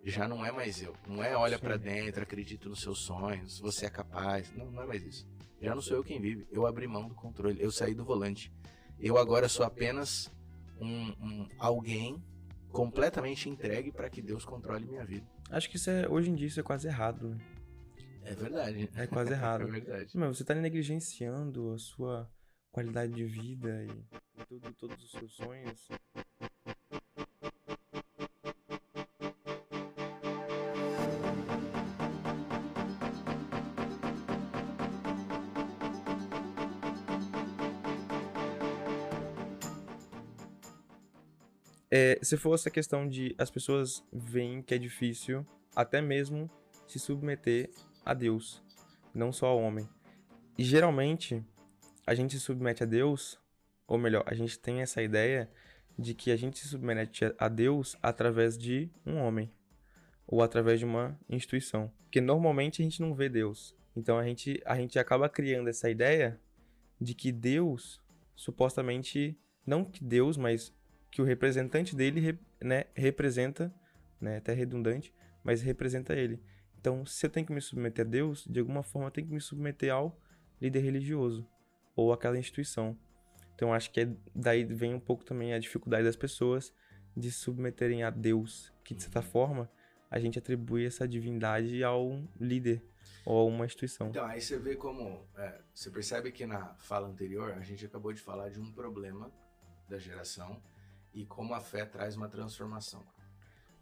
Já 0.04 0.28
não 0.28 0.46
é 0.46 0.52
mais 0.52 0.82
eu. 0.82 0.96
Não 1.08 1.24
é 1.24 1.36
olha 1.36 1.60
para 1.60 1.78
dentro, 1.78 2.24
acredito 2.24 2.70
nos 2.70 2.82
seus 2.82 3.00
sonhos, 3.00 3.60
você 3.60 3.86
é 3.86 3.90
capaz. 3.90 4.52
Não, 4.56 4.72
não 4.72 4.84
é 4.84 4.88
mais 4.88 5.04
isso. 5.04 5.28
Já 5.62 5.76
não 5.76 5.82
sou 5.82 5.98
eu 5.98 6.04
quem 6.04 6.22
vive. 6.22 6.48
Eu 6.52 6.66
abri 6.66 6.88
mão 6.88 7.08
do 7.08 7.16
controle. 7.16 7.62
Eu 7.62 7.72
saí 7.72 7.94
do 7.94 8.06
volante. 8.06 8.52
Eu 8.98 9.18
agora 9.18 9.50
sou 9.50 9.66
apenas 9.66 10.32
um, 10.80 11.10
um 11.22 11.50
alguém 11.58 12.24
completamente 12.72 13.50
entregue 13.50 13.92
para 13.92 14.10
que 14.10 14.22
Deus 14.22 14.46
controle 14.46 14.86
minha 14.86 15.06
vida. 15.06 15.28
Acho 15.50 15.70
que 15.70 15.78
isso 15.78 15.90
é, 15.90 16.08
hoje 16.08 16.30
em 16.30 16.36
dia 16.36 16.48
isso 16.48 16.60
é 16.60 16.64
quase 16.64 16.88
errado, 16.88 17.30
né? 17.30 17.38
É 18.24 18.34
verdade. 18.36 18.90
É 18.96 19.08
quase 19.08 19.32
É 19.34 19.36
errado. 19.36 19.68
verdade. 19.68 20.18
Meu, 20.18 20.34
você 20.34 20.44
tá 20.44 20.54
negligenciando 20.54 21.72
a 21.74 21.78
sua 21.78 22.30
qualidade 22.72 23.14
de 23.14 23.26
vida 23.26 23.84
e, 23.86 24.44
tudo, 24.48 24.74
todos 24.76 25.04
os 25.04 25.12
seus 25.12 25.34
sonhos. 25.36 25.88
É, 41.92 42.20
se 42.22 42.38
for 42.38 42.54
essa 42.54 42.70
questão 42.70 43.08
de 43.08 43.34
as 43.38 43.50
pessoas 43.50 44.04
veem 44.14 44.62
que 44.62 44.76
é 44.76 44.78
difícil 44.78 45.46
até 45.76 46.02
mesmo 46.02 46.50
se 46.88 47.00
submeter 47.00 47.72
a 48.06 48.14
Deus, 48.14 48.64
não 49.14 49.32
só 49.32 49.48
ao 49.48 49.60
homem. 49.60 49.88
E 50.58 50.64
geralmente 50.64 51.44
a 52.06 52.14
gente 52.14 52.34
se 52.34 52.42
submete 52.42 52.84
a 52.84 52.86
Deus, 52.86 53.40
ou 53.88 53.98
melhor, 53.98 54.24
a 54.26 54.34
gente 54.34 54.60
tem 54.60 54.82
essa 54.82 55.02
ideia 55.02 55.50
de 55.98 56.14
que 56.14 56.32
a 56.32 56.36
gente 56.36 56.60
se 56.60 56.68
submete 56.68 57.34
a 57.38 57.48
Deus 57.48 57.98
através 58.02 58.58
de 58.58 58.90
um 59.06 59.18
homem 59.18 59.52
ou 60.26 60.44
através 60.44 60.80
de 60.80 60.86
uma 60.86 61.20
instituição, 61.28 61.92
porque 62.04 62.22
normalmente 62.22 62.82
a 62.82 62.86
gente 62.86 63.02
não 63.02 63.16
vê 63.16 63.28
Deus. 63.28 63.76
Então 63.96 64.18
a 64.18 64.24
gente 64.24 64.62
a 64.64 64.76
gente 64.76 65.00
acaba 65.00 65.28
criando 65.28 65.70
essa 65.70 65.90
ideia 65.90 66.40
de 67.02 67.16
que 67.16 67.32
Deus 67.32 68.00
supostamente 68.36 69.38
não 69.66 69.84
que 69.84 70.04
Deus, 70.04 70.38
mas 70.38 70.74
que 71.12 71.22
o 71.22 71.26
representante 71.26 71.96
dele 71.96 72.38
né, 72.62 72.86
representa, 72.94 73.74
né, 74.20 74.38
até 74.38 74.54
redundante, 74.54 75.14
mas 75.44 75.62
representa 75.62 76.14
ele. 76.14 76.42
Então, 76.80 77.06
se 77.06 77.26
eu 77.26 77.30
tenho 77.30 77.46
que 77.46 77.54
me 77.54 77.62
submeter 77.62 78.06
a 78.06 78.10
Deus, 78.10 78.46
de 78.50 78.60
alguma 78.60 78.84
forma 78.84 79.08
eu 79.08 79.12
tenho 79.12 79.28
que 79.28 79.34
me 79.34 79.42
submeter 79.42 79.94
ao 79.94 80.18
líder 80.62 80.80
religioso 80.80 81.48
ou 81.96 82.14
àquela 82.14 82.38
instituição. 82.38 82.98
Então, 83.56 83.74
acho 83.74 83.92
que 83.92 84.02
é, 84.02 84.10
daí 84.34 84.64
vem 84.64 84.94
um 84.94 85.00
pouco 85.00 85.26
também 85.26 85.54
a 85.54 85.60
dificuldade 85.60 86.04
das 86.04 86.16
pessoas 86.16 86.74
de 87.16 87.32
se 87.32 87.40
submeterem 87.40 88.04
a 88.04 88.10
Deus, 88.10 88.72
que 88.84 88.94
de 88.94 89.04
certa 89.04 89.22
forma 89.22 89.70
a 90.10 90.20
gente 90.20 90.40
atribui 90.40 90.86
essa 90.86 91.08
divindade 91.08 91.84
ao 91.84 92.24
líder 92.40 92.82
ou 93.26 93.40
a 93.40 93.44
uma 93.44 93.66
instituição. 93.66 94.08
Então, 94.10 94.26
aí 94.26 94.40
você 94.40 94.58
vê 94.58 94.76
como. 94.76 95.28
é, 95.36 95.62
você 95.74 95.90
percebe 95.90 96.32
que 96.32 96.46
na 96.46 96.74
fala 96.76 97.08
anterior 97.08 97.52
a 97.54 97.62
gente 97.62 97.86
acabou 97.86 98.14
de 98.14 98.22
falar 98.22 98.50
de 98.50 98.60
um 98.60 98.72
problema 98.72 99.32
da 99.90 100.00
geração 100.00 100.62
e 101.14 101.26
como 101.26 101.54
a 101.54 101.60
fé 101.60 101.86
traz 101.86 102.16
uma 102.16 102.30
transformação. 102.30 103.06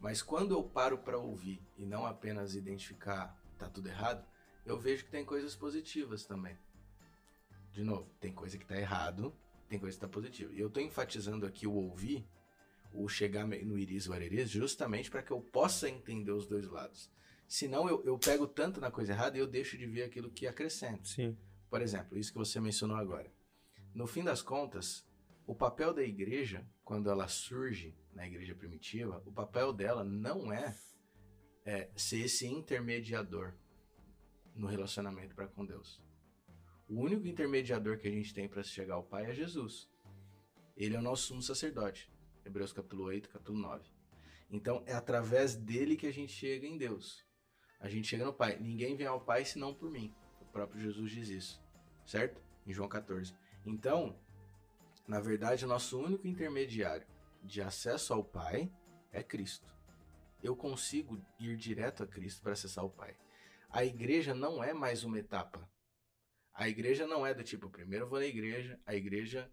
Mas 0.00 0.22
quando 0.22 0.54
eu 0.54 0.62
paro 0.62 0.98
para 0.98 1.18
ouvir 1.18 1.60
e 1.76 1.84
não 1.84 2.06
apenas 2.06 2.54
identificar 2.54 3.36
tá 3.58 3.68
tudo 3.68 3.88
errado, 3.88 4.24
eu 4.64 4.78
vejo 4.78 5.04
que 5.04 5.10
tem 5.10 5.24
coisas 5.24 5.56
positivas 5.56 6.24
também. 6.24 6.56
De 7.72 7.82
novo, 7.82 8.08
tem 8.20 8.32
coisa 8.32 8.56
que 8.56 8.64
tá 8.64 8.76
errado, 8.76 9.34
tem 9.68 9.78
coisa 9.78 9.96
que 9.96 10.00
tá 10.00 10.08
positiva. 10.08 10.52
E 10.52 10.60
eu 10.60 10.70
tô 10.70 10.80
enfatizando 10.80 11.44
aqui 11.44 11.66
o 11.66 11.72
ouvir, 11.72 12.26
o 12.92 13.08
chegar 13.08 13.46
no 13.46 13.78
iris 13.78 14.04
e 14.04 14.10
o 14.10 14.12
areris, 14.12 14.48
justamente 14.48 15.10
para 15.10 15.22
que 15.22 15.30
eu 15.30 15.40
possa 15.40 15.88
entender 15.88 16.30
os 16.30 16.46
dois 16.46 16.66
lados. 16.68 17.10
Senão 17.46 17.88
eu, 17.88 18.04
eu 18.04 18.18
pego 18.18 18.46
tanto 18.46 18.80
na 18.80 18.90
coisa 18.90 19.12
errada 19.12 19.36
e 19.36 19.40
eu 19.40 19.46
deixo 19.46 19.76
de 19.76 19.86
ver 19.86 20.04
aquilo 20.04 20.30
que 20.30 20.46
acrescenta. 20.46 21.04
Sim, 21.04 21.36
Por 21.70 21.80
exemplo, 21.80 22.18
isso 22.18 22.30
que 22.30 22.38
você 22.38 22.60
mencionou 22.60 22.96
agora. 22.96 23.32
No 23.94 24.06
fim 24.06 24.22
das 24.22 24.42
contas, 24.42 25.06
o 25.48 25.54
papel 25.54 25.94
da 25.94 26.02
igreja, 26.02 26.62
quando 26.84 27.08
ela 27.08 27.26
surge 27.26 27.96
na 28.12 28.26
igreja 28.26 28.54
primitiva, 28.54 29.22
o 29.24 29.32
papel 29.32 29.72
dela 29.72 30.04
não 30.04 30.52
é, 30.52 30.76
é 31.64 31.90
ser 31.96 32.18
esse 32.18 32.46
intermediador 32.46 33.54
no 34.54 34.66
relacionamento 34.66 35.34
para 35.34 35.48
com 35.48 35.64
Deus. 35.64 36.02
O 36.86 37.00
único 37.00 37.26
intermediador 37.26 37.96
que 37.96 38.06
a 38.06 38.10
gente 38.10 38.34
tem 38.34 38.46
para 38.46 38.62
chegar 38.62 38.96
ao 38.96 39.02
Pai 39.02 39.24
é 39.24 39.32
Jesus. 39.32 39.88
Ele 40.76 40.94
é 40.94 40.98
o 40.98 41.02
nosso 41.02 41.28
sumo 41.28 41.40
sacerdote. 41.40 42.12
Hebreus 42.44 42.70
capítulo 42.70 43.04
8, 43.04 43.30
capítulo 43.30 43.58
9. 43.58 43.90
Então 44.50 44.82
é 44.84 44.92
através 44.92 45.56
dele 45.56 45.96
que 45.96 46.06
a 46.06 46.12
gente 46.12 46.30
chega 46.30 46.66
em 46.66 46.76
Deus. 46.76 47.24
a 47.80 47.88
gente 47.88 48.06
chega 48.06 48.26
no 48.26 48.34
Pai. 48.34 48.58
Ninguém 48.60 48.96
vem 48.96 49.06
ao 49.06 49.18
Pai 49.18 49.46
senão 49.46 49.72
por 49.72 49.90
mim. 49.90 50.14
O 50.42 50.44
próprio 50.44 50.78
Jesus 50.78 51.10
diz 51.10 51.30
isso, 51.30 51.64
certo? 52.04 52.38
Em 52.66 52.72
João 52.74 52.86
14. 52.86 53.34
Então, 53.64 54.14
na 55.08 55.20
verdade, 55.20 55.64
o 55.64 55.68
nosso 55.68 55.98
único 55.98 56.28
intermediário 56.28 57.06
de 57.42 57.62
acesso 57.62 58.12
ao 58.12 58.22
Pai 58.22 58.70
é 59.10 59.22
Cristo. 59.22 59.66
Eu 60.42 60.54
consigo 60.54 61.18
ir 61.40 61.56
direto 61.56 62.02
a 62.02 62.06
Cristo 62.06 62.42
para 62.42 62.52
acessar 62.52 62.84
o 62.84 62.90
Pai. 62.90 63.16
A 63.70 63.82
igreja 63.84 64.34
não 64.34 64.62
é 64.62 64.74
mais 64.74 65.04
uma 65.04 65.18
etapa. 65.18 65.66
A 66.52 66.68
igreja 66.68 67.06
não 67.06 67.26
é 67.26 67.32
do 67.32 67.42
tipo, 67.42 67.70
primeiro 67.70 68.04
eu 68.04 68.08
vou 68.08 68.18
na 68.18 68.26
igreja, 68.26 68.78
a 68.84 68.94
igreja 68.94 69.50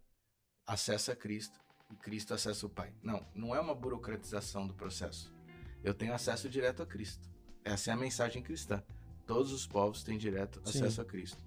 acessa 0.67 1.15
Cristo 1.15 1.57
e 1.89 1.95
Cristo 1.95 2.33
acessa 2.33 2.65
o 2.65 2.69
Pai. 2.69 2.93
Não, 3.01 3.25
não 3.33 3.55
é 3.55 3.59
uma 3.59 3.73
burocratização 3.73 4.67
do 4.67 4.73
processo. 4.73 5.33
Eu 5.81 5.93
tenho 5.93 6.13
acesso 6.13 6.49
direto 6.49 6.83
a 6.83 6.85
Cristo. 6.85 7.29
Essa 7.63 7.91
é 7.91 7.93
a 7.93 7.97
mensagem 7.97 8.43
cristã. 8.43 8.83
Todos 9.25 9.53
os 9.53 9.65
povos 9.65 10.03
têm 10.03 10.17
direto 10.17 10.61
acesso 10.65 10.95
Sim. 10.95 11.01
a 11.01 11.05
Cristo. 11.05 11.43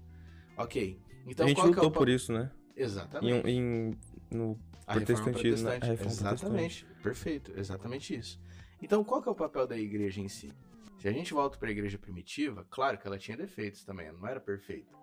Ok. 0.57 0.99
Então, 1.27 1.45
a 1.45 1.49
gente 1.49 1.61
lutou 1.61 1.83
é 1.83 1.87
o... 1.87 1.91
por 1.91 2.09
isso, 2.09 2.33
né? 2.33 2.51
Exatamente. 2.79 3.47
Em, 3.47 3.91
em, 3.91 3.97
no 4.31 4.59
a 4.87 4.93
protestantismo. 4.93 5.69
Né? 5.69 5.79
A 5.81 5.93
exatamente. 5.93 6.85
Perfeito. 7.03 7.53
Exatamente 7.55 8.15
isso. 8.15 8.39
Então, 8.81 9.03
qual 9.03 9.21
que 9.21 9.29
é 9.29 9.31
o 9.31 9.35
papel 9.35 9.67
da 9.67 9.77
igreja 9.77 10.21
em 10.21 10.29
si? 10.29 10.51
Se 10.97 11.07
a 11.07 11.11
gente 11.11 11.33
volta 11.33 11.57
para 11.57 11.69
a 11.69 11.71
igreja 11.71 11.97
primitiva, 11.97 12.65
claro 12.69 12.97
que 12.97 13.05
ela 13.05 13.17
tinha 13.17 13.37
defeitos 13.37 13.83
também, 13.83 14.11
não 14.11 14.27
era 14.27 14.39
perfeita. 14.39 14.97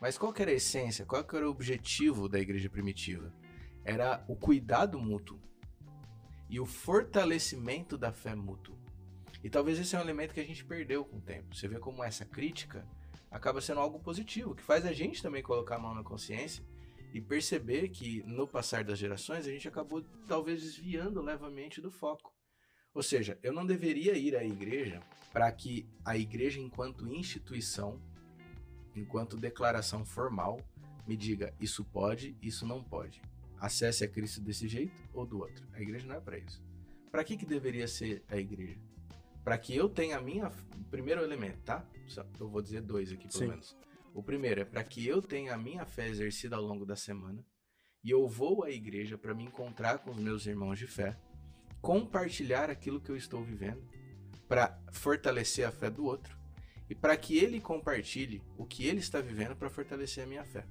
Mas 0.00 0.16
qual 0.16 0.32
que 0.32 0.42
era 0.42 0.50
a 0.50 0.54
essência? 0.54 1.04
Qual 1.04 1.24
que 1.24 1.34
era 1.36 1.46
o 1.46 1.50
objetivo 1.50 2.28
da 2.28 2.38
igreja 2.38 2.68
primitiva? 2.68 3.32
Era 3.84 4.24
o 4.28 4.36
cuidado 4.36 4.98
mútuo 4.98 5.40
e 6.48 6.60
o 6.60 6.66
fortalecimento 6.66 7.98
da 7.98 8.12
fé 8.12 8.34
mútua. 8.34 8.76
E 9.42 9.50
talvez 9.50 9.78
esse 9.78 9.94
é 9.94 9.98
um 9.98 10.02
elemento 10.02 10.32
que 10.32 10.40
a 10.40 10.44
gente 10.44 10.64
perdeu 10.64 11.04
com 11.04 11.16
o 11.16 11.20
tempo. 11.20 11.54
Você 11.54 11.68
vê 11.68 11.78
como 11.78 12.02
essa 12.02 12.24
crítica 12.24 12.86
acaba 13.30 13.60
sendo 13.60 13.80
algo 13.80 13.98
positivo, 13.98 14.54
que 14.54 14.62
faz 14.62 14.86
a 14.86 14.92
gente 14.92 15.22
também 15.22 15.42
colocar 15.42 15.76
a 15.76 15.78
mão 15.78 15.94
na 15.94 16.02
consciência 16.02 16.64
e 17.14 17.20
perceber 17.20 17.90
que 17.90 18.24
no 18.24 18.44
passar 18.44 18.82
das 18.82 18.98
gerações 18.98 19.46
a 19.46 19.50
gente 19.50 19.68
acabou 19.68 20.02
talvez 20.26 20.60
desviando 20.60 21.22
levemente 21.22 21.80
do 21.80 21.88
foco. 21.88 22.34
Ou 22.92 23.04
seja, 23.04 23.38
eu 23.40 23.52
não 23.52 23.64
deveria 23.64 24.18
ir 24.18 24.34
à 24.36 24.44
igreja 24.44 25.00
para 25.32 25.50
que 25.52 25.88
a 26.04 26.18
igreja, 26.18 26.60
enquanto 26.60 27.06
instituição, 27.06 28.02
enquanto 28.96 29.36
declaração 29.36 30.04
formal, 30.04 30.60
me 31.06 31.16
diga 31.16 31.54
isso 31.60 31.84
pode, 31.84 32.36
isso 32.42 32.66
não 32.66 32.82
pode. 32.82 33.22
Acesse 33.60 34.04
a 34.04 34.08
Cristo 34.08 34.40
desse 34.40 34.66
jeito 34.66 34.92
ou 35.12 35.24
do 35.24 35.38
outro. 35.38 35.64
A 35.72 35.80
igreja 35.80 36.08
não 36.08 36.16
é 36.16 36.20
para 36.20 36.38
isso. 36.38 36.60
Para 37.12 37.22
que, 37.22 37.36
que 37.36 37.46
deveria 37.46 37.86
ser 37.86 38.24
a 38.28 38.36
igreja? 38.36 38.76
Para 39.44 39.56
que 39.56 39.74
eu 39.76 39.88
tenha 39.88 40.18
a 40.18 40.20
minha. 40.20 40.50
Primeiro 40.90 41.22
elemento, 41.22 41.58
tá? 41.62 41.84
Eu 42.40 42.48
vou 42.48 42.60
dizer 42.60 42.80
dois 42.80 43.12
aqui, 43.12 43.28
pelo 43.28 43.38
Sim. 43.38 43.48
menos. 43.48 43.76
O 44.14 44.22
primeiro 44.22 44.60
é 44.60 44.64
para 44.64 44.84
que 44.84 45.04
eu 45.04 45.20
tenha 45.20 45.52
a 45.52 45.58
minha 45.58 45.84
fé 45.84 46.08
exercida 46.08 46.54
ao 46.54 46.62
longo 46.62 46.86
da 46.86 46.94
semana 46.94 47.44
e 48.02 48.12
eu 48.12 48.28
vou 48.28 48.62
à 48.62 48.70
igreja 48.70 49.18
para 49.18 49.34
me 49.34 49.42
encontrar 49.42 49.98
com 49.98 50.12
os 50.12 50.18
meus 50.18 50.46
irmãos 50.46 50.78
de 50.78 50.86
fé, 50.86 51.18
compartilhar 51.82 52.70
aquilo 52.70 53.00
que 53.00 53.10
eu 53.10 53.16
estou 53.16 53.42
vivendo, 53.42 53.82
para 54.46 54.78
fortalecer 54.92 55.66
a 55.66 55.72
fé 55.72 55.90
do 55.90 56.04
outro 56.04 56.38
e 56.88 56.94
para 56.94 57.16
que 57.16 57.38
ele 57.38 57.60
compartilhe 57.60 58.40
o 58.56 58.64
que 58.64 58.86
ele 58.86 59.00
está 59.00 59.20
vivendo 59.20 59.56
para 59.56 59.68
fortalecer 59.68 60.22
a 60.22 60.26
minha 60.28 60.44
fé. 60.44 60.64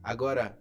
Agora, 0.00 0.56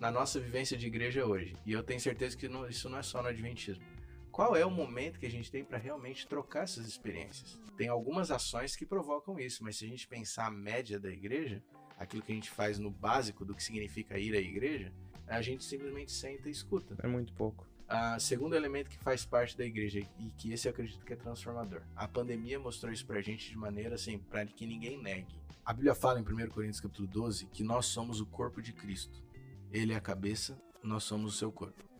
na 0.00 0.10
nossa 0.10 0.40
vivência 0.40 0.76
de 0.76 0.88
igreja 0.88 1.24
hoje, 1.24 1.54
e 1.64 1.72
eu 1.72 1.82
tenho 1.84 2.00
certeza 2.00 2.36
que 2.36 2.50
isso 2.70 2.88
não 2.88 2.98
é 2.98 3.02
só 3.02 3.22
no 3.22 3.28
Adventismo, 3.28 3.84
qual 4.32 4.56
é 4.56 4.64
o 4.64 4.70
momento 4.70 5.20
que 5.20 5.26
a 5.26 5.30
gente 5.30 5.50
tem 5.50 5.62
para 5.62 5.76
realmente 5.76 6.26
trocar 6.26 6.64
essas 6.64 6.86
experiências? 6.86 7.60
Tem 7.76 7.88
algumas 7.88 8.30
ações 8.30 8.74
que 8.74 8.86
provocam 8.86 9.38
isso, 9.38 9.62
mas 9.62 9.76
se 9.76 9.84
a 9.84 9.88
gente 9.88 10.08
pensar 10.08 10.46
a 10.46 10.50
média 10.50 10.98
da 10.98 11.10
igreja, 11.10 11.62
aquilo 11.98 12.22
que 12.22 12.32
a 12.32 12.34
gente 12.34 12.50
faz 12.50 12.78
no 12.78 12.90
básico 12.90 13.44
do 13.44 13.54
que 13.54 13.62
significa 13.62 14.18
ir 14.18 14.34
à 14.34 14.40
igreja, 14.40 14.90
a 15.26 15.42
gente 15.42 15.62
simplesmente 15.62 16.10
senta 16.10 16.48
e 16.48 16.52
escuta. 16.52 16.96
É 17.02 17.06
muito 17.06 17.34
pouco. 17.34 17.68
Uh, 17.82 18.18
segundo 18.18 18.56
elemento 18.56 18.88
que 18.88 18.96
faz 18.98 19.26
parte 19.26 19.56
da 19.56 19.66
igreja 19.66 20.00
e 20.18 20.30
que 20.30 20.50
esse 20.50 20.66
eu 20.66 20.72
acredito 20.72 21.04
que 21.04 21.12
é 21.12 21.16
transformador. 21.16 21.82
A 21.94 22.08
pandemia 22.08 22.58
mostrou 22.58 22.90
isso 22.90 23.04
pra 23.04 23.20
gente 23.20 23.50
de 23.50 23.56
maneira 23.56 23.96
assim, 23.96 24.18
para 24.18 24.46
que 24.46 24.66
ninguém 24.66 25.00
negue. 25.00 25.38
A 25.62 25.74
Bíblia 25.74 25.94
fala 25.94 26.18
em 26.18 26.22
1 26.22 26.48
Coríntios 26.48 26.80
capítulo 26.80 27.06
12 27.06 27.46
que 27.46 27.62
nós 27.62 27.84
somos 27.84 28.18
o 28.18 28.26
corpo 28.26 28.62
de 28.62 28.72
Cristo. 28.72 29.22
Ele 29.70 29.92
é 29.92 29.96
a 29.96 30.00
cabeça, 30.00 30.58
nós 30.82 31.04
somos 31.04 31.34
o 31.34 31.36
seu 31.36 31.52
corpo. 31.52 31.91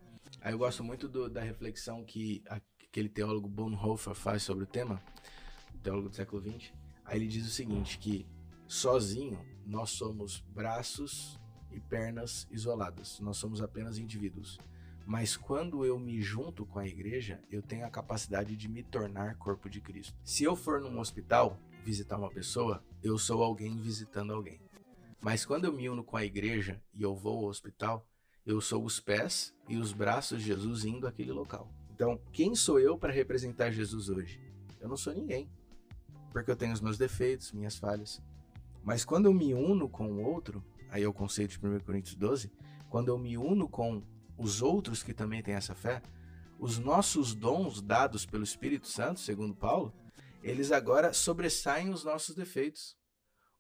Aí 0.43 0.53
eu 0.53 0.59
gosto 0.59 0.83
muito 0.83 1.09
do, 1.09 1.31
da 1.31 1.41
reflexão 1.41 2.05
que 2.05 2.43
aquele 2.49 3.09
teólogo 3.09 3.49
Bonhoeffer 3.49 4.15
faz 4.15 4.43
sobre 4.43 4.65
o 4.65 4.67
tema, 4.67 5.01
teólogo 5.83 6.09
do 6.09 6.17
século 6.17 6.43
XX. 6.43 6.73
Aí 7.05 7.19
ele 7.19 7.29
diz 7.29 7.47
o 7.47 7.51
seguinte, 7.51 7.97
que 7.99 8.27
sozinho 8.67 9.39
nós 9.65 9.91
somos 9.91 10.41
braços 10.49 11.39
e 11.71 11.79
pernas 11.79 12.49
isoladas, 12.51 13.21
nós 13.21 13.37
somos 13.37 13.63
apenas 13.63 13.99
indivíduos. 13.99 14.59
Mas 15.07 15.37
quando 15.37 15.85
eu 15.85 15.99
me 15.99 16.21
junto 16.21 16.67
com 16.67 16.79
a 16.79 16.87
igreja, 16.87 17.41
eu 17.51 17.63
tenho 17.63 17.87
a 17.87 17.91
capacidade 17.91 18.57
de 18.57 18.69
me 18.69 18.83
tornar 18.83 19.37
corpo 19.37 19.71
de 19.71 19.81
Cristo. 19.81 20.15
Se 20.25 20.45
eu 20.45 20.57
for 20.57 20.81
num 20.81 20.99
hospital 20.99 21.59
visitar 21.85 22.17
uma 22.17 22.31
pessoa, 22.31 22.85
eu 23.03 23.19
sou 23.19 23.43
alguém 23.43 23.77
visitando 23.77 24.33
alguém. 24.33 24.61
Mas 25.21 25.45
quando 25.45 25.65
eu 25.65 25.73
me 25.73 25.89
uno 25.89 26.03
com 26.03 26.17
a 26.17 26.25
igreja 26.25 26.83
e 26.93 27.03
eu 27.03 27.15
vou 27.15 27.39
ao 27.39 27.51
hospital, 27.51 28.07
eu 28.45 28.61
sou 28.61 28.85
os 28.85 28.99
pés 28.99 29.55
e 29.69 29.77
os 29.77 29.93
braços 29.93 30.41
de 30.41 30.47
Jesus 30.47 30.85
indo 30.85 31.07
àquele 31.07 31.33
local. 31.33 31.73
Então, 31.95 32.21
quem 32.33 32.55
sou 32.55 32.81
eu 32.81 32.99
para 32.99 33.13
representar 33.13 33.71
Jesus 33.71 34.09
hoje? 34.09 34.41
Eu 34.81 34.89
não 34.89 34.97
sou 34.97 35.13
ninguém. 35.13 35.49
Porque 36.33 36.51
eu 36.51 36.57
tenho 36.57 36.73
os 36.73 36.81
meus 36.81 36.99
defeitos, 36.99 37.53
minhas 37.53 37.77
falhas. 37.77 38.21
Mas 38.83 39.05
quando 39.05 39.27
eu 39.27 39.35
me 39.35 39.55
uno 39.55 39.89
com 39.89 40.11
o 40.11 40.23
outro, 40.23 40.65
aí 40.91 41.03
é 41.03 41.09
o 41.09 41.13
conceito 41.13 41.59
de 41.59 41.67
1 41.67 41.81
Coríntios 41.81 42.17
12, 42.17 42.51
quando 42.89 43.09
eu 43.09 43.19
me 43.19 43.39
uno 43.39 43.69
com 43.69 44.03
os 44.37 44.61
outros 44.61 45.03
que 45.03 45.15
também 45.15 45.43
têm 45.43 45.55
essa 45.55 45.75
fé, 45.75 46.03
os 46.59 46.79
nossos 46.79 47.35
dons 47.35 47.81
dados 47.81 48.27
pelo 48.27 48.43
Espírito 48.43 48.89
Santo, 48.89 49.21
segundo 49.21 49.55
Paulo, 49.55 49.93
eles 50.43 50.73
agora 50.73 51.13
sobressaem 51.13 51.91
os 51.91 52.03
nossos 52.03 52.35
defeitos. 52.35 52.97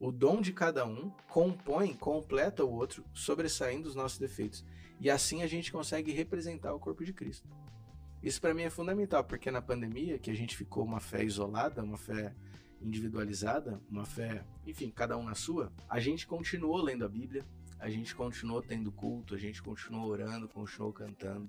O 0.02 0.10
dom 0.10 0.40
de 0.40 0.52
cada 0.52 0.84
um 0.84 1.12
compõe, 1.28 1.94
completa 1.94 2.64
o 2.64 2.72
outro, 2.72 3.04
sobressaindo 3.14 3.88
os 3.88 3.94
nossos 3.94 4.18
defeitos. 4.18 4.64
E 4.98 5.08
assim 5.08 5.44
a 5.44 5.46
gente 5.46 5.70
consegue 5.70 6.10
representar 6.10 6.74
o 6.74 6.80
corpo 6.80 7.04
de 7.04 7.12
Cristo. 7.12 7.48
Isso 8.20 8.40
para 8.40 8.52
mim 8.52 8.62
é 8.62 8.68
fundamental, 8.68 9.22
porque 9.22 9.48
na 9.48 9.62
pandemia, 9.62 10.18
que 10.18 10.28
a 10.28 10.34
gente 10.34 10.56
ficou 10.56 10.84
uma 10.84 10.98
fé 10.98 11.22
isolada, 11.22 11.84
uma 11.84 11.96
fé 11.96 12.34
individualizada, 12.80 13.80
uma 13.88 14.04
fé, 14.04 14.44
enfim, 14.66 14.90
cada 14.90 15.16
um 15.16 15.22
na 15.22 15.36
sua, 15.36 15.72
a 15.88 16.00
gente 16.00 16.26
continuou 16.26 16.82
lendo 16.82 17.04
a 17.04 17.08
Bíblia, 17.08 17.46
a 17.78 17.88
gente 17.88 18.12
continuou 18.12 18.60
tendo 18.60 18.90
culto, 18.90 19.36
a 19.36 19.38
gente 19.38 19.62
continuou 19.62 20.08
orando, 20.08 20.48
continuou 20.48 20.92
cantando 20.92 21.48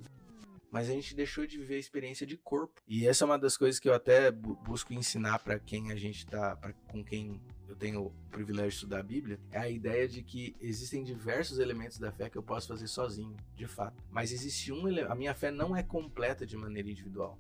mas 0.74 0.90
a 0.90 0.94
gente 0.94 1.16
deixou 1.16 1.46
de 1.46 1.60
viver 1.60 1.76
a 1.76 1.80
experiência 1.80 2.26
de 2.26 2.36
corpo. 2.36 2.82
E 2.88 3.08
essa 3.08 3.24
é 3.24 3.26
uma 3.28 3.38
das 3.38 3.56
coisas 3.56 3.80
que 3.80 3.88
eu 3.88 3.94
até 3.94 4.32
busco 4.32 4.92
ensinar 4.92 5.38
para 5.38 5.60
quem 5.60 5.92
a 5.92 5.96
gente 5.96 6.26
tá, 6.26 6.56
pra, 6.56 6.74
com 6.92 7.04
quem 7.04 7.40
eu 7.70 7.76
tenho 7.76 8.08
o 8.08 8.14
privilégio 8.32 8.70
de 8.72 8.76
estudar 8.78 9.00
a 9.02 9.04
Bíblia, 9.04 9.40
é 9.52 9.60
a 9.60 9.70
ideia 9.70 10.08
de 10.08 10.24
que 10.24 10.56
existem 10.60 11.04
diversos 11.04 11.60
elementos 11.60 12.00
da 12.00 12.12
fé 12.12 12.28
que 12.28 12.40
eu 12.40 12.42
posso 12.42 12.70
fazer 12.70 12.88
sozinho, 12.88 13.38
de 13.56 13.68
fato. 13.68 14.04
Mas 14.10 14.32
existe 14.32 14.74
um, 14.74 14.88
a 15.08 15.14
minha 15.14 15.36
fé 15.36 15.52
não 15.52 15.78
é 15.78 15.84
completa 15.84 16.44
de 16.44 16.58
maneira 16.58 16.90
individual. 16.90 17.38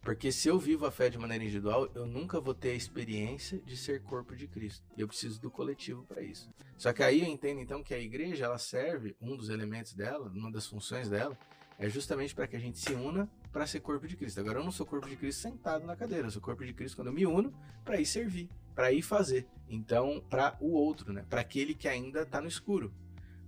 Porque 0.00 0.32
se 0.32 0.48
eu 0.48 0.58
vivo 0.58 0.86
a 0.86 0.90
fé 0.90 1.10
de 1.10 1.18
maneira 1.18 1.44
individual, 1.44 1.88
eu 1.94 2.06
nunca 2.06 2.40
vou 2.40 2.54
ter 2.54 2.70
a 2.70 2.74
experiência 2.74 3.60
de 3.60 3.76
ser 3.76 4.02
corpo 4.02 4.34
de 4.34 4.48
Cristo. 4.48 4.84
Eu 4.96 5.06
preciso 5.06 5.38
do 5.40 5.50
coletivo 5.50 6.02
para 6.04 6.22
isso. 6.22 6.50
Só 6.76 6.92
que 6.94 7.02
aí 7.02 7.20
eu 7.20 7.28
entendo 7.28 7.60
então 7.60 7.84
que 7.84 7.94
a 7.94 7.98
igreja 7.98 8.46
ela 8.46 8.58
serve 8.58 9.14
um 9.20 9.36
dos 9.36 9.48
elementos 9.48 9.92
dela, 9.92 10.28
uma 10.34 10.50
das 10.50 10.66
funções 10.66 11.08
dela, 11.08 11.38
é 11.82 11.88
justamente 11.88 12.32
para 12.32 12.46
que 12.46 12.54
a 12.54 12.60
gente 12.60 12.78
se 12.78 12.94
una 12.94 13.28
para 13.50 13.66
ser 13.66 13.80
corpo 13.80 14.06
de 14.06 14.16
Cristo. 14.16 14.38
Agora 14.38 14.60
eu 14.60 14.64
não 14.64 14.70
sou 14.70 14.86
corpo 14.86 15.08
de 15.08 15.16
Cristo 15.16 15.42
sentado 15.42 15.84
na 15.84 15.96
cadeira, 15.96 16.28
eu 16.28 16.30
sou 16.30 16.40
corpo 16.40 16.64
de 16.64 16.72
Cristo 16.72 16.94
quando 16.94 17.08
eu 17.08 17.12
me 17.12 17.26
uno 17.26 17.52
para 17.84 18.00
ir 18.00 18.06
servir, 18.06 18.48
para 18.72 18.92
ir 18.92 19.02
fazer. 19.02 19.48
Então, 19.68 20.24
para 20.30 20.56
o 20.60 20.74
outro, 20.74 21.12
né? 21.12 21.26
Para 21.28 21.40
aquele 21.40 21.74
que 21.74 21.88
ainda 21.88 22.22
está 22.22 22.40
no 22.40 22.46
escuro. 22.46 22.94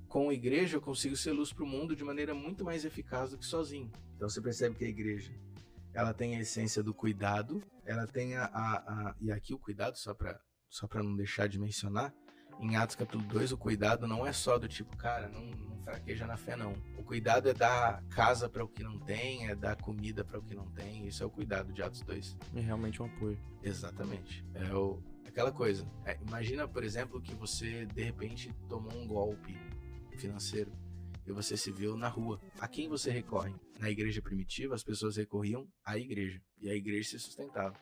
Com 0.08 0.30
a 0.30 0.34
igreja 0.34 0.76
eu 0.76 0.80
consigo 0.80 1.16
ser 1.16 1.30
luz 1.30 1.52
para 1.52 1.62
o 1.62 1.66
mundo 1.66 1.94
de 1.94 2.02
maneira 2.02 2.34
muito 2.34 2.64
mais 2.64 2.84
eficaz 2.84 3.30
do 3.30 3.38
que 3.38 3.46
sozinho. 3.46 3.88
Então 4.16 4.28
você 4.28 4.40
percebe 4.40 4.74
que 4.74 4.84
a 4.84 4.88
igreja 4.88 5.32
ela 5.92 6.12
tem 6.12 6.34
a 6.34 6.40
essência 6.40 6.82
do 6.82 6.92
cuidado, 6.92 7.62
ela 7.84 8.04
tem 8.04 8.34
a, 8.34 8.46
a, 8.46 8.76
a 8.76 9.14
e 9.20 9.30
aqui 9.30 9.54
o 9.54 9.58
cuidado 9.58 9.96
só 9.96 10.12
para 10.12 10.40
só 10.68 10.88
para 10.88 11.04
não 11.04 11.14
deixar 11.14 11.48
de 11.48 11.56
mencionar, 11.56 12.12
em 12.60 12.76
Atos 12.76 12.96
capítulo 12.96 13.24
2, 13.24 13.52
o 13.52 13.58
cuidado 13.58 14.06
não 14.06 14.26
é 14.26 14.32
só 14.32 14.58
do 14.58 14.68
tipo, 14.68 14.96
cara, 14.96 15.28
não, 15.28 15.44
não 15.44 15.78
fraqueja 15.84 16.26
na 16.26 16.36
fé, 16.36 16.56
não. 16.56 16.72
O 16.96 17.02
cuidado 17.02 17.48
é 17.48 17.54
dar 17.54 18.02
casa 18.04 18.48
para 18.48 18.64
o 18.64 18.68
que 18.68 18.82
não 18.82 18.98
tem, 18.98 19.48
é 19.48 19.54
dar 19.54 19.76
comida 19.76 20.24
para 20.24 20.38
o 20.38 20.42
que 20.42 20.54
não 20.54 20.66
tem. 20.70 21.06
Isso 21.06 21.22
é 21.22 21.26
o 21.26 21.30
cuidado 21.30 21.72
de 21.72 21.82
Atos 21.82 22.00
2. 22.02 22.36
É 22.54 22.60
realmente 22.60 23.02
um 23.02 23.06
apoio. 23.06 23.38
Exatamente. 23.62 24.44
É 24.54 24.74
o, 24.74 25.02
aquela 25.26 25.52
coisa. 25.52 25.86
É, 26.04 26.18
imagina, 26.26 26.66
por 26.66 26.82
exemplo, 26.82 27.20
que 27.20 27.34
você 27.34 27.86
de 27.86 28.02
repente 28.02 28.52
tomou 28.68 28.94
um 28.94 29.06
golpe 29.06 29.56
financeiro 30.16 30.72
e 31.26 31.32
você 31.32 31.56
se 31.56 31.70
viu 31.70 31.96
na 31.96 32.08
rua. 32.08 32.40
A 32.58 32.68
quem 32.68 32.88
você 32.88 33.10
recorre? 33.10 33.54
Na 33.78 33.90
igreja 33.90 34.22
primitiva, 34.22 34.74
as 34.74 34.82
pessoas 34.82 35.16
recorriam 35.16 35.66
à 35.84 35.98
igreja 35.98 36.40
e 36.60 36.70
a 36.70 36.74
igreja 36.74 37.10
se 37.10 37.18
sustentava. 37.18 37.74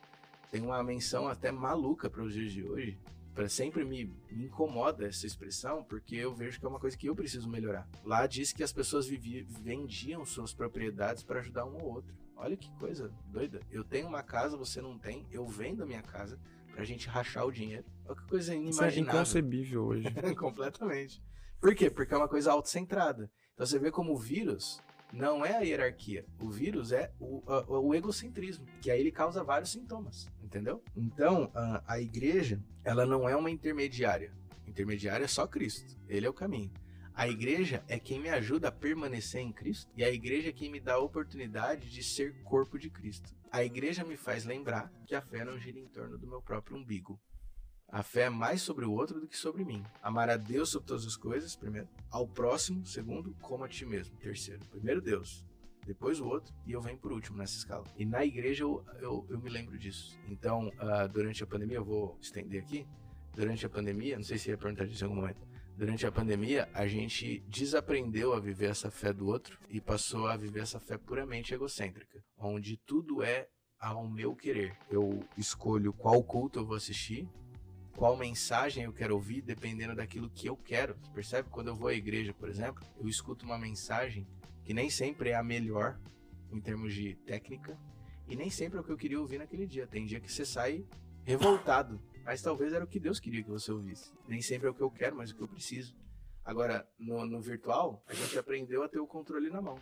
tem 0.50 0.60
uma 0.60 0.82
menção 0.82 1.28
até 1.28 1.50
maluca 1.50 2.10
para 2.10 2.22
os 2.22 2.34
dias 2.34 2.52
de 2.52 2.64
hoje. 2.64 2.98
Pra 3.35 3.49
sempre 3.49 3.85
me, 3.85 4.05
me 4.30 4.45
incomoda 4.45 5.07
essa 5.07 5.26
expressão, 5.26 5.83
porque 5.83 6.16
eu 6.16 6.35
vejo 6.35 6.61
que 6.61 6.66
é 6.66 6.68
uma 6.68 6.78
coisa 6.78 6.97
que 6.97 7.09
eu 7.09 7.16
preciso 7.16 7.49
melhorar. 7.49 7.89
Lá 8.05 8.26
diz 8.26 8.53
que 8.53 8.62
as 8.62 8.72
pessoas 8.72 9.07
viviam, 9.07 9.47
vendiam 9.62 10.24
suas 10.24 10.53
propriedades 10.53 11.22
para 11.22 11.41
ajudar 11.41 11.64
um 11.64 11.76
ao 11.76 11.87
outro. 11.87 12.14
Olha 12.37 12.57
que 12.57 12.70
coisa 12.78 13.11
doida. 13.26 13.61
Eu 13.70 13.85
tenho 13.85 14.07
uma 14.07 14.22
casa, 14.22 14.57
você 14.57 14.83
não 14.83 14.99
tem, 14.99 15.26
eu 15.30 15.47
vendo 15.47 15.83
a 15.83 15.87
minha 15.87 16.03
casa 16.03 16.39
pra 16.74 16.85
gente 16.85 17.09
rachar 17.09 17.47
o 17.47 17.53
dinheiro. 17.53 17.85
Olha 18.05 18.16
que 18.16 18.28
coisa 18.28 18.55
inimaginável. 18.55 18.89
Isso 18.89 18.99
é 18.99 19.14
inconcebível 19.14 19.85
hoje. 19.85 20.09
Completamente. 20.37 21.22
Por 21.61 21.74
quê? 21.74 21.89
Porque 21.89 22.12
é 22.12 22.16
uma 22.16 22.28
coisa 22.28 22.51
autocentrada. 22.53 23.30
Então 23.55 23.64
você 23.64 23.78
vê 23.78 23.91
como 23.91 24.12
o 24.12 24.18
vírus 24.18 24.83
não 25.12 25.44
é 25.44 25.56
a 25.56 25.60
hierarquia. 25.60 26.24
O 26.40 26.50
vírus 26.50 26.90
é 26.90 27.12
o, 27.20 27.42
o, 27.46 27.88
o 27.88 27.94
egocentrismo, 27.94 28.66
que 28.80 28.90
aí 28.90 29.00
ele 29.00 29.12
causa 29.12 29.44
vários 29.44 29.70
sintomas, 29.70 30.28
entendeu? 30.42 30.82
Então, 30.96 31.50
a, 31.54 31.82
a 31.86 32.00
igreja, 32.00 32.62
ela 32.82 33.04
não 33.04 33.28
é 33.28 33.36
uma 33.36 33.50
intermediária. 33.50 34.32
Intermediária 34.66 35.24
é 35.24 35.28
só 35.28 35.46
Cristo. 35.46 35.98
Ele 36.08 36.26
é 36.26 36.30
o 36.30 36.34
caminho. 36.34 36.72
A 37.14 37.28
igreja 37.28 37.84
é 37.88 37.98
quem 37.98 38.18
me 38.18 38.30
ajuda 38.30 38.68
a 38.68 38.72
permanecer 38.72 39.42
em 39.42 39.52
Cristo 39.52 39.92
e 39.94 40.02
a 40.02 40.10
igreja 40.10 40.48
é 40.48 40.52
quem 40.52 40.70
me 40.70 40.80
dá 40.80 40.94
a 40.94 40.98
oportunidade 40.98 41.90
de 41.90 42.02
ser 42.02 42.42
corpo 42.42 42.78
de 42.78 42.88
Cristo. 42.88 43.34
A 43.50 43.62
igreja 43.62 44.02
me 44.02 44.16
faz 44.16 44.46
lembrar 44.46 44.90
que 45.06 45.14
a 45.14 45.20
fé 45.20 45.44
não 45.44 45.58
gira 45.58 45.78
em 45.78 45.86
torno 45.88 46.16
do 46.16 46.26
meu 46.26 46.40
próprio 46.40 46.74
umbigo. 46.74 47.20
A 47.93 48.03
fé 48.03 48.22
é 48.22 48.30
mais 48.30 48.62
sobre 48.62 48.86
o 48.86 48.90
outro 48.90 49.20
do 49.20 49.28
que 49.28 49.36
sobre 49.36 49.66
mim. 49.66 49.84
Amar 50.03 50.30
a 50.30 50.38
Deus 50.38 50.70
sobre 50.70 50.88
todas 50.88 51.07
as 51.07 51.14
coisas, 51.14 51.55
primeiro. 51.55 51.86
Ao 52.11 52.26
próximo, 52.26 52.86
segundo, 52.86 53.36
como 53.43 53.64
a 53.64 53.68
ti 53.68 53.84
mesmo, 53.84 54.16
terceiro. 54.16 54.64
Primeiro 54.70 55.03
Deus, 55.03 55.45
depois 55.84 56.18
o 56.18 56.26
outro, 56.26 56.55
e 56.66 56.72
eu 56.72 56.80
venho 56.80 56.97
por 56.97 57.12
último 57.12 57.36
nessa 57.36 57.55
escala. 57.55 57.84
E 57.99 58.07
na 58.07 58.24
igreja 58.24 58.64
eu, 58.64 58.82
eu, 58.99 59.26
eu 59.28 59.38
me 59.38 59.51
lembro 59.51 59.78
disso. 59.78 60.18
Então, 60.26 60.68
uh, 60.68 61.07
durante 61.12 61.45
a 61.45 61.47
pandemia, 61.47 61.76
eu 61.76 61.84
vou 61.84 62.16
estender 62.18 62.62
aqui. 62.62 62.86
Durante 63.34 63.66
a 63.66 63.68
pandemia, 63.68 64.16
não 64.16 64.24
sei 64.24 64.38
se 64.38 64.49
ia 64.49 64.57
perguntar 64.57 64.86
disso 64.86 65.05
em 65.05 65.09
algum 65.09 65.20
momento. 65.20 65.47
Durante 65.76 66.07
a 66.07 66.12
pandemia, 66.12 66.70
a 66.72 66.86
gente 66.86 67.45
desaprendeu 67.47 68.32
a 68.32 68.40
viver 68.40 68.70
essa 68.70 68.90
fé 68.90 69.12
do 69.12 69.26
outro 69.26 69.59
e 69.68 69.82
passou 69.82 70.28
a 70.28 70.36
viver 70.36 70.61
essa 70.61 70.80
fé 70.80 70.97
puramente 70.97 71.53
egocêntrica, 71.53 72.24
onde 72.38 72.78
tudo 72.78 73.22
é 73.22 73.49
ao 73.78 74.09
meu 74.09 74.34
querer. 74.34 74.78
Eu 74.90 75.22
escolho 75.36 75.93
qual 75.93 76.22
culto 76.24 76.59
eu 76.59 76.64
vou 76.64 76.76
assistir, 76.76 77.28
qual 77.97 78.16
mensagem 78.16 78.84
eu 78.84 78.93
quero 78.93 79.14
ouvir, 79.14 79.43
dependendo 79.43 79.95
daquilo 79.95 80.30
que 80.30 80.47
eu 80.47 80.57
quero. 80.57 80.97
Você 81.03 81.11
percebe? 81.12 81.49
Quando 81.51 81.68
eu 81.68 81.76
vou 81.76 81.88
à 81.88 81.95
igreja, 81.95 82.32
por 82.34 82.49
exemplo, 82.49 82.84
eu 82.99 83.09
escuto 83.09 83.45
uma 83.45 83.59
mensagem 83.59 84.26
que 84.64 84.74
nem 84.74 84.88
sempre 84.90 85.30
é 85.30 85.34
a 85.34 85.43
melhor 85.43 85.99
em 86.51 86.61
termos 86.61 86.95
de 86.95 87.14
técnica 87.26 87.78
e 88.26 88.36
nem 88.36 88.51
sempre 88.51 88.78
é 88.78 88.80
o 88.80 88.84
que 88.84 88.93
eu 88.93 88.97
queria 88.97 89.20
ouvir 89.20 89.38
naquele 89.38 89.66
dia. 89.66 89.86
Tem 89.86 90.07
dia 90.07 90.20
que 90.20 90.30
você 90.30 90.45
sai 90.45 90.84
revoltado, 91.24 92.01
mas 92.24 92.43
talvez 92.43 92.72
era 92.72 92.84
o 92.84 92.88
que 92.88 93.01
Deus 93.01 93.20
queria 93.20 93.43
que 93.43 93.51
você 93.51 93.70
ouvisse. 93.70 94.12
Nem 94.26 94.40
sempre 94.40 94.68
é 94.68 94.70
o 94.70 94.74
que 94.74 94.82
eu 94.82 94.90
quero, 94.90 95.16
mas 95.16 95.30
o 95.30 95.36
que 95.36 95.43
eu 95.43 95.49
preciso. 95.49 95.95
Agora, 96.45 96.88
no, 96.99 97.24
no 97.24 97.40
virtual, 97.40 98.03
a 98.09 98.14
gente 98.14 98.38
aprendeu 98.38 98.82
a 98.82 98.88
ter 98.88 98.99
o 98.99 99.07
controle 99.07 99.49
na 99.49 99.61
mão. 99.61 99.78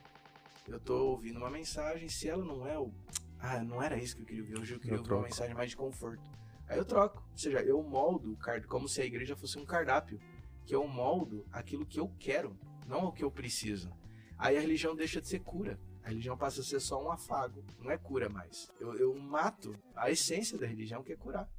Eu 0.68 0.78
tô 0.78 1.12
ouvindo 1.12 1.38
uma 1.38 1.50
mensagem, 1.50 2.08
se 2.08 2.28
ela 2.28 2.44
não 2.44 2.66
é 2.66 2.78
o. 2.78 2.92
Ah, 3.38 3.62
não 3.62 3.82
era 3.82 3.96
isso 3.96 4.14
que 4.14 4.22
eu 4.22 4.26
queria 4.26 4.42
ouvir. 4.42 4.58
Hoje 4.58 4.74
eu 4.74 4.80
queria 4.80 4.96
eu 4.96 4.98
ouvir 4.98 5.12
uma 5.12 5.22
mensagem 5.22 5.54
mais 5.54 5.70
de 5.70 5.76
conforto. 5.76 6.22
Aí 6.70 6.78
eu 6.78 6.84
troco. 6.84 7.22
Ou 7.32 7.36
seja, 7.36 7.60
eu 7.62 7.82
moldo 7.82 8.38
como 8.68 8.88
se 8.88 9.02
a 9.02 9.04
igreja 9.04 9.34
fosse 9.34 9.58
um 9.58 9.64
cardápio. 9.64 10.20
Que 10.64 10.74
eu 10.74 10.86
moldo 10.86 11.44
aquilo 11.50 11.84
que 11.84 11.98
eu 11.98 12.08
quero, 12.16 12.56
não 12.86 13.06
o 13.06 13.12
que 13.12 13.24
eu 13.24 13.30
preciso. 13.30 13.90
Aí 14.38 14.56
a 14.56 14.60
religião 14.60 14.94
deixa 14.94 15.20
de 15.20 15.26
ser 15.26 15.40
cura. 15.40 15.80
A 16.04 16.08
religião 16.08 16.38
passa 16.38 16.60
a 16.60 16.64
ser 16.64 16.80
só 16.80 17.02
um 17.02 17.10
afago, 17.10 17.62
não 17.78 17.90
é 17.90 17.98
cura 17.98 18.28
mais. 18.28 18.70
Eu, 18.78 18.94
eu 18.94 19.14
mato 19.18 19.76
a 19.94 20.10
essência 20.10 20.56
da 20.56 20.66
religião, 20.66 21.02
que 21.02 21.12
é 21.12 21.16
curar. 21.16 21.50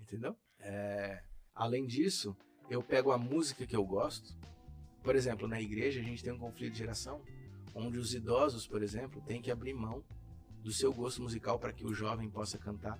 Entendeu? 0.00 0.36
É... 0.60 1.20
Além 1.52 1.84
disso, 1.84 2.34
eu 2.70 2.82
pego 2.82 3.10
a 3.10 3.18
música 3.18 3.66
que 3.66 3.74
eu 3.74 3.84
gosto. 3.84 4.38
Por 5.02 5.16
exemplo, 5.16 5.48
na 5.48 5.60
igreja 5.60 6.00
a 6.00 6.04
gente 6.04 6.22
tem 6.22 6.32
um 6.32 6.38
conflito 6.38 6.72
de 6.72 6.78
geração, 6.78 7.20
onde 7.74 7.98
os 7.98 8.14
idosos, 8.14 8.68
por 8.68 8.82
exemplo, 8.82 9.20
têm 9.22 9.42
que 9.42 9.50
abrir 9.50 9.74
mão 9.74 10.04
do 10.62 10.72
seu 10.72 10.92
gosto 10.92 11.20
musical 11.22 11.58
para 11.58 11.72
que 11.72 11.84
o 11.84 11.92
jovem 11.92 12.30
possa 12.30 12.56
cantar. 12.56 12.98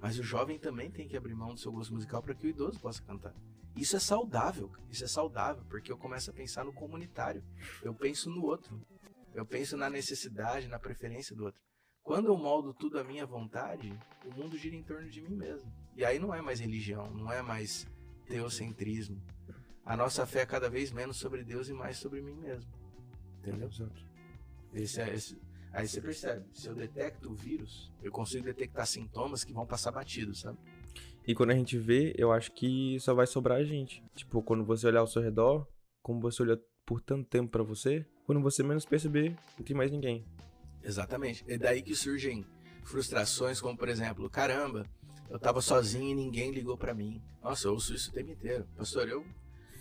Mas 0.00 0.18
o 0.18 0.22
jovem 0.22 0.58
também 0.58 0.90
tem 0.90 1.08
que 1.08 1.16
abrir 1.16 1.34
mão 1.34 1.54
do 1.54 1.60
seu 1.60 1.72
gosto 1.72 1.94
musical 1.94 2.22
para 2.22 2.34
que 2.34 2.46
o 2.46 2.50
idoso 2.50 2.78
possa 2.80 3.02
cantar. 3.02 3.34
Isso 3.76 3.96
é 3.96 4.00
saudável, 4.00 4.70
isso 4.90 5.04
é 5.04 5.06
saudável, 5.06 5.62
porque 5.68 5.92
eu 5.92 5.98
começo 5.98 6.30
a 6.30 6.34
pensar 6.34 6.64
no 6.64 6.72
comunitário. 6.72 7.44
Eu 7.82 7.94
penso 7.94 8.30
no 8.30 8.44
outro. 8.44 8.80
Eu 9.34 9.44
penso 9.44 9.76
na 9.76 9.90
necessidade, 9.90 10.66
na 10.66 10.78
preferência 10.78 11.36
do 11.36 11.44
outro. 11.44 11.60
Quando 12.02 12.28
eu 12.28 12.38
moldo 12.38 12.72
tudo 12.72 12.98
à 12.98 13.04
minha 13.04 13.26
vontade, 13.26 13.92
o 14.24 14.34
mundo 14.34 14.56
gira 14.56 14.76
em 14.76 14.82
torno 14.82 15.10
de 15.10 15.20
mim 15.20 15.34
mesmo. 15.34 15.70
E 15.94 16.04
aí 16.04 16.18
não 16.18 16.32
é 16.32 16.40
mais 16.40 16.60
religião, 16.60 17.10
não 17.10 17.30
é 17.30 17.42
mais 17.42 17.86
teocentrismo. 18.26 19.20
A 19.84 19.96
nossa 19.96 20.24
fé 20.24 20.40
é 20.40 20.46
cada 20.46 20.70
vez 20.70 20.90
menos 20.90 21.16
sobre 21.16 21.44
Deus 21.44 21.68
e 21.68 21.72
mais 21.72 21.98
sobre 21.98 22.22
mim 22.22 22.36
mesmo. 22.36 22.70
Entendeu? 23.38 23.68
Exato. 23.68 24.04
Esse 24.72 25.00
é, 25.00 25.14
esse, 25.14 25.38
Aí 25.76 25.86
você 25.86 26.00
percebe, 26.00 26.42
se 26.54 26.68
eu 26.68 26.74
detecto 26.74 27.30
o 27.30 27.34
vírus, 27.34 27.92
eu 28.02 28.10
consigo 28.10 28.46
detectar 28.46 28.86
sintomas 28.86 29.44
que 29.44 29.52
vão 29.52 29.66
passar 29.66 29.92
batidos, 29.92 30.40
sabe? 30.40 30.56
E 31.26 31.34
quando 31.34 31.50
a 31.50 31.54
gente 31.54 31.76
vê, 31.76 32.14
eu 32.16 32.32
acho 32.32 32.50
que 32.52 32.98
só 32.98 33.12
vai 33.12 33.26
sobrar 33.26 33.58
a 33.58 33.64
gente. 33.64 34.02
Tipo, 34.14 34.42
quando 34.42 34.64
você 34.64 34.86
olhar 34.86 35.00
ao 35.00 35.06
seu 35.06 35.20
redor, 35.20 35.68
como 36.02 36.18
você 36.18 36.42
olha 36.42 36.58
por 36.86 37.02
tanto 37.02 37.28
tempo 37.28 37.50
para 37.50 37.62
você, 37.62 38.06
quando 38.24 38.40
você 38.40 38.62
menos 38.62 38.86
perceber, 38.86 39.36
não 39.58 39.66
tem 39.66 39.76
mais 39.76 39.90
ninguém. 39.90 40.24
Exatamente. 40.82 41.44
É 41.46 41.58
daí 41.58 41.82
que 41.82 41.94
surgem 41.94 42.46
frustrações 42.82 43.60
como, 43.60 43.76
por 43.76 43.90
exemplo, 43.90 44.30
caramba, 44.30 44.86
eu 45.28 45.38
tava 45.38 45.60
sozinho 45.60 46.12
e 46.12 46.14
ninguém 46.14 46.52
ligou 46.52 46.78
para 46.78 46.94
mim. 46.94 47.20
Nossa, 47.42 47.68
eu 47.68 47.72
ouço 47.72 47.94
isso 47.94 48.08
o 48.08 48.14
tempo 48.14 48.30
inteiro. 48.30 48.66
Pastor, 48.78 49.06
eu, 49.10 49.26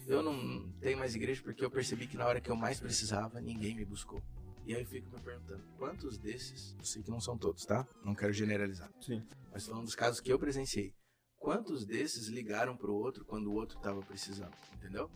eu 0.07 0.21
não 0.21 0.69
tenho 0.81 0.97
mais 0.97 1.15
igreja 1.15 1.41
porque 1.41 1.63
eu 1.63 1.71
percebi 1.71 2.05
que 2.05 2.17
na 2.17 2.27
hora 2.27 2.41
que 2.41 2.51
eu 2.51 2.55
mais 2.57 2.81
precisava, 2.81 3.39
ninguém 3.39 3.73
me 3.73 3.85
buscou. 3.85 4.21
E 4.65 4.73
aí 4.73 4.81
eu 4.81 4.87
fico 4.87 5.09
me 5.11 5.21
perguntando, 5.21 5.63
quantos 5.77 6.17
desses, 6.17 6.75
eu 6.79 6.85
sei 6.85 7.03
que 7.03 7.11
não 7.11 7.21
são 7.21 7.37
todos, 7.37 7.65
tá? 7.65 7.87
Não 8.03 8.15
quero 8.15 8.33
generalizar. 8.33 8.91
Sim. 8.99 9.23
Mas 9.51 9.67
falando 9.67 9.85
dos 9.85 9.95
casos 9.95 10.19
que 10.19 10.33
eu 10.33 10.39
presenciei, 10.39 10.91
quantos 11.37 11.85
desses 11.85 12.27
ligaram 12.27 12.75
pro 12.75 12.95
outro 12.95 13.23
quando 13.23 13.47
o 13.47 13.53
outro 13.53 13.79
tava 13.79 14.01
precisando, 14.01 14.55
entendeu? 14.73 15.09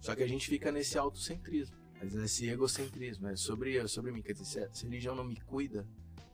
Só 0.00 0.16
que 0.16 0.22
a 0.22 0.26
gente 0.26 0.48
fica 0.48 0.72
nesse 0.72 0.96
autocentrismo, 0.96 1.76
nesse 2.02 2.48
egocentrismo, 2.48 3.28
é 3.28 3.36
sobre 3.36 3.74
eu, 3.74 3.86
sobre 3.86 4.10
mim. 4.12 4.22
Quer 4.22 4.32
dizer, 4.32 4.70
se 4.72 4.86
a 4.86 4.88
religião 4.88 5.14
não 5.14 5.24
me 5.24 5.38
cuida, 5.38 5.86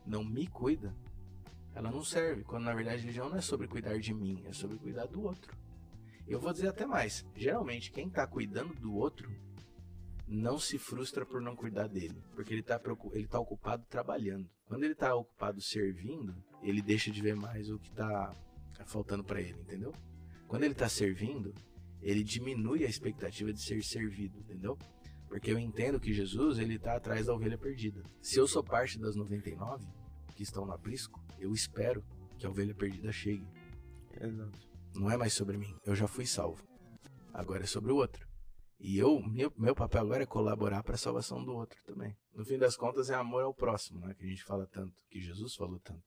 não 0.05 0.23
me 0.23 0.47
cuida, 0.47 0.95
ela 1.75 1.91
não 1.91 2.03
serve. 2.03 2.45
Quando 2.45 2.63
na 2.63 2.73
verdade 2.73 2.99
a 2.99 3.01
religião 3.01 3.29
não 3.29 3.37
é 3.37 3.41
sobre 3.41 3.67
cuidar 3.67 3.99
de 3.99 4.13
mim, 4.13 4.41
é 4.45 4.53
sobre 4.53 4.77
cuidar 4.77 5.05
do 5.07 5.21
outro. 5.21 5.53
Eu 6.25 6.39
vou 6.39 6.53
dizer 6.53 6.69
até 6.69 6.85
mais. 6.85 7.25
Geralmente, 7.35 7.91
quem 7.91 8.07
está 8.07 8.25
cuidando 8.25 8.73
do 8.75 8.93
outro 8.95 9.29
não 10.27 10.59
se 10.59 10.77
frustra 10.77 11.25
por 11.25 11.41
não 11.41 11.55
cuidar 11.55 11.87
dele, 11.87 12.21
porque 12.35 12.53
ele 12.53 12.61
está 12.61 12.79
ele 13.13 13.27
tá 13.27 13.39
ocupado 13.39 13.85
trabalhando. 13.89 14.49
Quando 14.65 14.83
ele 14.83 14.93
está 14.93 15.15
ocupado 15.15 15.61
servindo, 15.61 16.35
ele 16.61 16.81
deixa 16.81 17.09
de 17.09 17.21
ver 17.21 17.35
mais 17.35 17.69
o 17.69 17.79
que 17.79 17.89
está 17.89 18.35
faltando 18.85 19.23
para 19.23 19.41
ele, 19.41 19.59
entendeu? 19.59 19.93
Quando 20.47 20.63
ele 20.63 20.73
está 20.73 20.89
servindo, 20.89 21.53
ele 22.01 22.23
diminui 22.23 22.83
a 22.85 22.89
expectativa 22.89 23.51
de 23.53 23.61
ser 23.61 23.83
servido, 23.83 24.37
entendeu? 24.37 24.77
Porque 25.27 25.51
eu 25.51 25.59
entendo 25.59 25.99
que 25.99 26.13
Jesus 26.13 26.57
ele 26.59 26.75
está 26.75 26.95
atrás 26.95 27.25
da 27.25 27.33
ovelha 27.33 27.57
perdida. 27.57 28.01
Se 28.21 28.39
eu 28.39 28.47
sou 28.47 28.63
parte 28.63 28.99
das 28.99 29.15
99 29.15 29.85
que 30.35 30.43
estão 30.43 30.65
no 30.65 30.73
aprisco, 30.73 31.21
eu 31.39 31.53
espero 31.53 32.03
que 32.37 32.45
a 32.45 32.49
ovelha 32.49 32.73
perdida 32.73 33.11
chegue. 33.11 33.47
Exato. 34.19 34.67
Não 34.95 35.11
é 35.11 35.17
mais 35.17 35.33
sobre 35.33 35.57
mim. 35.57 35.75
Eu 35.85 35.95
já 35.95 36.07
fui 36.07 36.25
salvo. 36.25 36.63
Agora 37.33 37.63
é 37.63 37.67
sobre 37.67 37.91
o 37.91 37.95
outro. 37.95 38.26
E 38.79 38.97
eu, 38.97 39.19
meu, 39.21 39.51
meu 39.57 39.75
papel 39.75 40.01
agora 40.01 40.23
é 40.23 40.25
colaborar 40.25 40.83
para 40.83 40.95
a 40.95 40.97
salvação 40.97 41.43
do 41.43 41.53
outro 41.53 41.79
também. 41.83 42.15
No 42.33 42.45
fim 42.45 42.57
das 42.57 42.77
contas, 42.77 43.09
é 43.09 43.15
amor 43.15 43.43
ao 43.43 43.53
próximo, 43.53 44.05
né? 44.05 44.13
Que 44.13 44.25
a 44.25 44.27
gente 44.27 44.43
fala 44.43 44.67
tanto, 44.67 44.93
que 45.09 45.19
Jesus 45.19 45.55
falou 45.55 45.79
tanto. 45.79 46.03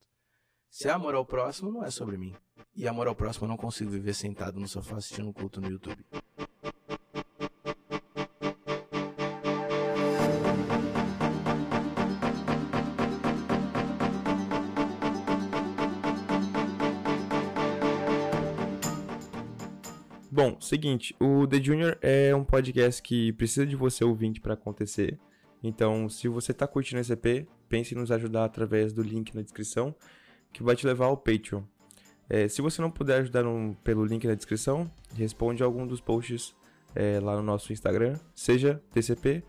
Se 0.71 0.87
é 0.89 0.93
amor 0.93 1.17
ao 1.17 1.27
próximo, 1.27 1.73
não 1.73 1.85
é 1.85 1.91
sobre 1.91 2.17
mim. 2.17 2.35
E 2.77 2.87
amor 2.87 3.09
ao 3.09 3.15
próximo, 3.15 3.47
eu 3.47 3.49
não 3.49 3.57
consigo 3.57 3.91
viver 3.91 4.15
sentado 4.15 4.61
no 4.61 4.69
sofá 4.69 4.97
assistindo 4.97 5.29
um 5.29 5.33
culto 5.33 5.61
no 5.61 5.69
YouTube. 5.69 6.05
Seguinte, 20.65 21.15
o 21.21 21.47
The 21.47 21.63
Junior 21.63 21.99
é 22.03 22.35
um 22.35 22.45
podcast 22.45 23.03
que 23.03 23.33
precisa 23.33 23.67
de 23.67 23.77
você 23.77 24.05
ouvinte 24.05 24.41
para 24.41 24.55
acontecer. 24.55 25.19
Então, 25.63 26.09
se 26.09 26.29
você 26.29 26.53
tá 26.53 26.67
curtindo 26.67 27.01
esse 27.01 27.13
EP, 27.13 27.47
pense 27.69 27.95
em 27.95 27.99
nos 27.99 28.11
ajudar 28.11 28.45
através 28.45 28.93
do 28.93 29.03
link 29.03 29.35
na 29.35 29.43
descrição, 29.43 29.95
que 30.53 30.63
vai 30.63 30.77
te 30.77 30.87
levar 30.87 31.07
ao 31.07 31.17
Patreon. 31.17 31.63
É, 32.29 32.47
se 32.49 32.63
você 32.63 32.81
não 32.81 32.91
puder 32.91 33.21
ajudar 33.21 33.43
no, 33.43 33.75
pelo 33.83 34.05
link 34.05 34.27
na 34.27 34.35
descrição, 34.35 34.91
responde 35.15 35.63
algum 35.63 35.87
dos 35.87 36.01
posts 36.01 36.55
é, 36.95 37.19
lá 37.21 37.37
no 37.37 37.43
nosso 37.43 37.73
Instagram, 37.73 38.19
seja 38.35 38.83
TCP 38.93 39.43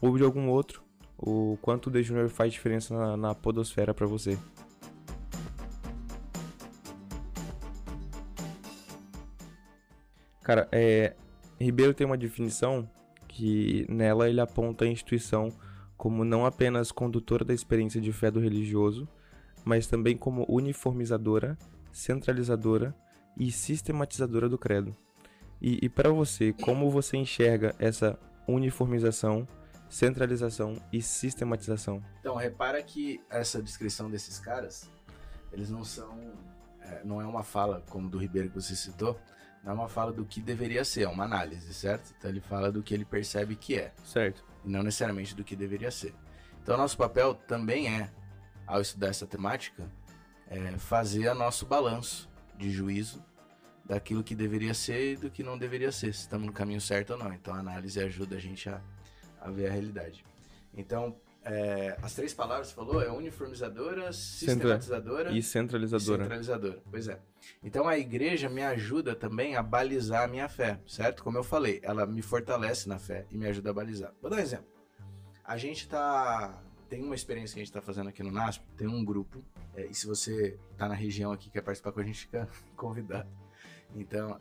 ou 0.00 0.16
de 0.16 0.22
algum 0.22 0.48
outro, 0.48 0.82
o 1.18 1.58
quanto 1.62 1.88
o 1.88 1.90
The 1.90 2.02
Junior 2.02 2.28
faz 2.28 2.52
diferença 2.52 2.94
na, 2.94 3.16
na 3.16 3.34
podosfera 3.34 3.94
para 3.94 4.06
você. 4.06 4.38
Cara, 10.46 10.68
é, 10.70 11.16
Ribeiro 11.60 11.92
tem 11.92 12.06
uma 12.06 12.16
definição 12.16 12.88
que 13.26 13.84
nela 13.88 14.28
ele 14.28 14.40
aponta 14.40 14.84
a 14.84 14.88
instituição 14.88 15.52
como 15.96 16.24
não 16.24 16.46
apenas 16.46 16.92
condutora 16.92 17.44
da 17.44 17.52
experiência 17.52 18.00
de 18.00 18.12
fé 18.12 18.30
do 18.30 18.38
religioso, 18.38 19.08
mas 19.64 19.88
também 19.88 20.16
como 20.16 20.46
uniformizadora, 20.48 21.58
centralizadora 21.90 22.94
e 23.36 23.50
sistematizadora 23.50 24.48
do 24.48 24.56
credo. 24.56 24.96
E, 25.60 25.80
e 25.82 25.88
para 25.88 26.10
você, 26.10 26.52
como 26.52 26.92
você 26.92 27.16
enxerga 27.16 27.74
essa 27.76 28.16
uniformização, 28.46 29.48
centralização 29.88 30.80
e 30.92 31.02
sistematização? 31.02 32.00
Então, 32.20 32.36
repara 32.36 32.80
que 32.84 33.20
essa 33.28 33.60
descrição 33.60 34.08
desses 34.08 34.38
caras, 34.38 34.88
eles 35.52 35.70
não 35.70 35.82
são. 35.82 36.16
É, 36.80 37.02
não 37.04 37.20
é 37.20 37.26
uma 37.26 37.42
fala 37.42 37.82
como 37.90 38.08
do 38.08 38.16
Ribeiro 38.16 38.48
que 38.48 38.54
você 38.54 38.76
citou, 38.76 39.18
não 39.66 39.72
é 39.72 39.74
uma 39.74 39.88
fala 39.88 40.12
do 40.12 40.24
que 40.24 40.40
deveria 40.40 40.84
ser, 40.84 41.02
é 41.02 41.08
uma 41.08 41.24
análise, 41.24 41.74
certo? 41.74 42.14
Então 42.16 42.30
ele 42.30 42.40
fala 42.40 42.70
do 42.70 42.84
que 42.84 42.94
ele 42.94 43.04
percebe 43.04 43.56
que 43.56 43.74
é. 43.74 43.92
Certo. 44.04 44.44
E 44.64 44.70
não 44.70 44.80
necessariamente 44.80 45.34
do 45.34 45.42
que 45.42 45.56
deveria 45.56 45.90
ser. 45.90 46.14
Então 46.62 46.76
nosso 46.76 46.96
papel 46.96 47.34
também 47.34 47.88
é, 47.88 48.08
ao 48.64 48.80
estudar 48.80 49.08
essa 49.08 49.26
temática, 49.26 49.90
é 50.48 50.78
fazer 50.78 51.28
o 51.30 51.34
nosso 51.34 51.66
balanço 51.66 52.30
de 52.56 52.70
juízo 52.70 53.24
daquilo 53.84 54.22
que 54.22 54.36
deveria 54.36 54.72
ser 54.72 55.14
e 55.14 55.16
do 55.16 55.30
que 55.30 55.42
não 55.42 55.58
deveria 55.58 55.90
ser, 55.90 56.14
se 56.14 56.20
estamos 56.20 56.46
no 56.46 56.52
caminho 56.52 56.80
certo 56.80 57.14
ou 57.14 57.18
não. 57.18 57.32
Então 57.34 57.52
a 57.52 57.58
análise 57.58 57.98
ajuda 57.98 58.36
a 58.36 58.40
gente 58.40 58.68
a, 58.68 58.80
a 59.40 59.50
ver 59.50 59.66
a 59.66 59.72
realidade. 59.72 60.24
Então, 60.76 61.16
é, 61.48 61.96
as 62.02 62.12
três 62.12 62.34
palavras 62.34 62.68
que 62.68 62.74
você 62.74 62.84
falou 62.84 63.00
é 63.00 63.08
uniformizadora, 63.08 64.12
sistematizadora 64.12 65.30
e 65.30 65.40
centralizadora. 65.40 66.24
E 66.24 66.24
centralizadora, 66.24 66.82
pois 66.90 67.06
é. 67.06 67.20
Então 67.62 67.86
a 67.86 67.96
igreja 67.96 68.48
me 68.48 68.64
ajuda 68.64 69.14
também 69.14 69.54
a 69.54 69.62
balizar 69.62 70.24
a 70.24 70.26
minha 70.26 70.48
fé, 70.48 70.80
certo? 70.88 71.22
Como 71.22 71.38
eu 71.38 71.44
falei, 71.44 71.78
ela 71.84 72.04
me 72.04 72.20
fortalece 72.20 72.88
na 72.88 72.98
fé 72.98 73.26
e 73.30 73.38
me 73.38 73.46
ajuda 73.46 73.70
a 73.70 73.72
balizar. 73.72 74.12
Vou 74.20 74.28
dar 74.28 74.38
um 74.38 74.40
exemplo. 74.40 74.66
A 75.44 75.56
gente 75.56 75.88
tá. 75.88 76.60
Tem 76.88 77.00
uma 77.02 77.14
experiência 77.14 77.54
que 77.54 77.60
a 77.60 77.64
gente 77.64 77.70
está 77.70 77.80
fazendo 77.80 78.08
aqui 78.08 78.24
no 78.24 78.32
NASP, 78.32 78.64
tem 78.76 78.88
um 78.88 79.04
grupo, 79.04 79.44
é, 79.74 79.86
e 79.86 79.94
se 79.94 80.06
você 80.06 80.56
tá 80.76 80.88
na 80.88 80.94
região 80.94 81.30
aqui 81.30 81.50
quer 81.50 81.60
participar 81.60 81.92
com 81.92 82.00
a 82.00 82.04
gente, 82.04 82.20
fica 82.20 82.48
convidado. 82.76 83.28
Então, 83.94 84.36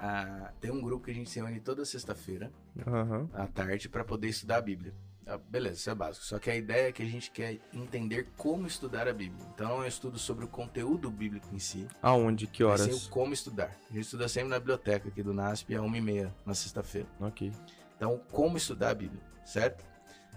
tem 0.59 0.71
um 0.71 0.81
grupo 0.81 1.05
que 1.05 1.11
a 1.11 1.13
gente 1.13 1.29
se 1.29 1.39
reúne 1.39 1.59
toda 1.59 1.85
sexta-feira, 1.85 2.51
uhum. 2.75 3.29
à 3.31 3.47
tarde, 3.47 3.87
para 3.87 4.03
poder 4.03 4.27
estudar 4.27 4.57
a 4.57 4.61
Bíblia. 4.61 4.93
Ah, 5.27 5.37
beleza, 5.37 5.75
isso 5.75 5.89
é 5.89 5.95
básico. 5.95 6.25
Só 6.25 6.37
que 6.37 6.49
a 6.49 6.55
ideia 6.55 6.89
é 6.89 6.91
que 6.91 7.01
a 7.01 7.05
gente 7.05 7.31
quer 7.31 7.59
entender 7.73 8.27
como 8.37 8.67
estudar 8.67 9.07
a 9.07 9.13
Bíblia. 9.13 9.43
Então 9.53 9.81
é 9.81 9.85
um 9.85 9.87
estudo 9.87 10.19
sobre 10.19 10.45
o 10.45 10.47
conteúdo 10.47 11.09
bíblico 11.09 11.47
em 11.53 11.59
si. 11.59 11.87
Aonde? 12.01 12.45
Que 12.45 12.63
horas? 12.63 12.81
Assim, 12.81 13.09
como 13.09 13.33
estudar. 13.33 13.75
A 13.89 13.93
gente 13.93 14.03
estuda 14.03 14.27
sempre 14.27 14.49
na 14.49 14.59
biblioteca 14.59 15.09
aqui 15.09 15.23
do 15.23 15.33
NASP, 15.33 15.75
às 15.75 15.81
1h30 15.81 16.31
na 16.45 16.53
sexta-feira. 16.53 17.07
Ok. 17.19 17.51
Então, 17.95 18.21
como 18.31 18.57
estudar 18.57 18.91
a 18.91 18.95
Bíblia, 18.95 19.21
certo? 19.43 19.83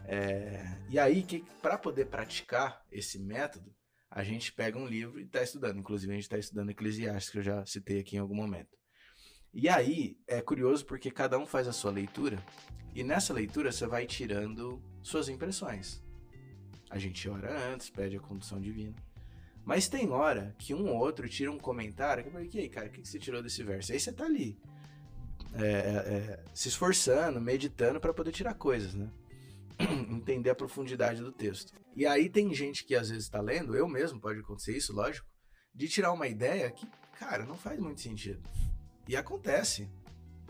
É... 0.07 0.64
E 0.89 0.99
aí, 0.99 1.22
que 1.22 1.45
para 1.61 1.76
poder 1.76 2.07
praticar 2.07 2.82
esse 2.91 3.18
método, 3.18 3.74
a 4.11 4.24
gente 4.24 4.53
pega 4.53 4.78
um 4.78 4.86
livro 4.86 5.20
e 5.20 5.24
está 5.24 5.43
estudando. 5.43 5.78
Inclusive, 5.78 6.11
a 6.12 6.14
gente 6.14 6.24
está 6.24 6.39
estudando 6.39 6.70
Eclesiastes, 6.70 7.30
que 7.30 7.39
eu 7.39 7.43
já 7.43 7.66
citei 7.66 8.01
aqui 8.01 8.16
em 8.16 8.20
algum 8.20 8.34
momento. 8.34 8.78
E 9.53 9.68
aí, 9.68 10.18
é 10.26 10.40
curioso 10.40 10.84
porque 10.84 11.11
cada 11.11 11.38
um 11.38 11.46
faz 11.46 11.66
a 11.66 11.72
sua 11.72 11.90
leitura 11.90 12.38
e 12.94 13.03
nessa 13.03 13.32
leitura 13.32 13.72
você 13.72 13.86
vai 13.86 14.07
tirando 14.07 14.82
suas 15.03 15.28
impressões. 15.28 16.03
A 16.90 16.99
gente 16.99 17.28
ora 17.28 17.72
antes, 17.72 17.90
pede 17.90 18.16
a 18.16 18.20
condução 18.20 18.61
divina. 18.61 18.94
Mas 19.64 19.88
tem 19.88 20.09
hora 20.11 20.55
que 20.59 20.74
um 20.74 20.88
ou 20.88 20.96
outro 20.96 21.28
tira 21.28 21.53
um 21.53 21.59
comentário 21.59 22.24
que 22.24 22.30
falei, 22.30 22.49
e 22.53 22.59
aí, 22.59 22.68
cara, 22.68 22.88
o 22.88 22.90
que 22.90 23.07
você 23.07 23.18
tirou 23.18 23.42
desse 23.42 23.62
verso? 23.62 23.92
Aí 23.92 24.01
você 24.01 24.11
tá 24.11 24.24
ali, 24.24 24.59
é, 25.53 25.62
é, 25.62 25.66
é 25.66 26.44
se 26.55 26.68
esforçando, 26.68 27.40
meditando 27.40 28.01
para 28.01 28.14
poder 28.14 28.32
tirar 28.32 28.55
coisas, 28.55 28.94
né? 28.94 29.11
Entender 30.11 30.51
a 30.51 30.55
profundidade 30.55 31.20
do 31.20 31.30
texto. 31.30 31.74
E 31.94 32.07
aí 32.07 32.30
tem 32.30 32.53
gente 32.55 32.84
que 32.84 32.94
às 32.94 33.11
vezes 33.11 33.28
tá 33.28 33.40
lendo, 33.40 33.76
eu 33.76 33.86
mesmo, 33.86 34.20
pode 34.20 34.40
acontecer 34.40 34.76
isso, 34.76 34.94
lógico, 34.94 35.26
de 35.74 35.86
tirar 35.86 36.12
uma 36.12 36.26
ideia 36.26 36.70
que, 36.70 36.86
cara, 37.18 37.44
não 37.44 37.55
faz 37.55 37.78
muito 37.78 38.01
sentido. 38.01 38.40
E 39.09 39.17
acontece. 39.17 39.89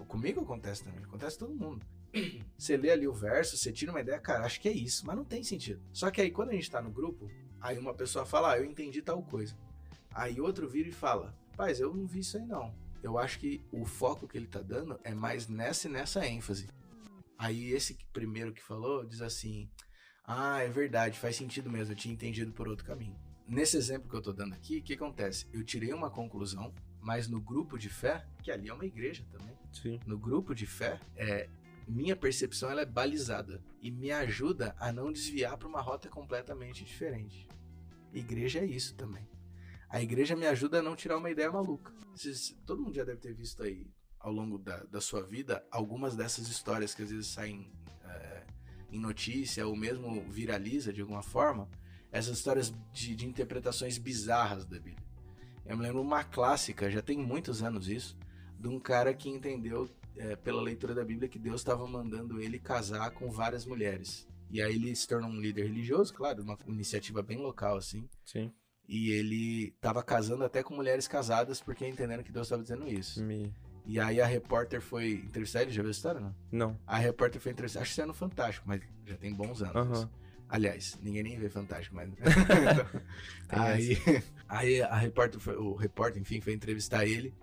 Comigo 0.09 0.41
acontece 0.41 0.83
também, 0.83 1.05
acontece 1.05 1.39
todo 1.39 1.55
mundo. 1.55 1.87
Você 2.59 2.77
lê 2.77 2.91
ali 2.91 3.07
o 3.07 3.13
verso, 3.13 3.57
você 3.57 3.71
tira 3.71 3.93
uma 3.93 4.01
ideia, 4.01 4.19
cara, 4.19 4.45
acho 4.45 4.61
que 4.61 4.69
é 4.69 4.73
isso, 4.73 5.07
mas 5.07 5.15
não 5.15 5.25
tem 5.25 5.45
sentido. 5.45 5.81
Só 5.93 6.11
que 6.11 6.21
aí 6.21 6.31
quando 6.31 6.51
a 6.51 6.55
gente 6.55 6.71
tá 6.71 6.81
no 6.81 6.91
grupo, 6.91 7.31
aí 7.61 7.79
uma 7.79 7.95
pessoa 7.95 8.27
fala, 8.27 8.53
ah, 8.53 8.59
eu 8.59 8.65
entendi 8.65 9.01
tal 9.03 9.23
coisa. 9.23 9.55
Aí 10.13 10.41
outro 10.41 10.69
vira 10.69 10.89
e 10.89 10.93
fala, 10.93 11.37
paz, 11.57 11.79
eu 11.79 11.95
não 11.95 12.07
vi 12.07 12.21
isso 12.21 12.37
aí 12.37 12.47
não. 12.47 12.75
Eu 13.03 13.17
acho 13.19 13.39
que 13.39 13.61
o 13.71 13.85
foco 13.85 14.27
que 14.27 14.37
ele 14.37 14.49
tá 14.49 14.61
dando 14.61 14.99
é 15.05 15.15
mais 15.15 15.47
nessa 15.47 15.87
e 15.87 15.93
nessa 15.93 16.27
ênfase. 16.27 16.69
Aí 17.39 17.71
esse 17.71 17.97
primeiro 18.13 18.53
que 18.53 18.63
falou 18.63 19.05
diz 19.05 19.23
assim: 19.23 19.71
Ah, 20.25 20.61
é 20.61 20.69
verdade, 20.69 21.19
faz 21.19 21.37
sentido 21.37 21.71
mesmo, 21.71 21.93
eu 21.93 21.97
tinha 21.97 22.13
entendido 22.13 22.53
por 22.53 22.67
outro 22.67 22.85
caminho. 22.85 23.17
Nesse 23.47 23.77
exemplo 23.77 24.09
que 24.11 24.17
eu 24.17 24.21
tô 24.21 24.33
dando 24.33 24.55
aqui, 24.55 24.79
o 24.79 24.83
que 24.83 24.95
acontece? 24.95 25.47
Eu 25.53 25.65
tirei 25.65 25.93
uma 25.93 26.11
conclusão, 26.11 26.75
mas 27.01 27.29
no 27.29 27.41
grupo 27.41 27.79
de 27.79 27.89
fé, 27.89 28.27
que 28.43 28.51
ali 28.51 28.69
é 28.69 28.75
uma 28.75 28.85
igreja 28.85 29.25
também. 29.31 29.57
Sim. 29.73 30.01
No 30.07 30.19
grupo 30.19 30.55
de 30.55 30.67
fé, 30.67 31.01
é, 31.17 31.49
minha 31.87 32.15
percepção 32.15 32.71
ela 32.71 32.83
é 32.83 32.87
balizada 32.87 33.63
e 33.81 33.91
me 33.91 34.11
ajuda 34.11 34.75
a 34.79 34.93
não 34.93 35.13
desviar 35.13 35.57
para 35.57 35.69
uma 35.69 35.81
rota 35.81 36.09
completamente 36.09 36.85
diferente. 36.85 37.49
Igreja 38.13 38.61
é 38.61 38.67
isso 38.67 38.95
também. 38.95 39.27
A 39.89 40.03
igreja 40.03 40.37
me 40.37 40.47
ajuda 40.47 40.81
a 40.81 40.83
não 40.83 40.95
tirar 40.95 41.17
uma 41.17 41.31
ideia 41.31 41.51
maluca. 41.51 41.93
todo 42.67 42.83
mundo 42.83 42.95
já 42.95 43.05
deve 43.05 43.21
ter 43.21 43.33
visto 43.33 43.63
aí 43.63 43.87
ao 44.21 44.33
longo 44.33 44.59
da, 44.59 44.79
da 44.85 45.01
sua 45.01 45.23
vida 45.23 45.65
algumas 45.71 46.15
dessas 46.15 46.49
histórias 46.49 46.95
que 46.95 47.03
às 47.03 47.11
vezes 47.11 47.29
saem 47.29 47.73
é, 48.05 48.45
em 48.91 48.99
notícia 49.01 49.67
ou 49.67 49.75
mesmo 49.75 50.23
viraliza 50.29 50.93
de 50.93 51.01
alguma 51.01 51.23
forma. 51.23 51.69
Essas 52.11 52.39
histórias 52.39 52.73
de, 52.93 53.15
de 53.15 53.27
interpretações 53.27 53.97
bizarras 53.99 54.67
da 54.67 54.79
Bíblia. 54.79 55.08
Eu 55.69 55.77
me 55.77 55.83
lembro 55.83 56.01
uma 56.01 56.25
clássica, 56.25 56.91
já 56.91 57.03
tem 57.03 57.19
muitos 57.19 57.63
anos 57.63 57.89
isso, 57.89 58.17
de 58.59 58.67
um 58.69 58.81
cara 58.81 59.13
que 59.13 59.29
entendeu 59.29 59.87
é, 60.17 60.35
pela 60.35 60.63
leitura 60.63 60.95
da 60.95 61.05
Bíblia 61.05 61.29
que 61.29 61.39
Deus 61.39 61.61
estava 61.61 61.87
mandando 61.87 62.41
ele 62.41 62.59
casar 62.59 63.11
com 63.11 63.31
várias 63.31 63.67
mulheres. 63.67 64.27
E 64.51 64.63
aí 64.63 64.75
ele 64.75 64.97
se 64.97 65.07
tornou 65.07 65.29
um 65.29 65.39
líder 65.39 65.65
religioso, 65.65 66.15
claro, 66.15 66.43
uma 66.43 66.57
iniciativa 66.67 67.23
bem 67.23 67.37
local, 67.37 67.77
assim. 67.77 68.09
Sim. 68.25 68.51
E 68.89 69.11
ele 69.11 69.69
estava 69.69 70.03
casando 70.03 70.43
até 70.43 70.63
com 70.63 70.75
mulheres 70.75 71.07
casadas 71.07 71.61
porque 71.61 71.87
entendendo 71.87 72.25
que 72.25 72.33
Deus 72.33 72.47
estava 72.47 72.63
dizendo 72.63 72.89
isso. 72.89 73.23
Me... 73.23 73.53
E 73.85 74.01
aí 74.01 74.23
a 74.23 74.27
repórter 74.27 74.81
foi 74.81 75.13
entrevistar 75.13 75.63
ele, 75.63 75.71
já 75.71 75.83
viu 75.83 75.89
a 75.89 75.93
história, 75.93 76.21
não? 76.21 76.35
Não. 76.51 76.81
A 76.87 76.97
repórter 76.97 77.41
foi 77.41 77.53
entrevistar, 77.53 77.81
acho 77.81 77.91
que 77.91 77.93
isso 77.93 78.03
é 78.03 78.07
no 78.07 78.15
Fantástico, 78.15 78.67
mas 78.67 78.81
já 79.05 79.17
tem 79.19 79.35
bons 79.35 79.61
anos. 79.63 80.01
Uhum. 80.01 80.09
Aliás, 80.49 80.99
ninguém 81.03 81.23
nem 81.23 81.39
vê 81.39 81.49
Fantástico, 81.49 81.95
mas... 81.95 82.11
aí, 83.49 83.99
aí 84.49 84.83
a 84.83 84.97
repórter, 84.97 85.41
o 85.61 85.75
repórter, 85.75 86.23
enfim, 86.23 86.41
foi 86.41 86.55
entrevistar 86.55 87.05
ele 87.07 87.35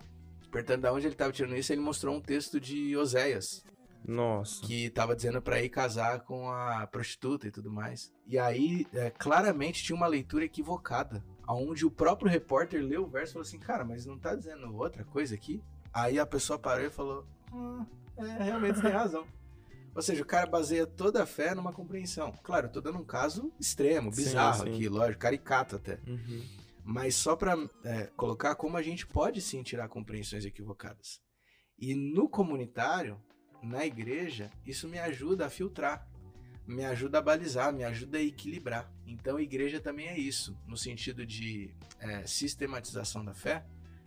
perguntando 0.56 0.82
de 0.82 0.88
onde 0.88 1.06
ele 1.06 1.14
estava 1.14 1.32
tirando 1.32 1.56
isso, 1.56 1.72
ele 1.72 1.80
mostrou 1.80 2.16
um 2.16 2.20
texto 2.20 2.58
de 2.60 2.96
Oséias. 2.96 3.64
Nossa. 4.06 4.64
Que 4.64 4.86
estava 4.86 5.16
dizendo 5.16 5.42
para 5.42 5.60
ir 5.60 5.68
casar 5.68 6.20
com 6.20 6.48
a 6.48 6.86
prostituta 6.86 7.48
e 7.48 7.50
tudo 7.50 7.70
mais. 7.70 8.12
E 8.26 8.38
aí, 8.38 8.86
é, 8.94 9.10
claramente 9.10 9.82
tinha 9.82 9.96
uma 9.96 10.06
leitura 10.06 10.44
equivocada. 10.44 11.24
Onde 11.48 11.84
o 11.84 11.90
próprio 11.90 12.30
repórter 12.30 12.82
leu 12.82 13.02
o 13.04 13.08
verso 13.08 13.30
e 13.30 13.34
falou 13.34 13.46
assim: 13.46 13.58
Cara, 13.58 13.84
mas 13.84 14.06
não 14.06 14.18
tá 14.18 14.34
dizendo 14.34 14.74
outra 14.76 15.04
coisa 15.04 15.34
aqui? 15.34 15.62
Aí 15.92 16.18
a 16.18 16.26
pessoa 16.26 16.58
parou 16.58 16.86
e 16.86 16.90
falou: 16.90 17.26
hum, 17.52 17.84
É, 18.16 18.44
realmente 18.44 18.80
tem 18.80 18.90
razão. 18.90 19.26
Ou 19.96 20.02
seja, 20.02 20.22
o 20.22 20.26
cara 20.26 20.46
baseia 20.46 20.86
toda 20.86 21.22
a 21.22 21.26
fé 21.26 21.54
numa 21.54 21.72
compreensão. 21.72 22.32
Claro, 22.44 22.66
eu 22.66 22.72
tô 22.72 22.80
dando 22.80 22.98
um 22.98 23.04
caso 23.04 23.52
extremo, 23.58 24.10
bizarro 24.10 24.58
sim, 24.58 24.64
sim. 24.64 24.74
aqui, 24.74 24.88
lógico, 24.88 25.18
caricato 25.18 25.76
até. 25.76 25.98
Uhum 26.06 26.66
mas 26.86 27.16
só 27.16 27.34
para 27.34 27.56
é, 27.82 28.04
colocar 28.16 28.54
como 28.54 28.76
a 28.76 28.82
gente 28.82 29.04
pode 29.08 29.42
sim 29.42 29.60
tirar 29.60 29.88
compreensões 29.88 30.44
equivocadas. 30.44 31.20
E 31.76 31.96
no 31.96 32.28
comunitário, 32.28 33.20
na 33.60 33.84
igreja, 33.84 34.52
isso 34.64 34.86
me 34.86 34.96
ajuda 34.96 35.46
a 35.46 35.50
filtrar, 35.50 36.08
me 36.64 36.84
ajuda 36.84 37.18
a 37.18 37.22
balizar, 37.22 37.72
me 37.72 37.82
ajuda 37.82 38.18
a 38.18 38.22
equilibrar. 38.22 38.88
Então, 39.04 39.36
a 39.36 39.42
igreja 39.42 39.80
também 39.80 40.06
é 40.06 40.16
isso, 40.16 40.56
no 40.64 40.76
sentido 40.76 41.26
de 41.26 41.74
é, 41.98 42.24
sistematização 42.24 43.24
da 43.24 43.34
fé, 43.34 43.66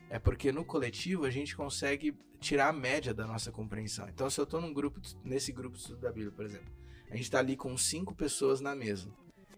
é 0.10 0.18
porque 0.18 0.52
no 0.52 0.66
coletivo 0.66 1.26
a 1.26 1.30
gente 1.30 1.56
consegue 1.56 2.18
tirar 2.40 2.70
a 2.70 2.74
média 2.74 3.14
da 3.14 3.28
nossa 3.28 3.52
compreensão. 3.52 4.08
Então, 4.10 4.30
se 4.30 4.40
eu 4.40 4.44
estou 4.44 4.60
num 4.60 4.74
grupo, 4.74 5.00
nesse 5.24 5.52
grupo 5.52 5.76
de 5.76 5.82
estudo 5.82 6.02
da 6.02 6.12
Bíblia, 6.12 6.32
por 6.32 6.46
exemplo, 6.46 6.72
a 7.10 7.16
gente 7.16 7.26
está 7.26 7.40
ali 7.40 7.56
com 7.56 7.78
cinco 7.78 8.16
pessoas 8.16 8.60
na 8.60 8.76
mesa 8.76 9.12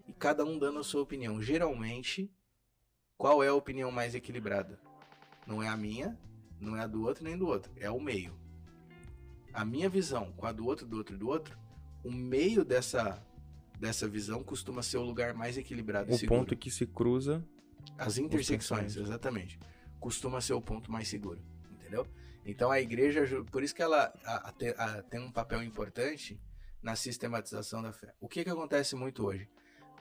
e 0.08 0.14
cada 0.14 0.44
um 0.44 0.58
dando 0.60 0.80
a 0.80 0.84
sua 0.84 1.02
opinião. 1.02 1.42
Geralmente, 1.42 2.30
qual 3.18 3.42
é 3.44 3.48
a 3.48 3.54
opinião 3.54 3.92
mais 3.92 4.14
equilibrada? 4.14 4.80
Não 5.48 5.64
é 5.64 5.68
a 5.68 5.78
minha, 5.78 6.20
não 6.60 6.76
é 6.76 6.82
a 6.82 6.88
do 6.88 7.04
outro 7.04 7.24
nem 7.24 7.38
do 7.38 7.48
outro, 7.48 7.72
é 7.78 7.90
o 7.90 8.00
meio. 8.00 8.38
A 9.54 9.64
minha 9.64 9.90
visão 9.90 10.32
com 10.34 10.46
a 10.46 10.52
do 10.52 10.66
outro, 10.66 10.86
do 10.86 10.98
outro 10.98 11.16
e 11.16 11.18
do 11.18 11.28
outro, 11.28 11.58
o 12.04 12.12
meio 12.12 12.66
dessa 12.66 13.26
dessa 13.80 14.08
visão 14.08 14.44
costuma 14.44 14.84
ser 14.84 14.98
o 14.98 15.02
lugar 15.02 15.34
mais 15.34 15.58
equilibrado 15.58 16.14
o 16.14 16.28
ponto 16.28 16.56
que 16.56 16.70
se 16.70 16.86
cruza 16.86 17.44
as 17.98 18.20
intersecções, 18.20 18.96
exatamente. 18.96 19.60
Costuma 20.02 20.42
ser 20.42 20.54
o 20.54 20.62
ponto 20.62 20.92
mais 20.92 21.08
seguro, 21.08 21.40
entendeu? 21.72 22.06
Então 22.46 22.70
a 22.70 22.82
igreja, 22.82 23.24
por 23.52 23.64
isso 23.64 23.74
que 23.74 23.82
ela 23.82 24.12
a, 24.26 24.50
a, 24.50 25.02
tem 25.04 25.22
um 25.22 25.32
papel 25.32 25.64
importante 25.64 26.42
na 26.82 26.96
sistematização 26.96 27.82
da 27.82 27.94
fé. 27.94 28.14
O 28.20 28.28
que, 28.28 28.44
que 28.44 28.50
acontece 28.50 28.96
muito 28.96 29.26
hoje? 29.26 29.48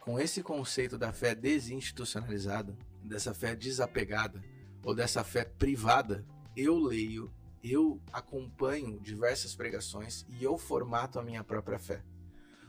Com 0.00 0.18
esse 0.18 0.42
conceito 0.42 0.96
da 0.96 1.12
fé 1.12 1.34
desinstitucionalizada, 1.34 2.76
dessa 3.04 3.34
fé 3.34 3.54
desapegada, 3.54 4.42
ou 4.82 4.94
dessa 4.94 5.22
fé 5.22 5.44
privada, 5.44 6.24
eu 6.56 6.78
leio, 6.78 7.30
eu 7.62 8.00
acompanho 8.12 8.98
diversas 9.00 9.54
pregações 9.54 10.24
e 10.28 10.42
eu 10.42 10.56
formato 10.56 11.18
a 11.18 11.22
minha 11.22 11.44
própria 11.44 11.78
fé. 11.78 12.02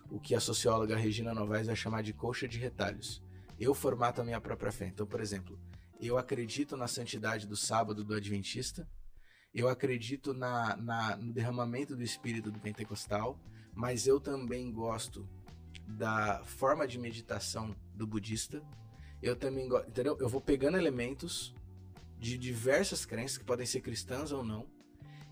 O 0.10 0.20
que 0.20 0.36
a 0.36 0.42
socióloga 0.42 0.98
Regina 0.98 1.34
Novaes 1.34 1.68
vai 1.68 1.76
chamar 1.76 2.04
de 2.04 2.12
coxa 2.12 2.48
de 2.48 2.60
retalhos. 2.60 3.24
Eu 3.58 3.74
formato 3.74 4.20
a 4.20 4.26
minha 4.26 4.42
própria 4.42 4.72
fé. 4.72 4.88
Então, 4.88 5.08
por 5.08 5.22
exemplo, 5.22 5.58
eu 6.08 6.18
acredito 6.18 6.76
na 6.76 6.88
santidade 6.88 7.48
do 7.48 7.56
sábado 7.56 8.04
do 8.04 8.14
Adventista, 8.14 8.88
eu 9.54 9.68
acredito 9.68 10.34
na, 10.34 10.76
na, 10.78 11.18
no 11.18 11.34
derramamento 11.34 11.96
do 11.96 12.04
espírito 12.04 12.52
do 12.52 12.60
pentecostal, 12.60 13.40
mas 13.74 14.08
eu 14.08 14.20
também 14.20 14.72
gosto 14.72 15.28
da 15.88 16.44
forma 16.46 16.88
de 16.88 16.98
meditação 16.98 17.76
do 17.94 18.08
budista. 18.08 18.64
Eu 19.22 19.36
também 19.36 19.68
gosto, 19.68 19.90
entendeu? 19.90 20.18
Eu 20.20 20.30
vou 20.30 20.42
pegando 20.42 20.78
elementos 20.78 21.54
de 22.18 22.38
diversas 22.38 23.06
crenças 23.06 23.38
que 23.38 23.44
podem 23.44 23.66
ser 23.66 23.82
cristãs 23.82 24.32
ou 24.32 24.44
não, 24.44 24.68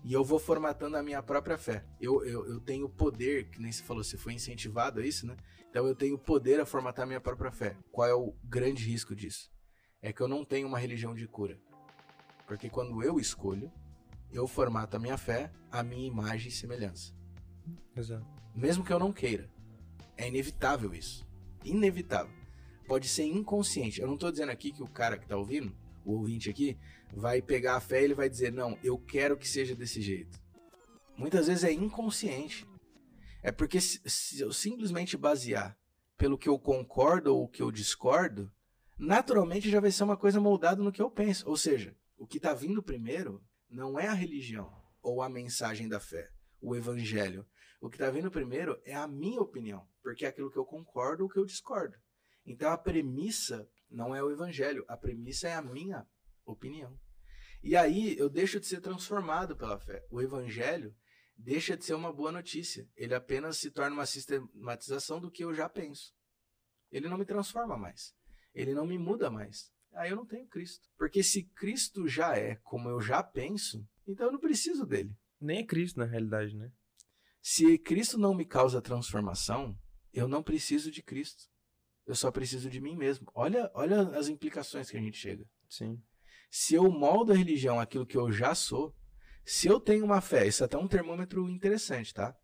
e 0.04 0.12
eu 0.12 0.24
vou 0.24 0.38
formatando 0.38 0.96
a 0.96 1.02
minha 1.02 1.22
própria 1.22 1.58
fé. 1.58 1.84
Eu, 2.00 2.24
eu, 2.24 2.46
eu 2.46 2.60
tenho 2.60 2.88
poder, 2.88 3.48
que 3.48 3.60
nem 3.60 3.70
você 3.70 3.82
falou, 3.82 4.02
você 4.02 4.16
foi 4.16 4.32
incentivado 4.32 5.00
a 5.00 5.06
isso, 5.06 5.26
né? 5.26 5.36
Então 5.68 5.86
eu 5.86 5.94
tenho 5.94 6.18
poder 6.18 6.60
a 6.60 6.66
formatar 6.66 7.04
a 7.04 7.06
minha 7.06 7.20
própria 7.20 7.50
fé. 7.50 7.76
Qual 7.92 8.08
é 8.08 8.14
o 8.14 8.34
grande 8.44 8.84
risco 8.84 9.14
disso? 9.14 9.50
É 10.02 10.12
que 10.12 10.20
eu 10.20 10.28
não 10.28 10.44
tenho 10.44 10.66
uma 10.66 10.78
religião 10.78 11.14
de 11.14 11.26
cura. 11.26 11.58
Porque 12.46 12.68
quando 12.68 13.02
eu 13.02 13.18
escolho, 13.18 13.70
eu 14.32 14.46
formato 14.46 14.96
a 14.96 15.00
minha 15.00 15.18
fé 15.18 15.52
à 15.70 15.82
minha 15.82 16.06
imagem 16.06 16.48
e 16.48 16.52
semelhança. 16.52 17.14
Exato. 17.94 18.26
Mesmo 18.54 18.84
que 18.84 18.92
eu 18.92 18.98
não 18.98 19.12
queira. 19.12 19.50
É 20.16 20.28
inevitável 20.28 20.94
isso. 20.94 21.26
Inevitável. 21.64 22.34
Pode 22.86 23.08
ser 23.08 23.24
inconsciente. 23.24 24.00
Eu 24.00 24.06
não 24.06 24.14
estou 24.14 24.30
dizendo 24.30 24.50
aqui 24.50 24.72
que 24.72 24.82
o 24.82 24.88
cara 24.88 25.16
que 25.16 25.24
está 25.24 25.36
ouvindo, 25.36 25.74
o 26.04 26.12
ouvinte 26.12 26.50
aqui, 26.50 26.76
vai 27.14 27.40
pegar 27.40 27.76
a 27.76 27.80
fé 27.80 28.00
e 28.00 28.04
ele 28.04 28.14
vai 28.14 28.28
dizer: 28.28 28.52
Não, 28.52 28.78
eu 28.82 28.98
quero 28.98 29.36
que 29.36 29.48
seja 29.48 29.74
desse 29.74 30.00
jeito. 30.00 30.40
Muitas 31.16 31.46
vezes 31.46 31.64
é 31.64 31.72
inconsciente. 31.72 32.66
É 33.42 33.52
porque 33.52 33.80
se, 33.80 34.00
se 34.06 34.40
eu 34.40 34.52
simplesmente 34.52 35.16
basear 35.16 35.76
pelo 36.16 36.36
que 36.36 36.48
eu 36.48 36.58
concordo 36.58 37.34
ou 37.34 37.44
o 37.44 37.48
que 37.48 37.62
eu 37.62 37.70
discordo, 37.70 38.50
naturalmente 39.00 39.70
já 39.70 39.80
vai 39.80 39.90
ser 39.90 40.04
uma 40.04 40.16
coisa 40.16 40.38
moldada 40.38 40.82
no 40.82 40.92
que 40.92 41.00
eu 41.00 41.10
penso. 41.10 41.48
Ou 41.48 41.56
seja, 41.56 41.96
o 42.18 42.26
que 42.26 42.36
está 42.36 42.52
vindo 42.52 42.82
primeiro 42.82 43.42
não 43.68 43.98
é 43.98 44.06
a 44.06 44.12
religião 44.12 44.70
ou 45.02 45.22
a 45.22 45.28
mensagem 45.28 45.88
da 45.88 45.98
fé, 45.98 46.28
o 46.60 46.76
evangelho. 46.76 47.46
O 47.80 47.88
que 47.88 47.96
está 47.96 48.10
vindo 48.10 48.30
primeiro 48.30 48.78
é 48.84 48.94
a 48.94 49.08
minha 49.08 49.40
opinião, 49.40 49.88
porque 50.02 50.26
é 50.26 50.28
aquilo 50.28 50.50
que 50.50 50.58
eu 50.58 50.66
concordo 50.66 51.24
ou 51.24 51.30
que 51.30 51.38
eu 51.38 51.46
discordo. 51.46 51.96
Então 52.44 52.70
a 52.70 52.76
premissa 52.76 53.66
não 53.90 54.14
é 54.14 54.22
o 54.22 54.30
evangelho, 54.30 54.84
a 54.86 54.98
premissa 54.98 55.48
é 55.48 55.54
a 55.54 55.62
minha 55.62 56.06
opinião. 56.44 56.94
E 57.62 57.74
aí 57.76 58.18
eu 58.18 58.28
deixo 58.28 58.60
de 58.60 58.66
ser 58.66 58.82
transformado 58.82 59.56
pela 59.56 59.78
fé. 59.78 60.06
O 60.10 60.20
evangelho 60.20 60.94
deixa 61.34 61.74
de 61.74 61.86
ser 61.86 61.94
uma 61.94 62.12
boa 62.12 62.30
notícia. 62.30 62.86
Ele 62.94 63.14
apenas 63.14 63.56
se 63.56 63.70
torna 63.70 63.94
uma 63.94 64.06
sistematização 64.06 65.20
do 65.20 65.30
que 65.30 65.44
eu 65.44 65.54
já 65.54 65.68
penso. 65.70 66.14
Ele 66.90 67.08
não 67.08 67.16
me 67.16 67.24
transforma 67.24 67.78
mais. 67.78 68.14
Ele 68.54 68.74
não 68.74 68.86
me 68.86 68.98
muda 68.98 69.30
mais. 69.30 69.72
Aí 69.92 70.10
eu 70.10 70.16
não 70.16 70.26
tenho 70.26 70.46
Cristo. 70.46 70.88
Porque 70.96 71.22
se 71.22 71.44
Cristo 71.44 72.08
já 72.08 72.36
é 72.36 72.56
como 72.56 72.88
eu 72.88 73.00
já 73.00 73.22
penso, 73.22 73.86
então 74.06 74.26
eu 74.26 74.32
não 74.32 74.38
preciso 74.38 74.86
dele. 74.86 75.14
Nem 75.40 75.58
é 75.58 75.66
Cristo 75.66 75.98
na 75.98 76.04
realidade, 76.04 76.56
né? 76.56 76.70
Se 77.42 77.78
Cristo 77.78 78.18
não 78.18 78.34
me 78.34 78.44
causa 78.44 78.82
transformação, 78.82 79.76
eu 80.12 80.28
não 80.28 80.42
preciso 80.42 80.90
de 80.90 81.02
Cristo. 81.02 81.44
Eu 82.06 82.14
só 82.14 82.30
preciso 82.30 82.68
de 82.68 82.80
mim 82.80 82.96
mesmo. 82.96 83.30
Olha, 83.34 83.70
olha 83.74 84.02
as 84.18 84.28
implicações 84.28 84.90
que 84.90 84.96
a 84.96 85.00
gente 85.00 85.16
chega. 85.16 85.46
Sim. 85.68 86.02
Se 86.50 86.74
eu 86.74 86.90
moldo 86.90 87.32
a 87.32 87.36
religião 87.36 87.78
aquilo 87.78 88.06
que 88.06 88.16
eu 88.16 88.30
já 88.32 88.54
sou, 88.54 88.94
se 89.44 89.68
eu 89.68 89.80
tenho 89.80 90.04
uma 90.04 90.20
fé, 90.20 90.46
isso 90.46 90.62
é 90.62 90.66
até 90.66 90.76
um 90.76 90.88
termômetro 90.88 91.48
interessante, 91.48 92.12
tá? 92.12 92.36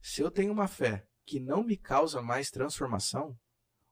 Se 0.00 0.22
eu 0.22 0.30
tenho 0.30 0.52
uma 0.52 0.68
fé 0.68 1.06
que 1.26 1.38
não 1.38 1.62
me 1.62 1.76
causa 1.76 2.22
mais 2.22 2.50
transformação, 2.50 3.36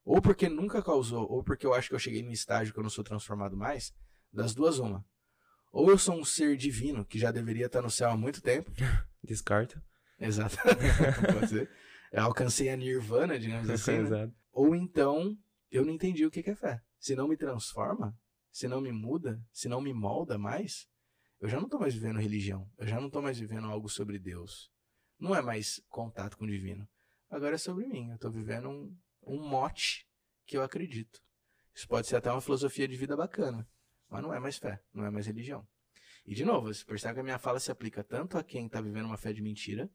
ou 0.09 0.19
porque 0.23 0.49
nunca 0.49 0.81
causou, 0.81 1.29
ou 1.29 1.43
porque 1.43 1.67
eu 1.67 1.73
acho 1.75 1.87
que 1.87 1.93
eu 1.93 1.99
cheguei 1.99 2.23
num 2.23 2.31
estágio 2.31 2.73
que 2.73 2.79
eu 2.79 2.83
não 2.83 2.89
sou 2.89 3.03
transformado 3.03 3.55
mais, 3.55 3.93
das 4.33 4.55
duas 4.55 4.79
uma. 4.79 5.05
Ou 5.71 5.91
eu 5.91 5.99
sou 5.99 6.19
um 6.19 6.25
ser 6.25 6.57
divino 6.57 7.05
que 7.05 7.19
já 7.19 7.31
deveria 7.31 7.67
estar 7.67 7.83
no 7.83 7.91
céu 7.91 8.09
há 8.09 8.17
muito 8.17 8.41
tempo. 8.41 8.71
Descarta. 9.23 9.79
Exato. 10.19 10.57
Pode 11.31 11.49
ser. 11.49 11.69
Eu 12.11 12.23
alcancei 12.23 12.69
a 12.69 12.75
nirvana, 12.75 13.37
digamos 13.37 13.69
assim. 13.69 13.99
né? 13.99 14.31
Ou 14.51 14.73
então 14.73 15.37
eu 15.69 15.85
não 15.85 15.93
entendi 15.93 16.25
o 16.25 16.31
que 16.31 16.49
é 16.49 16.55
fé. 16.55 16.81
Se 16.99 17.15
não 17.15 17.27
me 17.27 17.37
transforma, 17.37 18.17
se 18.51 18.67
não 18.67 18.81
me 18.81 18.91
muda, 18.91 19.39
se 19.53 19.69
não 19.69 19.79
me 19.79 19.93
molda 19.93 20.39
mais, 20.39 20.87
eu 21.39 21.47
já 21.47 21.57
não 21.57 21.65
estou 21.65 21.79
mais 21.79 21.93
vivendo 21.93 22.17
religião. 22.17 22.67
Eu 22.79 22.87
já 22.87 22.99
não 22.99 23.07
estou 23.07 23.21
mais 23.21 23.37
vivendo 23.37 23.67
algo 23.67 23.87
sobre 23.87 24.17
Deus. 24.17 24.71
Não 25.19 25.35
é 25.35 25.41
mais 25.43 25.79
contato 25.87 26.35
com 26.35 26.45
o 26.45 26.49
divino. 26.49 26.89
Agora 27.29 27.53
é 27.53 27.59
sobre 27.59 27.85
mim. 27.85 28.09
Eu 28.09 28.15
estou 28.15 28.31
vivendo 28.31 28.69
um, 28.69 28.97
um 29.29 29.47
mote 29.47 30.07
que 30.45 30.57
eu 30.57 30.63
acredito. 30.63 31.21
Isso 31.73 31.87
pode 31.87 32.07
ser 32.07 32.17
até 32.17 32.31
uma 32.31 32.41
filosofia 32.41 32.87
de 32.87 32.97
vida 32.97 33.15
bacana, 33.15 33.67
mas 34.09 34.21
não 34.21 34.33
é 34.33 34.39
mais 34.39 34.57
fé, 34.57 34.81
não 34.93 35.05
é 35.05 35.09
mais 35.09 35.27
religião. 35.27 35.67
E 36.25 36.33
de 36.33 36.43
novo, 36.43 36.73
você 36.73 36.83
percebe 36.83 37.15
que 37.15 37.19
a 37.21 37.23
minha 37.23 37.39
fala 37.39 37.59
se 37.59 37.71
aplica 37.71 38.03
tanto 38.03 38.37
a 38.37 38.43
quem 38.43 38.65
está 38.65 38.81
vivendo 38.81 39.05
uma 39.05 39.17
fé 39.17 39.31
de 39.31 39.41
mentira, 39.41 39.89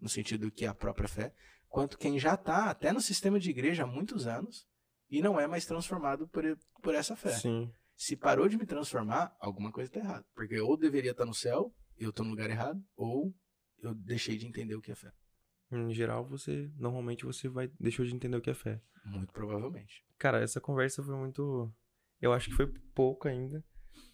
no 0.00 0.08
sentido 0.08 0.50
que 0.50 0.64
é 0.64 0.68
a 0.68 0.74
própria 0.74 1.08
fé, 1.08 1.34
quanto 1.68 1.98
quem 1.98 2.18
já 2.18 2.34
está 2.34 2.70
até 2.70 2.92
no 2.92 3.00
sistema 3.00 3.38
de 3.38 3.50
igreja 3.50 3.82
há 3.82 3.86
muitos 3.86 4.26
anos 4.26 4.66
e 5.10 5.20
não 5.20 5.38
é 5.38 5.46
mais 5.46 5.66
transformado 5.66 6.26
por, 6.28 6.44
por 6.82 6.94
essa 6.94 7.16
fé. 7.16 7.32
Sim. 7.32 7.72
Se 7.96 8.16
parou 8.16 8.48
de 8.48 8.56
me 8.56 8.64
transformar, 8.64 9.36
alguma 9.38 9.70
coisa 9.70 9.90
está 9.90 10.00
errada. 10.00 10.26
Porque 10.34 10.58
ou 10.58 10.76
deveria 10.76 11.10
estar 11.10 11.24
tá 11.24 11.28
no 11.28 11.34
céu, 11.34 11.74
eu 11.98 12.10
estou 12.10 12.24
no 12.24 12.30
lugar 12.30 12.48
errado, 12.48 12.82
ou 12.96 13.34
eu 13.82 13.94
deixei 13.94 14.38
de 14.38 14.46
entender 14.46 14.74
o 14.74 14.80
que 14.80 14.92
é 14.92 14.94
fé. 14.94 15.12
Em 15.72 15.92
geral, 15.94 16.24
você 16.24 16.70
normalmente 16.76 17.24
você 17.24 17.48
vai 17.48 17.70
deixou 17.78 18.04
de 18.04 18.14
entender 18.14 18.36
o 18.36 18.40
que 18.40 18.50
é 18.50 18.54
fé. 18.54 18.80
Muito 19.04 19.32
provavelmente. 19.32 20.04
Cara, 20.18 20.40
essa 20.40 20.60
conversa 20.60 21.02
foi 21.02 21.14
muito, 21.14 21.72
eu 22.20 22.32
acho 22.32 22.50
que 22.50 22.56
foi 22.56 22.66
pouco 22.94 23.28
ainda, 23.28 23.64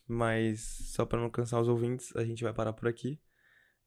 mas 0.07 0.61
só 0.61 1.05
para 1.05 1.21
não 1.21 1.31
cansar 1.31 1.61
os 1.61 1.69
ouvintes, 1.69 2.15
a 2.15 2.25
gente 2.25 2.45
vai 2.45 2.53
parar 2.53 2.73
por 2.73 2.89
aqui. 2.89 3.21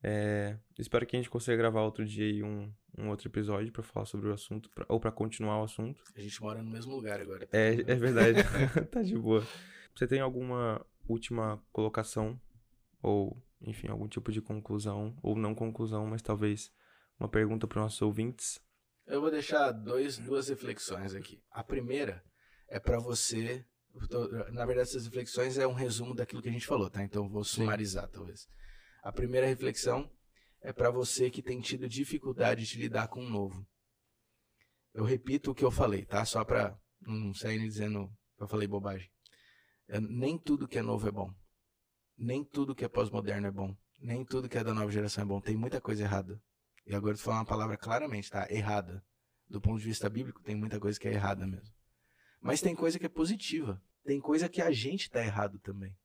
É, 0.02 0.58
espero 0.78 1.06
que 1.06 1.16
a 1.16 1.20
gente 1.20 1.30
consiga 1.30 1.58
gravar 1.58 1.82
outro 1.82 2.06
dia 2.06 2.26
aí 2.26 2.42
um, 2.42 2.72
um 2.98 3.10
outro 3.10 3.28
episódio 3.28 3.72
para 3.72 3.84
falar 3.84 4.06
sobre 4.06 4.30
o 4.30 4.34
assunto, 4.34 4.70
pra, 4.70 4.86
ou 4.88 5.00
para 5.00 5.12
continuar 5.12 5.60
o 5.60 5.64
assunto. 5.64 6.02
A 6.16 6.22
gente 6.22 6.42
mora 6.42 6.62
no 6.62 6.72
mesmo 6.72 6.96
lugar 6.96 7.20
agora. 7.20 7.46
Tá 7.46 7.58
é, 7.58 7.74
é 7.74 7.96
verdade. 7.96 8.40
tá 8.92 9.02
de 9.02 9.18
boa. 9.18 9.46
Você 9.96 10.08
tem 10.08 10.22
alguma 10.22 10.86
última 11.08 11.62
colocação? 11.72 12.40
Ou, 13.02 13.42
enfim, 13.62 13.88
algum 13.88 14.08
tipo 14.08 14.32
de 14.32 14.42
conclusão? 14.42 15.18
Ou 15.22 15.36
não 15.36 15.54
conclusão, 15.54 16.06
mas 16.06 16.22
talvez 16.22 16.72
uma 17.20 17.30
pergunta 17.30 17.68
para 17.68 17.80
os 17.80 17.84
nossos 17.84 18.02
ouvintes? 18.02 18.60
Eu 19.06 19.22
vou 19.22 19.32
deixar 19.32 19.72
dois, 19.72 20.18
duas 20.18 20.50
reflexões 20.50 21.14
aqui. 21.14 21.44
A 21.52 21.64
primeira 21.64 22.24
é 22.68 22.80
para 22.80 23.00
você. 23.00 23.66
Na 24.52 24.66
verdade, 24.66 24.90
essas 24.90 25.06
reflexões 25.06 25.58
é 25.58 25.68
um 25.68 25.74
resumo 25.74 26.14
daquilo 26.14 26.42
que 26.42 26.50
a 26.50 26.52
gente 26.52 26.68
falou, 26.68 26.90
tá? 26.90 27.04
Então 27.04 27.28
vou 27.28 27.44
sumarizar, 27.44 28.06
Sim. 28.06 28.12
talvez. 28.14 28.48
A 29.02 29.12
primeira 29.12 29.48
reflexão 29.48 30.10
é 30.62 30.72
para 30.72 30.92
você 30.92 31.30
que 31.30 31.42
tem 31.42 31.60
tido 31.60 31.90
dificuldade 31.90 32.66
de 32.66 32.78
lidar 32.78 33.08
com 33.08 33.26
o 33.26 33.30
novo. 33.30 33.66
Eu 34.94 35.04
repito 35.04 35.52
o 35.52 35.56
que 35.56 35.64
eu 35.64 35.72
falei, 35.72 36.06
tá? 36.06 36.24
Só 36.26 36.44
para 36.46 36.78
não 37.02 37.34
sair 37.34 37.60
dizendo 37.60 38.08
que 38.38 38.44
eu 38.44 38.48
falei 38.48 38.68
bobagem. 38.68 39.10
É, 39.88 40.00
nem 40.00 40.38
tudo 40.38 40.68
que 40.68 40.78
é 40.78 40.82
novo 40.82 41.08
é 41.08 41.12
bom. 41.12 41.34
Nem 42.18 42.44
tudo 42.44 42.76
que 42.76 42.86
é 42.86 42.88
pós-moderno 42.88 43.48
é 43.48 43.52
bom. 43.52 43.76
Nem 44.00 44.24
tudo 44.24 44.48
que 44.48 44.58
é 44.58 44.64
da 44.64 44.74
nova 44.74 44.92
geração 44.92 45.24
é 45.24 45.28
bom. 45.28 45.42
Tem 45.42 45.56
muita 45.56 45.82
coisa 45.82 46.04
errada. 46.04 46.40
E 46.86 46.96
agora 46.96 47.16
tô 47.16 47.22
falando 47.22 47.40
uma 47.40 47.46
palavra 47.46 47.78
claramente, 47.78 48.30
tá? 48.30 48.48
Errada. 48.50 49.04
Do 49.48 49.60
ponto 49.60 49.80
de 49.80 49.86
vista 49.86 50.10
bíblico, 50.10 50.44
tem 50.44 50.56
muita 50.56 50.80
coisa 50.80 51.00
que 51.00 51.08
é 51.08 51.14
errada 51.14 51.46
mesmo. 51.46 51.74
Mas 52.42 52.62
tem 52.62 52.76
coisa 52.76 53.00
que 53.00 53.06
é 53.06 53.10
positiva. 53.10 53.82
Tem 54.04 54.20
coisa 54.20 54.48
que 54.48 54.62
a 54.62 54.72
gente 54.72 55.10
tá 55.10 55.24
errado 55.24 55.60
também. 55.60 55.96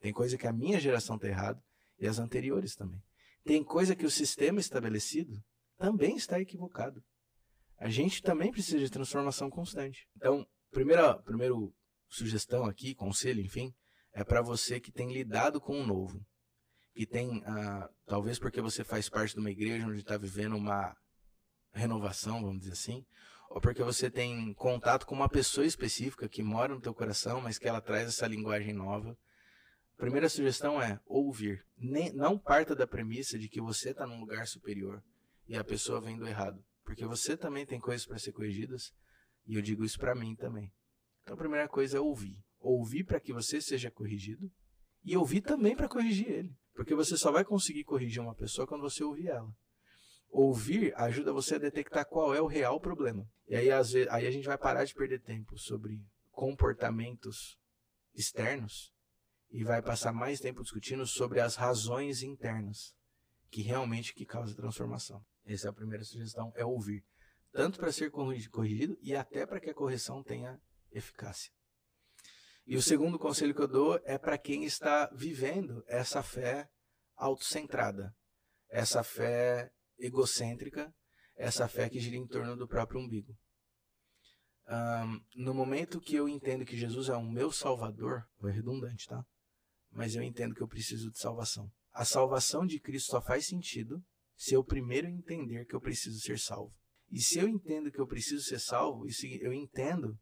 Tem 0.00 0.12
coisa 0.12 0.36
que 0.38 0.46
a 0.46 0.52
minha 0.52 0.80
geração 0.80 1.18
tá 1.18 1.28
errado 1.28 1.62
e 1.98 2.06
as 2.06 2.18
anteriores 2.18 2.74
também. 2.74 3.02
Tem 3.44 3.62
coisa 3.62 3.94
que 3.94 4.06
o 4.06 4.10
sistema 4.10 4.60
estabelecido 4.60 5.42
também 5.76 6.16
está 6.16 6.40
equivocado. 6.40 7.02
A 7.76 7.88
gente 7.88 8.22
também 8.22 8.52
precisa 8.52 8.78
de 8.78 8.90
transformação 8.90 9.50
constante. 9.50 10.08
Então, 10.16 10.46
primeira, 10.70 11.18
primeiro 11.18 11.74
sugestão 12.08 12.64
aqui, 12.64 12.94
conselho, 12.94 13.40
enfim, 13.40 13.74
é 14.12 14.22
para 14.22 14.42
você 14.42 14.78
que 14.78 14.92
tem 14.92 15.12
lidado 15.12 15.60
com 15.60 15.80
o 15.80 15.86
novo. 15.86 16.24
Que 16.94 17.06
tem, 17.06 17.42
ah, 17.46 17.88
talvez 18.06 18.38
porque 18.38 18.60
você 18.60 18.84
faz 18.84 19.08
parte 19.08 19.34
de 19.34 19.40
uma 19.40 19.50
igreja 19.50 19.86
onde 19.86 20.00
está 20.00 20.16
vivendo 20.16 20.56
uma 20.56 20.94
renovação, 21.72 22.42
vamos 22.42 22.60
dizer 22.60 22.72
assim, 22.72 23.04
ou 23.48 23.60
porque 23.60 23.82
você 23.82 24.10
tem 24.10 24.54
contato 24.54 25.06
com 25.06 25.14
uma 25.14 25.28
pessoa 25.28 25.66
específica 25.66 26.28
que 26.28 26.42
mora 26.42 26.74
no 26.74 26.80
teu 26.80 26.94
coração, 26.94 27.40
mas 27.40 27.58
que 27.58 27.68
ela 27.68 27.80
traz 27.80 28.08
essa 28.08 28.26
linguagem 28.26 28.72
nova. 28.72 29.16
Primeira 29.96 30.28
sugestão 30.28 30.80
é 30.80 30.98
ouvir. 31.06 31.64
Nem, 31.76 32.10
não 32.12 32.38
parta 32.38 32.74
da 32.74 32.86
premissa 32.86 33.38
de 33.38 33.48
que 33.48 33.60
você 33.60 33.90
está 33.90 34.06
num 34.06 34.20
lugar 34.20 34.46
superior 34.46 35.02
e 35.46 35.54
a 35.54 35.62
pessoa 35.62 36.00
vem 36.00 36.16
do 36.16 36.26
errado. 36.26 36.64
Porque 36.82 37.04
você 37.04 37.36
também 37.36 37.66
tem 37.66 37.78
coisas 37.78 38.06
para 38.06 38.18
ser 38.18 38.32
corrigidas 38.32 38.92
e 39.46 39.54
eu 39.54 39.62
digo 39.62 39.84
isso 39.84 39.98
para 39.98 40.14
mim 40.14 40.34
também. 40.34 40.72
Então 41.22 41.34
a 41.34 41.38
primeira 41.38 41.68
coisa 41.68 41.98
é 41.98 42.00
ouvir. 42.00 42.42
Ouvir 42.58 43.04
para 43.04 43.20
que 43.20 43.32
você 43.32 43.60
seja 43.60 43.90
corrigido 43.90 44.50
e 45.04 45.16
ouvir 45.16 45.42
também 45.42 45.76
para 45.76 45.88
corrigir 45.88 46.28
ele. 46.28 46.56
Porque 46.74 46.94
você 46.94 47.16
só 47.16 47.30
vai 47.30 47.44
conseguir 47.44 47.84
corrigir 47.84 48.22
uma 48.22 48.34
pessoa 48.34 48.66
quando 48.66 48.82
você 48.82 49.04
ouvir 49.04 49.28
ela. 49.28 49.54
Ouvir 50.30 50.94
ajuda 50.96 51.32
você 51.32 51.56
a 51.56 51.58
detectar 51.58 52.06
qual 52.06 52.34
é 52.34 52.40
o 52.40 52.46
real 52.46 52.80
problema. 52.80 53.28
E 53.46 53.54
aí, 53.54 53.70
às 53.70 53.92
vezes, 53.92 54.08
aí 54.10 54.26
a 54.26 54.30
gente 54.30 54.46
vai 54.46 54.56
parar 54.56 54.84
de 54.84 54.94
perder 54.94 55.20
tempo 55.20 55.58
sobre 55.58 56.02
comportamentos 56.30 57.58
externos 58.14 58.92
e 59.50 59.62
vai 59.62 59.82
passar 59.82 60.12
mais 60.12 60.40
tempo 60.40 60.62
discutindo 60.62 61.06
sobre 61.06 61.40
as 61.40 61.56
razões 61.56 62.22
internas 62.22 62.94
que 63.50 63.60
realmente 63.60 64.14
que 64.14 64.24
causa 64.24 64.56
transformação. 64.56 65.22
Essa 65.44 65.68
é 65.68 65.70
a 65.70 65.74
primeira 65.74 66.02
sugestão, 66.02 66.50
é 66.56 66.64
ouvir. 66.64 67.04
Tanto 67.52 67.78
para 67.78 67.92
ser 67.92 68.10
corrigido 68.10 68.96
e 69.02 69.14
até 69.14 69.44
para 69.44 69.60
que 69.60 69.68
a 69.68 69.74
correção 69.74 70.22
tenha 70.22 70.58
eficácia. 70.90 71.52
E 72.66 72.76
o 72.76 72.82
segundo 72.82 73.18
conselho 73.18 73.54
que 73.54 73.60
eu 73.60 73.68
dou 73.68 74.00
é 74.04 74.16
para 74.16 74.38
quem 74.38 74.64
está 74.64 75.10
vivendo 75.12 75.84
essa 75.86 76.22
fé 76.22 76.68
autocentrada, 77.16 78.14
essa 78.68 79.02
fé 79.02 79.70
egocêntrica, 79.98 80.94
essa 81.36 81.66
fé 81.68 81.88
que 81.88 82.00
gira 82.00 82.16
em 82.16 82.26
torno 82.26 82.56
do 82.56 82.68
próprio 82.68 83.00
umbigo. 83.00 83.36
Um, 84.68 85.20
no 85.42 85.52
momento 85.52 86.00
que 86.00 86.14
eu 86.14 86.28
entendo 86.28 86.64
que 86.64 86.76
Jesus 86.76 87.08
é 87.08 87.16
o 87.16 87.22
meu 87.22 87.50
salvador, 87.50 88.24
foi 88.38 88.52
redundante, 88.52 89.06
tá? 89.08 89.24
Mas 89.90 90.14
eu 90.14 90.22
entendo 90.22 90.54
que 90.54 90.62
eu 90.62 90.68
preciso 90.68 91.10
de 91.10 91.18
salvação. 91.18 91.70
A 91.92 92.04
salvação 92.04 92.64
de 92.64 92.80
Cristo 92.80 93.10
só 93.10 93.20
faz 93.20 93.46
sentido 93.46 94.02
se 94.36 94.54
eu 94.54 94.64
primeiro 94.64 95.06
entender 95.08 95.66
que 95.66 95.74
eu 95.74 95.80
preciso 95.80 96.18
ser 96.20 96.38
salvo. 96.38 96.74
E 97.10 97.20
se 97.20 97.38
eu 97.38 97.46
entendo 97.46 97.92
que 97.92 98.00
eu 98.00 98.06
preciso 98.06 98.42
ser 98.42 98.58
salvo, 98.58 99.04
eu 99.40 99.52
entendo 99.52 100.18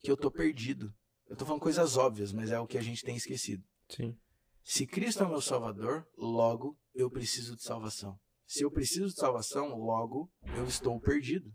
que 0.00 0.10
eu 0.10 0.14
estou 0.14 0.30
perdido. 0.30 0.92
Eu 1.28 1.32
estou 1.32 1.46
falando 1.46 1.62
coisas 1.62 1.96
óbvias, 1.96 2.32
mas 2.32 2.50
é 2.50 2.58
o 2.58 2.66
que 2.66 2.78
a 2.78 2.82
gente 2.82 3.04
tem 3.04 3.16
esquecido. 3.16 3.64
Sim. 3.88 4.16
Se 4.62 4.86
Cristo 4.86 5.22
é 5.22 5.26
o 5.26 5.30
meu 5.30 5.40
Salvador, 5.40 6.06
logo 6.16 6.78
eu 6.94 7.10
preciso 7.10 7.56
de 7.56 7.62
salvação. 7.62 8.18
Se 8.46 8.62
eu 8.62 8.70
preciso 8.70 9.08
de 9.08 9.14
salvação, 9.14 9.76
logo 9.76 10.30
eu 10.56 10.64
estou 10.64 11.00
perdido. 11.00 11.52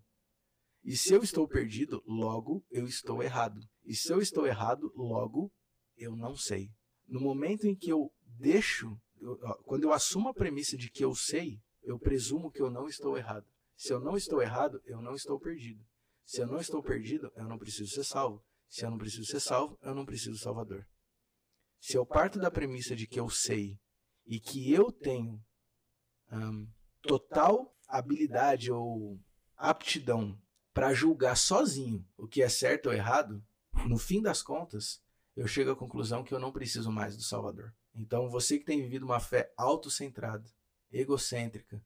E 0.84 0.96
se 0.98 1.14
eu 1.14 1.22
estou 1.22 1.48
perdido, 1.48 2.04
logo 2.06 2.66
eu 2.70 2.86
estou 2.86 3.22
errado. 3.22 3.62
E 3.86 3.96
se 3.96 4.12
eu 4.12 4.20
estou 4.20 4.46
errado, 4.46 4.92
logo 4.96 5.52
eu 5.96 6.16
não 6.16 6.36
sei. 6.36 6.72
No 7.08 7.22
momento 7.22 7.66
em 7.66 7.76
que 7.76 7.92
eu 7.92 8.12
deixo, 8.24 8.98
eu, 9.20 9.38
quando 9.64 9.84
eu 9.84 9.94
assumo 9.94 10.30
a 10.30 10.34
premissa 10.34 10.76
de 10.78 10.90
que 10.90 11.04
eu 11.04 11.16
sei, 11.16 11.62
eu 11.84 12.00
presumo 12.00 12.52
que 12.52 12.62
eu 12.62 12.70
não 12.70 12.88
estou 12.88 13.18
errado. 13.18 13.46
Se 13.76 13.94
eu 13.94 14.00
não 14.00 14.18
estou 14.18 14.42
errado, 14.42 14.82
eu 14.86 15.02
não 15.02 15.16
estou 15.16 15.40
perdido. 15.40 15.84
Se 16.26 16.42
eu 16.42 16.48
não 16.48 16.60
estou 16.60 16.82
perdido, 16.82 17.32
eu 17.36 17.46
não 17.46 17.58
preciso 17.58 17.92
ser 17.92 18.04
salvo. 18.04 18.44
Se 18.72 18.86
eu 18.86 18.90
não 18.90 18.98
preciso 18.98 19.26
ser 19.26 19.42
salvo, 19.42 19.78
eu 19.82 19.94
não 19.94 20.06
preciso 20.06 20.38
Salvador. 20.38 20.88
Se 21.78 21.98
eu 21.98 22.06
parto 22.06 22.40
da 22.40 22.50
premissa 22.50 22.96
de 22.96 23.06
que 23.06 23.20
eu 23.20 23.30
sei 23.30 23.78
e 24.26 24.40
que 24.40 24.72
eu 24.72 24.90
tenho 24.94 25.44
um, 26.32 26.66
total 27.02 27.78
habilidade 27.86 28.72
ou 28.72 29.20
aptidão 29.58 30.42
para 30.74 30.94
julgar 30.94 31.36
sozinho 31.36 32.08
o 32.16 32.26
que 32.30 32.42
é 32.42 32.48
certo 32.48 32.86
ou 32.86 32.94
errado, 32.94 33.44
no 33.86 33.98
fim 33.98 34.22
das 34.22 34.42
contas, 34.42 35.04
eu 35.36 35.48
chego 35.48 35.72
à 35.72 35.76
conclusão 35.76 36.24
que 36.24 36.34
eu 36.34 36.40
não 36.40 36.54
preciso 36.54 36.90
mais 36.90 37.18
do 37.18 37.24
Salvador. 37.24 37.76
Então, 37.94 38.30
você 38.30 38.58
que 38.58 38.64
tem 38.64 38.82
vivido 38.82 39.04
uma 39.04 39.20
fé 39.20 39.54
autocentrada, 39.58 40.50
egocêntrica 40.90 41.84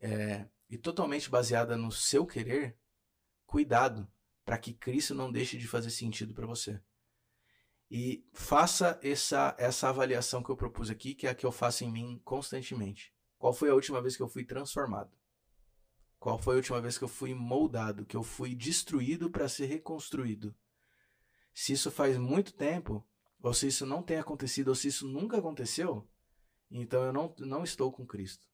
é, 0.00 0.46
e 0.70 0.78
totalmente 0.78 1.28
baseada 1.28 1.76
no 1.76 1.90
seu 1.90 2.24
querer, 2.24 2.78
cuidado, 3.44 4.08
para 4.44 4.58
que 4.58 4.72
Cristo 4.72 5.14
não 5.14 5.30
deixe 5.30 5.56
de 5.56 5.68
fazer 5.68 5.90
sentido 5.90 6.34
para 6.34 6.46
você. 6.46 6.80
E 7.90 8.26
faça 8.32 8.98
essa, 9.02 9.54
essa 9.58 9.88
avaliação 9.88 10.42
que 10.42 10.50
eu 10.50 10.56
propus 10.56 10.88
aqui, 10.88 11.14
que 11.14 11.26
é 11.26 11.30
a 11.30 11.34
que 11.34 11.44
eu 11.44 11.52
faço 11.52 11.84
em 11.84 11.92
mim 11.92 12.20
constantemente. 12.24 13.14
Qual 13.38 13.52
foi 13.52 13.68
a 13.70 13.74
última 13.74 14.00
vez 14.00 14.16
que 14.16 14.22
eu 14.22 14.28
fui 14.28 14.44
transformado? 14.44 15.10
Qual 16.18 16.38
foi 16.38 16.54
a 16.54 16.56
última 16.56 16.80
vez 16.80 16.96
que 16.96 17.04
eu 17.04 17.08
fui 17.08 17.34
moldado, 17.34 18.06
que 18.06 18.16
eu 18.16 18.22
fui 18.22 18.54
destruído 18.54 19.28
para 19.28 19.48
ser 19.48 19.66
reconstruído? 19.66 20.54
Se 21.52 21.72
isso 21.72 21.90
faz 21.90 22.16
muito 22.16 22.54
tempo, 22.54 23.06
ou 23.42 23.52
se 23.52 23.66
isso 23.66 23.84
não 23.84 24.02
tem 24.02 24.18
acontecido, 24.18 24.68
ou 24.68 24.74
se 24.74 24.88
isso 24.88 25.06
nunca 25.06 25.36
aconteceu, 25.36 26.08
então 26.70 27.02
eu 27.04 27.12
não, 27.12 27.34
não 27.40 27.64
estou 27.64 27.92
com 27.92 28.06
Cristo. 28.06 28.46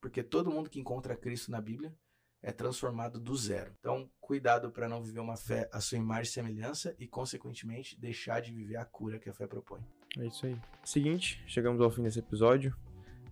Porque 0.00 0.22
todo 0.22 0.50
mundo 0.50 0.68
que 0.68 0.80
encontra 0.80 1.16
Cristo 1.16 1.50
na 1.50 1.60
Bíblia 1.60 1.96
é 2.42 2.50
transformado 2.50 3.20
do 3.20 3.36
zero. 3.36 3.72
Então, 3.78 4.10
cuidado 4.20 4.70
para 4.70 4.88
não 4.88 5.02
viver 5.02 5.20
uma 5.20 5.36
fé 5.36 5.68
à 5.72 5.80
sua 5.80 5.96
imagem 5.96 6.24
e 6.24 6.26
semelhança 6.26 6.94
e, 6.98 7.06
consequentemente, 7.06 7.98
deixar 7.98 8.40
de 8.40 8.52
viver 8.52 8.76
a 8.76 8.84
cura 8.84 9.18
que 9.18 9.28
a 9.28 9.32
fé 9.32 9.46
propõe. 9.46 9.80
É 10.18 10.26
isso 10.26 10.46
aí. 10.46 10.58
Seguinte, 10.84 11.42
chegamos 11.46 11.80
ao 11.80 11.90
fim 11.90 12.02
desse 12.02 12.18
episódio. 12.18 12.76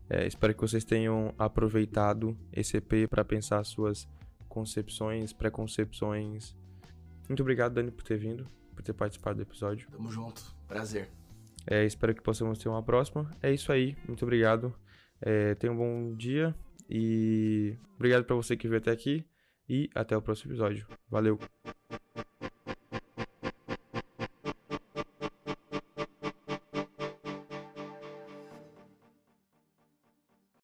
É, 0.09 0.27
espero 0.27 0.55
que 0.55 0.61
vocês 0.61 0.85
tenham 0.85 1.35
aproveitado 1.39 2.39
esse 2.53 2.77
EP 2.77 3.09
para 3.09 3.25
pensar 3.25 3.65
suas 3.65 4.09
concepções, 4.49 5.33
preconcepções. 5.33 6.57
Muito 7.29 7.41
obrigado, 7.43 7.75
Dani, 7.75 7.91
por 7.91 8.05
ter 8.05 8.19
vindo, 8.19 8.47
por 8.75 8.83
ter 8.83 8.93
participado 8.93 9.37
do 9.37 9.43
episódio. 9.43 9.89
Tamo 9.91 10.11
junto. 10.11 10.55
Prazer. 10.67 11.09
É, 11.67 11.85
espero 11.85 12.15
que 12.15 12.23
possamos 12.23 12.59
ter 12.59 12.69
uma 12.69 12.83
próxima. 12.83 13.31
É 13.43 13.53
isso 13.53 13.71
aí. 13.73 13.97
Muito 14.07 14.25
obrigado. 14.25 14.75
É, 15.21 15.55
tenha 15.57 15.73
um 15.73 15.77
bom 15.77 16.15
dia 16.17 16.55
e 16.91 17.78
obrigado 17.95 18.24
para 18.24 18.36
você 18.36 18.57
que 18.57 18.68
veio 18.68 18.80
até 18.80 18.91
aqui 18.91 19.24
e 19.68 19.88
até 19.95 20.16
o 20.16 20.22
próximo 20.22 20.51
episódio. 20.51 20.86
Valeu! 21.09 21.38